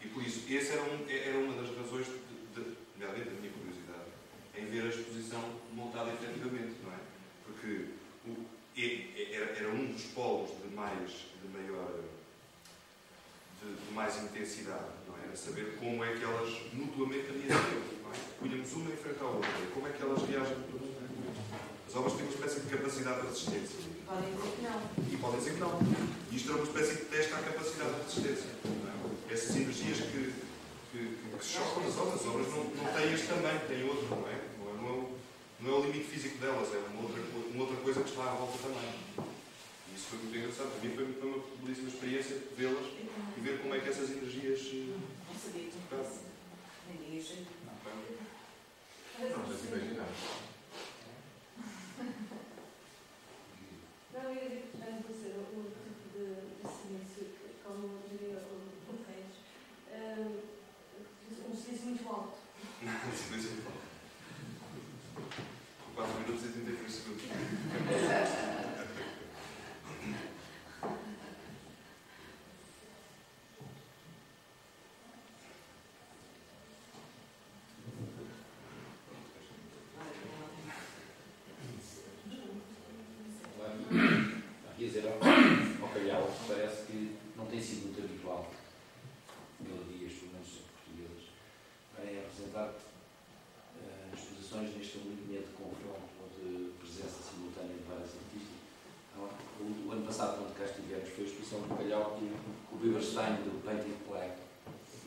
E 0.00 0.08
por 0.08 0.22
isso, 0.22 0.42
essa 0.52 0.74
era, 0.74 0.82
um, 0.82 1.04
era 1.08 1.38
uma 1.38 1.60
das 1.62 1.76
razões, 1.76 2.06
de, 2.06 2.60
de, 2.62 2.76
realmente, 2.98 3.30
da 3.30 3.40
minha 3.40 3.52
curiosidade, 3.52 4.08
em 4.56 4.66
ver 4.66 4.82
a 4.84 4.88
exposição 4.88 5.42
montada 5.72 6.10
efetivamente, 6.12 6.76
não 6.84 6.92
é? 6.92 6.98
Porque 7.44 7.86
o, 8.26 8.46
era, 9.34 9.44
era 9.58 9.68
um 9.70 9.86
dos 9.92 10.02
polos 10.14 10.50
de 10.62 10.74
mais, 10.74 11.10
de 11.10 11.48
maior, 11.52 11.92
de, 13.62 13.74
de 13.86 13.92
mais 13.92 14.16
intensidade, 14.22 14.86
não 15.08 15.16
é? 15.18 15.26
Era 15.26 15.36
saber 15.36 15.76
como 15.80 16.02
é 16.04 16.12
que 16.16 16.22
elas 16.22 16.50
mutuamente 16.72 17.26
reagem, 17.26 17.82
não 18.02 18.10
é? 18.12 18.14
Punhamos 18.38 18.72
uma 18.72 18.90
em 18.92 18.96
frente 18.96 19.20
à 19.20 19.24
outra, 19.26 19.50
como 19.74 19.86
é 19.88 19.90
que 19.90 20.02
elas 20.02 20.22
reagem 20.22 20.56
mutuamente. 20.58 20.88
As 21.88 21.96
obras 21.96 22.12
têm 22.14 22.22
uma 22.26 22.34
espécie 22.34 22.60
de 22.60 22.68
capacidade 22.76 23.20
de 23.22 23.26
resistência. 23.26 23.97
E 24.08 24.16
podem 24.16 24.30
dizer 24.30 24.50
que 24.56 24.62
não. 24.62 24.80
E 25.12 25.16
podem 25.18 25.38
dizer 25.38 25.54
que 25.54 25.60
não. 25.60 25.80
E 26.32 26.36
isto 26.36 26.48
era 26.48 26.56
uma 26.58 26.64
espécie 26.66 26.94
de 26.96 27.04
teste 27.06 27.32
à 27.34 27.38
capacidade 27.42 27.90
de 27.92 28.00
resistência. 28.00 28.50
não 28.64 28.88
é? 28.88 29.34
Essas 29.34 29.56
energias 29.56 29.98
que, 29.98 30.32
que, 30.92 30.98
que, 30.98 31.36
que 31.38 31.44
se 31.44 31.52
chocam 31.52 31.82
nas 31.84 31.96
obras. 31.98 32.20
As 32.20 32.26
obras 32.26 32.48
não, 32.48 32.64
não 32.64 32.92
têm 32.94 33.12
este 33.12 33.26
tamanho, 33.26 33.60
têm 33.68 33.84
outro, 33.84 34.06
não 34.08 34.28
é? 34.28 34.40
Não 34.58 34.70
é, 34.70 34.72
não 34.80 34.88
é, 34.88 34.92
o, 34.92 35.18
não 35.60 35.70
é 35.70 35.78
o 35.78 35.82
limite 35.84 36.08
físico 36.08 36.38
delas, 36.38 36.72
é 36.72 36.78
uma 36.78 37.02
outra, 37.02 37.20
uma 37.52 37.60
outra 37.64 37.76
coisa 37.76 38.02
que 38.02 38.08
está 38.08 38.22
à 38.22 38.34
volta 38.34 38.56
também. 38.62 38.88
E 39.18 39.94
isso 39.94 40.06
foi 40.08 40.18
muito 40.20 40.36
engraçado. 40.38 40.70
Para 40.72 40.88
mim 40.88 40.94
foi, 40.96 41.12
foi 41.20 41.28
uma 41.28 41.44
belíssima 41.62 41.88
experiência 41.88 42.36
vê-las 42.56 42.86
e 43.36 43.40
ver 43.40 43.60
como 43.60 43.74
é 43.74 43.80
que 43.80 43.88
essas 43.90 44.08
energias. 44.10 44.60
eh, 44.72 44.96
Não 45.28 45.36
sabia 45.36 45.68
que 45.68 45.76
não 45.76 45.98
fosse. 46.00 46.20
Nem 46.88 47.14
ia 47.16 47.20
achei. 47.20 47.44
No, 54.18 55.57
exposição 101.48 101.60
do 101.60 101.74
Calhau 101.76 102.18
e 102.20 102.24
o 102.74 102.78
Biberstein 102.78 103.36
do 103.44 103.62
Painting 103.64 103.94
Flag. 104.06 104.30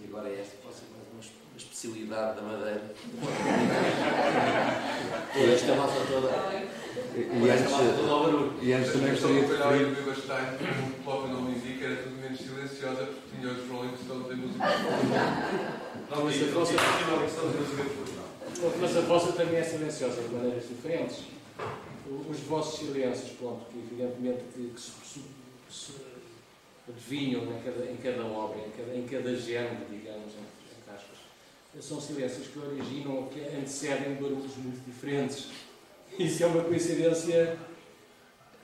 E 0.02 0.06
agora 0.08 0.30
é 0.30 0.40
esta, 0.42 0.56
pode 0.64 0.76
ser 0.76 0.86
mais 0.92 1.04
uma, 1.14 1.22
es- 1.22 1.32
uma 1.52 1.58
especialidade 1.58 2.36
da 2.38 2.42
Madeira. 2.42 2.82
Toda 5.34 5.52
esta 5.54 5.76
malta 5.76 5.94
toda. 6.10 6.30
E 7.16 7.50
antes, 7.50 7.72
e 8.62 8.74
antes 8.74 8.92
também 8.92 9.12
gostaria 9.12 9.42
de 9.42 9.48
Calhau 9.48 9.76
e 9.76 9.80
referir, 9.80 9.92
o 9.92 9.96
Biberstein, 9.96 10.46
como 10.58 10.88
o 10.90 10.92
próprio 11.04 11.34
nome 11.34 11.52
indica, 11.58 11.86
era 11.86 11.96
tudo 12.04 12.16
menos 12.22 12.40
silenciosa 12.40 13.06
porque 13.06 13.38
tinha 13.38 13.50
os 13.52 13.70
Rolling 13.70 13.96
Stones 14.04 14.32
em 14.32 14.36
música. 14.36 14.66
Não, 16.10 16.24
mas 16.26 16.42
a 16.42 16.46
vossa, 16.52 16.74
mas 18.82 18.98
a 18.98 19.02
vossa 19.02 19.32
também 19.34 19.58
é 19.60 19.64
silenciosa 19.64 20.22
de 20.22 20.30
maneiras 20.34 20.68
diferentes. 20.68 21.18
Os 22.30 22.40
vossos 22.42 22.80
silêncios, 22.80 23.32
pronto, 23.38 23.66
que 23.72 23.78
evidentemente 23.80 24.44
que, 24.54 24.70
que 24.74 24.82
se, 24.82 24.92
se, 25.06 25.22
se 25.70 25.92
adivinham 26.88 27.44
em 27.44 27.62
cada, 27.64 27.86
em 27.86 27.98
cada 27.98 28.26
obra, 28.26 28.60
em 28.60 28.72
cada, 28.72 28.96
em 28.96 29.08
cada 29.08 29.36
género, 29.36 29.86
digamos, 29.90 30.34
entre, 30.34 30.94
aspas, 30.96 31.18
são 31.80 32.02
silêncios 32.02 32.48
que 32.48 32.60
originam, 32.60 33.28
que 33.28 33.40
antecedem 33.42 34.16
barulhos 34.16 34.56
muito 34.58 34.84
diferentes. 34.86 35.48
Isso 36.20 36.44
é 36.44 36.48
uma 36.48 36.64
coincidência 36.64 37.58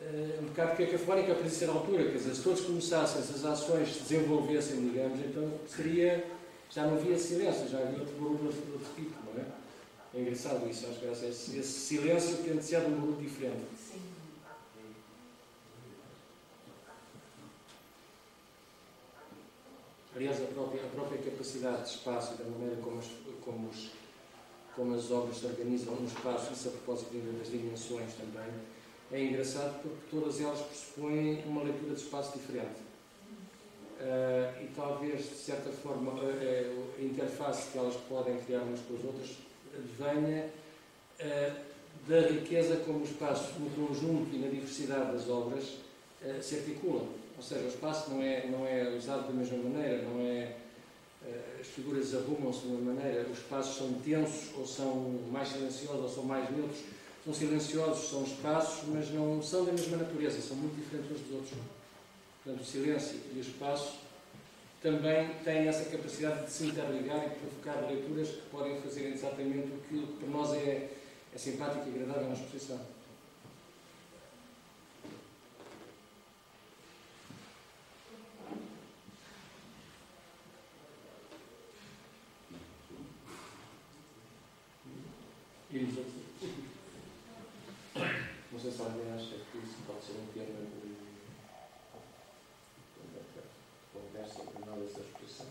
eh, 0.01 0.39
um 0.41 0.45
bocado 0.45 0.77
cacafónica 0.77 1.33
para 1.33 1.47
dizer 1.47 1.69
a 1.69 1.73
altura, 1.73 2.03
quer 2.03 2.17
dizer, 2.17 2.35
se 2.35 2.43
todos 2.43 2.61
começassem, 2.61 3.21
se 3.21 3.33
as 3.33 3.45
ações 3.45 3.93
se 3.93 3.99
desenvolvessem, 4.01 4.89
digamos, 4.89 5.19
então 5.19 5.51
seria 5.67 6.23
já 6.69 6.85
não 6.85 6.95
havia 6.95 7.17
silêncio, 7.17 7.67
já 7.69 7.79
havia 7.79 7.99
outro 7.99 8.13
barulho 8.15 8.51
de 8.51 8.71
outro 8.71 8.87
tipo, 8.95 9.15
não 9.25 9.41
é? 9.41 9.45
É 10.13 10.21
engraçado 10.21 10.69
isso, 10.69 10.87
acho 10.87 10.99
que 10.99 11.05
esse, 11.07 11.57
esse 11.57 11.63
silêncio 11.63 12.37
que 12.37 12.51
antecede 12.51 12.85
um 12.87 12.99
barulho 12.99 13.21
diferente. 13.21 13.65
Aliás, 20.17 20.41
a 20.41 20.45
própria, 20.45 20.81
a 20.83 20.87
própria 20.87 21.19
capacidade 21.19 21.83
de 21.83 21.89
espaço 21.89 22.33
e 22.33 22.43
da 22.43 22.49
maneira 22.49 22.75
como 22.81 22.97
as, 22.97 23.05
como, 23.45 23.69
os, 23.69 23.91
como 24.75 24.95
as 24.95 25.11
obras 25.11 25.37
se 25.37 25.45
organizam 25.45 25.93
no 25.93 26.07
espaço, 26.07 26.51
isso 26.53 26.69
a 26.69 26.71
propósito 26.71 27.11
das 27.37 27.51
dimensões 27.51 28.13
também, 28.15 28.51
é 29.11 29.23
engraçado 29.23 29.79
porque 29.83 29.97
todas 30.09 30.41
elas 30.41 30.59
pressupõem 30.61 31.43
uma 31.45 31.61
leitura 31.61 31.93
de 31.93 32.01
espaço 32.01 32.35
diferente. 32.35 32.79
Ah, 33.99 34.59
e 34.59 34.67
talvez, 34.75 35.21
de 35.29 35.35
certa 35.35 35.69
forma, 35.71 36.11
a, 36.13 36.15
a- 36.25 37.03
interface 37.03 37.69
que 37.71 37.77
elas 37.77 37.95
podem 38.09 38.39
criar 38.39 38.61
umas 38.63 38.79
com 38.81 38.95
as 38.95 39.03
outras 39.03 39.37
venha 39.99 40.49
ah, 41.19 41.61
da 42.07 42.21
riqueza 42.21 42.77
como 42.77 43.01
o 43.01 43.03
espaço, 43.03 43.53
no 43.59 43.69
conjunto 43.69 44.35
e 44.35 44.39
na 44.39 44.47
diversidade 44.47 45.11
das 45.11 45.29
obras, 45.29 45.77
ah, 46.23 46.41
se 46.41 46.55
articulam. 46.55 47.07
Ou 47.37 47.43
seja, 47.43 47.65
o 47.65 47.67
espaço 47.67 48.09
não 48.09 48.21
é, 48.21 48.47
não 48.47 48.65
é 48.67 48.89
usado 48.97 49.27
da 49.27 49.33
mesma 49.33 49.57
maneira, 49.57 50.01
não 50.01 50.19
é, 50.21 50.55
ah, 51.23 51.61
as 51.61 51.67
figuras 51.67 52.15
arrumam-se 52.15 52.61
de 52.61 52.67
uma 52.67 52.93
maneira, 52.93 53.29
os 53.29 53.37
espaços 53.37 53.77
são 53.77 53.93
tensos, 54.01 54.49
ou 54.57 54.65
são 54.65 55.21
mais 55.31 55.49
silenciosos, 55.49 56.01
ou 56.01 56.09
são 56.09 56.23
mais 56.23 56.49
neutros. 56.49 56.79
São 57.23 57.33
silenciosos, 57.33 58.09
são 58.09 58.23
espaços, 58.23 58.87
mas 58.87 59.11
não 59.11 59.41
são 59.43 59.65
da 59.65 59.71
mesma 59.71 59.97
natureza, 59.97 60.41
são 60.41 60.55
muito 60.55 60.75
diferentes 60.75 61.11
uns 61.11 61.21
dos 61.27 61.35
outros. 61.35 61.53
Portanto, 62.43 62.61
o 62.61 62.65
silêncio 62.65 63.19
e 63.35 63.37
o 63.37 63.41
espaço 63.41 63.99
também 64.81 65.29
têm 65.43 65.67
essa 65.67 65.89
capacidade 65.89 66.45
de 66.45 66.51
se 66.51 66.65
interligar 66.67 67.25
e 67.25 67.29
provocar 67.31 67.85
leituras 67.87 68.29
que 68.29 68.49
podem 68.49 68.81
fazer 68.81 69.09
exatamente 69.13 69.67
o 69.73 69.81
que 69.89 70.15
para 70.19 70.29
nós 70.29 70.53
é, 70.53 70.89
é 71.33 71.37
simpático 71.37 71.89
e 71.89 72.01
agradável 72.01 72.29
na 72.29 72.33
exposição. 72.33 72.79
E 85.69 85.79
os 85.79 85.97
outros? 85.97 86.15
Não 88.51 88.59
sei 88.59 88.71
se 88.71 88.81
alguém 88.81 89.11
acha 89.11 89.35
que 89.51 89.57
isso 89.57 89.75
pode 89.85 90.03
ser 90.05 90.13
um 90.13 90.27
tema 90.33 90.61
de 90.61 90.87
de 93.97 93.99
conversa 93.99 94.43
para 94.43 94.65
nós 94.65 94.79
dessa 94.79 95.01
exposição. 95.01 95.47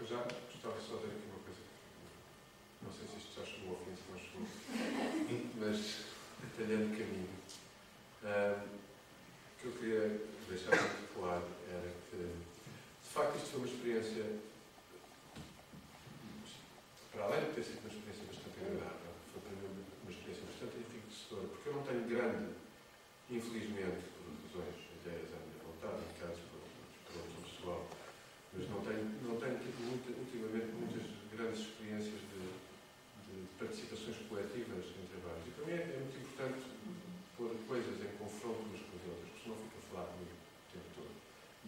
Eu 0.00 0.06
já 0.06 0.16
gostava 0.22 0.80
só 0.80 0.96
de 0.96 1.02
dizer 1.02 1.16
aqui 1.16 1.26
uma 1.28 1.40
coisa. 1.40 1.60
Não 2.82 2.92
sei 2.92 3.06
se 3.08 3.16
isto 3.18 3.40
já 3.40 3.44
chegou 3.44 3.70
ao 3.70 3.84
fim, 3.84 3.96
se 3.96 4.10
não 4.10 4.18
chegou. 4.18 4.46
Mas, 5.56 6.04
detalhando 6.56 6.94
o 6.94 6.96
caminho. 6.96 7.28
ah, 8.24 8.64
o 9.58 9.60
que 9.60 9.66
eu 9.66 9.72
queria 9.72 10.20
deixar 10.48 10.70
muito 10.70 11.14
claro 11.14 11.44
era 11.68 11.90
que, 12.10 12.16
de 12.16 13.08
facto, 13.10 13.36
isto 13.36 13.48
foi 13.50 13.58
uma 13.60 13.66
experiência, 13.68 14.24
para 17.10 17.24
além 17.24 17.40
de 17.40 17.52
ter 17.54 17.64
sido 17.64 17.80
uma 17.80 17.90
experiência 17.90 18.24
bastante 18.30 18.54
agradável, 18.60 19.12
foi 19.32 19.42
para 19.42 19.50
mim 19.58 19.82
uma 20.02 20.12
experiência 20.12 20.46
bastante 20.46 20.78
enriquecedora, 20.78 21.48
porque 21.48 21.68
eu 21.68 21.74
não 21.74 21.82
tenho 21.82 22.06
grande, 22.06 22.54
infelizmente, 23.30 24.02
por 24.14 24.30
razões, 24.46 24.78
ideias 25.02 25.30
à 25.34 25.38
minha 25.42 25.58
vontade, 25.66 26.06
em 26.06 26.14
casos 26.22 26.42
por, 26.54 26.62
por 26.62 27.18
outro 27.18 27.42
pessoal, 27.50 27.82
mas 28.54 28.62
não 28.70 28.80
tenho, 28.86 29.04
não 29.26 29.36
tenho 29.42 29.58
tido 29.58 29.78
muita, 29.90 30.08
ultimamente 30.14 30.70
muitas 30.70 31.02
grandes 31.34 31.66
experiências 31.66 32.20
de, 32.30 32.40
de 33.26 33.36
participações 33.58 34.16
coletivas 34.30 34.86
em 34.86 35.04
trabalhos. 35.10 35.42
E 35.46 35.50
para 35.50 35.66
mim 35.66 35.74
é, 35.74 35.82
é 35.82 35.98
muito 35.98 36.14
importante 36.14 36.62
pôr 37.36 37.54
coisas 37.68 37.94
em 38.02 38.10
confronto 38.18 38.62
umas 38.66 38.82
com 38.82 38.98
as 38.98 39.04
outras, 39.06 39.28
porque 39.30 39.42
senão 39.46 39.56
fica 39.62 39.78
a 39.78 39.82
falar 39.94 40.06
comigo 40.10 40.34
o 40.34 40.72
tempo 40.72 40.88
todo. 40.98 41.14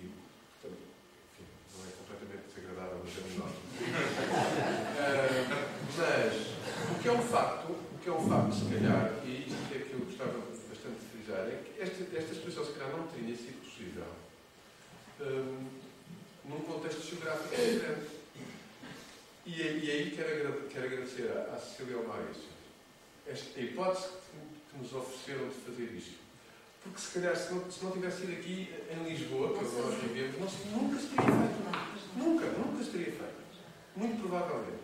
E, 0.00 0.04
portanto, 0.10 0.82
enfim, 1.30 1.46
não 1.70 1.80
é 1.86 1.90
completamente 1.94 2.44
desagradável, 2.50 2.98
mas 3.04 3.14
é 3.14 3.22
menor. 3.30 3.52
mas, 5.94 6.34
o 6.90 6.94
que 7.00 7.06
é 7.08 7.12
um 7.12 7.22
facto, 7.22 7.70
o 7.70 7.98
que 8.02 8.08
é 8.08 8.12
um 8.12 8.28
facto, 8.28 8.50
se 8.50 8.64
calhar, 8.66 9.14
e 9.24 9.46
isto 9.46 9.70
é 9.70 9.78
que 9.78 9.92
eu 9.94 10.00
gostava 10.00 10.42
bastante 10.42 10.98
de 10.98 11.06
frisar, 11.06 11.46
é 11.46 11.62
que 11.62 11.80
esta, 11.80 12.02
esta 12.18 12.32
exposição, 12.34 12.64
se 12.64 12.72
calhar, 12.72 12.96
não 12.96 13.06
teria 13.06 13.36
sido 13.36 13.62
possível 13.80 14.04
hum, 15.20 15.66
num 16.44 16.60
contexto 16.60 17.02
geográfico 17.02 17.48
diferente. 17.54 18.20
E, 19.46 19.62
aí- 19.62 19.84
e 19.84 19.90
aí 19.90 20.10
quero, 20.14 20.68
quero 20.68 20.86
agradecer 20.86 21.30
à, 21.32 21.54
à 21.54 21.58
Cecília 21.58 21.96
Maurício 22.02 22.50
esta 23.26 23.60
hipótese 23.60 24.08
que, 24.08 24.70
que 24.72 24.78
nos 24.82 24.92
ofereceram 24.92 25.48
de 25.48 25.54
fazer 25.54 25.92
isto. 25.96 26.18
Porque 26.82 26.98
se 27.00 27.12
calhar 27.12 27.36
se 27.36 27.52
não, 27.52 27.70
se 27.70 27.84
não 27.84 27.90
tivesse 27.92 28.20
sido 28.22 28.32
aqui 28.32 28.74
em 28.90 29.08
Lisboa, 29.08 29.56
que 29.58 29.64
nós 29.64 29.94
vivemos, 30.02 30.38
não 30.40 30.48
se- 30.48 30.66
nunca 30.68 30.98
se 31.00 31.06
teria 31.08 31.26
feito. 31.26 32.16
Nunca, 32.16 32.46
nunca 32.46 32.84
se 32.84 32.90
teria 32.90 33.12
feito. 33.12 33.40
Muito 33.96 34.20
provavelmente. 34.20 34.80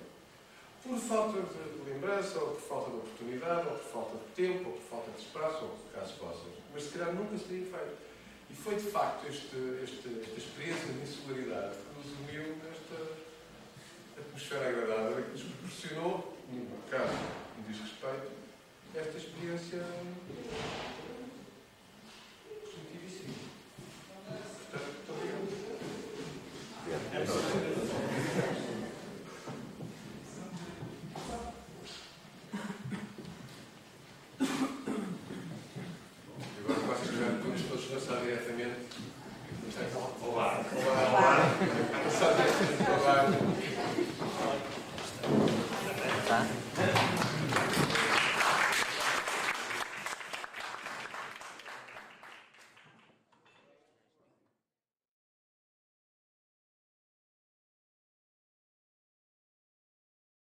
Por 0.83 0.99
falta 0.99 1.41
de 1.43 1.91
lembrança, 1.91 2.39
ou 2.39 2.51
por 2.53 2.61
falta 2.61 2.91
de 2.91 2.97
oportunidade, 2.99 3.67
ou 3.69 3.75
por 3.79 3.91
falta 3.93 4.17
de 4.19 4.33
tempo, 4.35 4.69
ou 4.71 4.77
por 4.77 4.83
falta 4.89 5.11
de 5.13 5.19
espaço, 5.23 5.65
ou 5.65 5.71
por 5.71 5.93
caso 5.99 6.15
possas. 6.15 6.53
Mas 6.73 6.83
se 6.85 6.91
calhar 6.91 7.15
nunca 7.15 7.37
se 7.39 7.45
teria 7.45 7.67
feito. 7.67 7.97
E 8.57 8.63
foi 8.63 8.77
de 8.77 8.91
facto 8.91 9.29
este, 9.29 9.57
este, 9.85 10.09
esta 10.23 10.39
experiência 10.39 10.93
de 10.93 11.03
insularidade 11.03 11.77
que 11.77 11.93
nos 11.95 12.07
uniu 12.21 12.57
nesta 12.65 12.97
atmosfera 14.19 14.69
agradável 14.71 15.23
que 15.25 15.31
nos 15.33 15.43
proporcionou, 15.43 16.37
no 16.51 16.79
caso 16.91 17.19
que 17.55 17.61
diz 17.71 17.81
respeito, 17.83 18.31
esta 18.95 19.19
experiência 19.19 19.85
positivíssima. 22.65 23.35
Portanto, 24.71 24.87
muito 24.87 25.11
obrigado. 25.13 25.47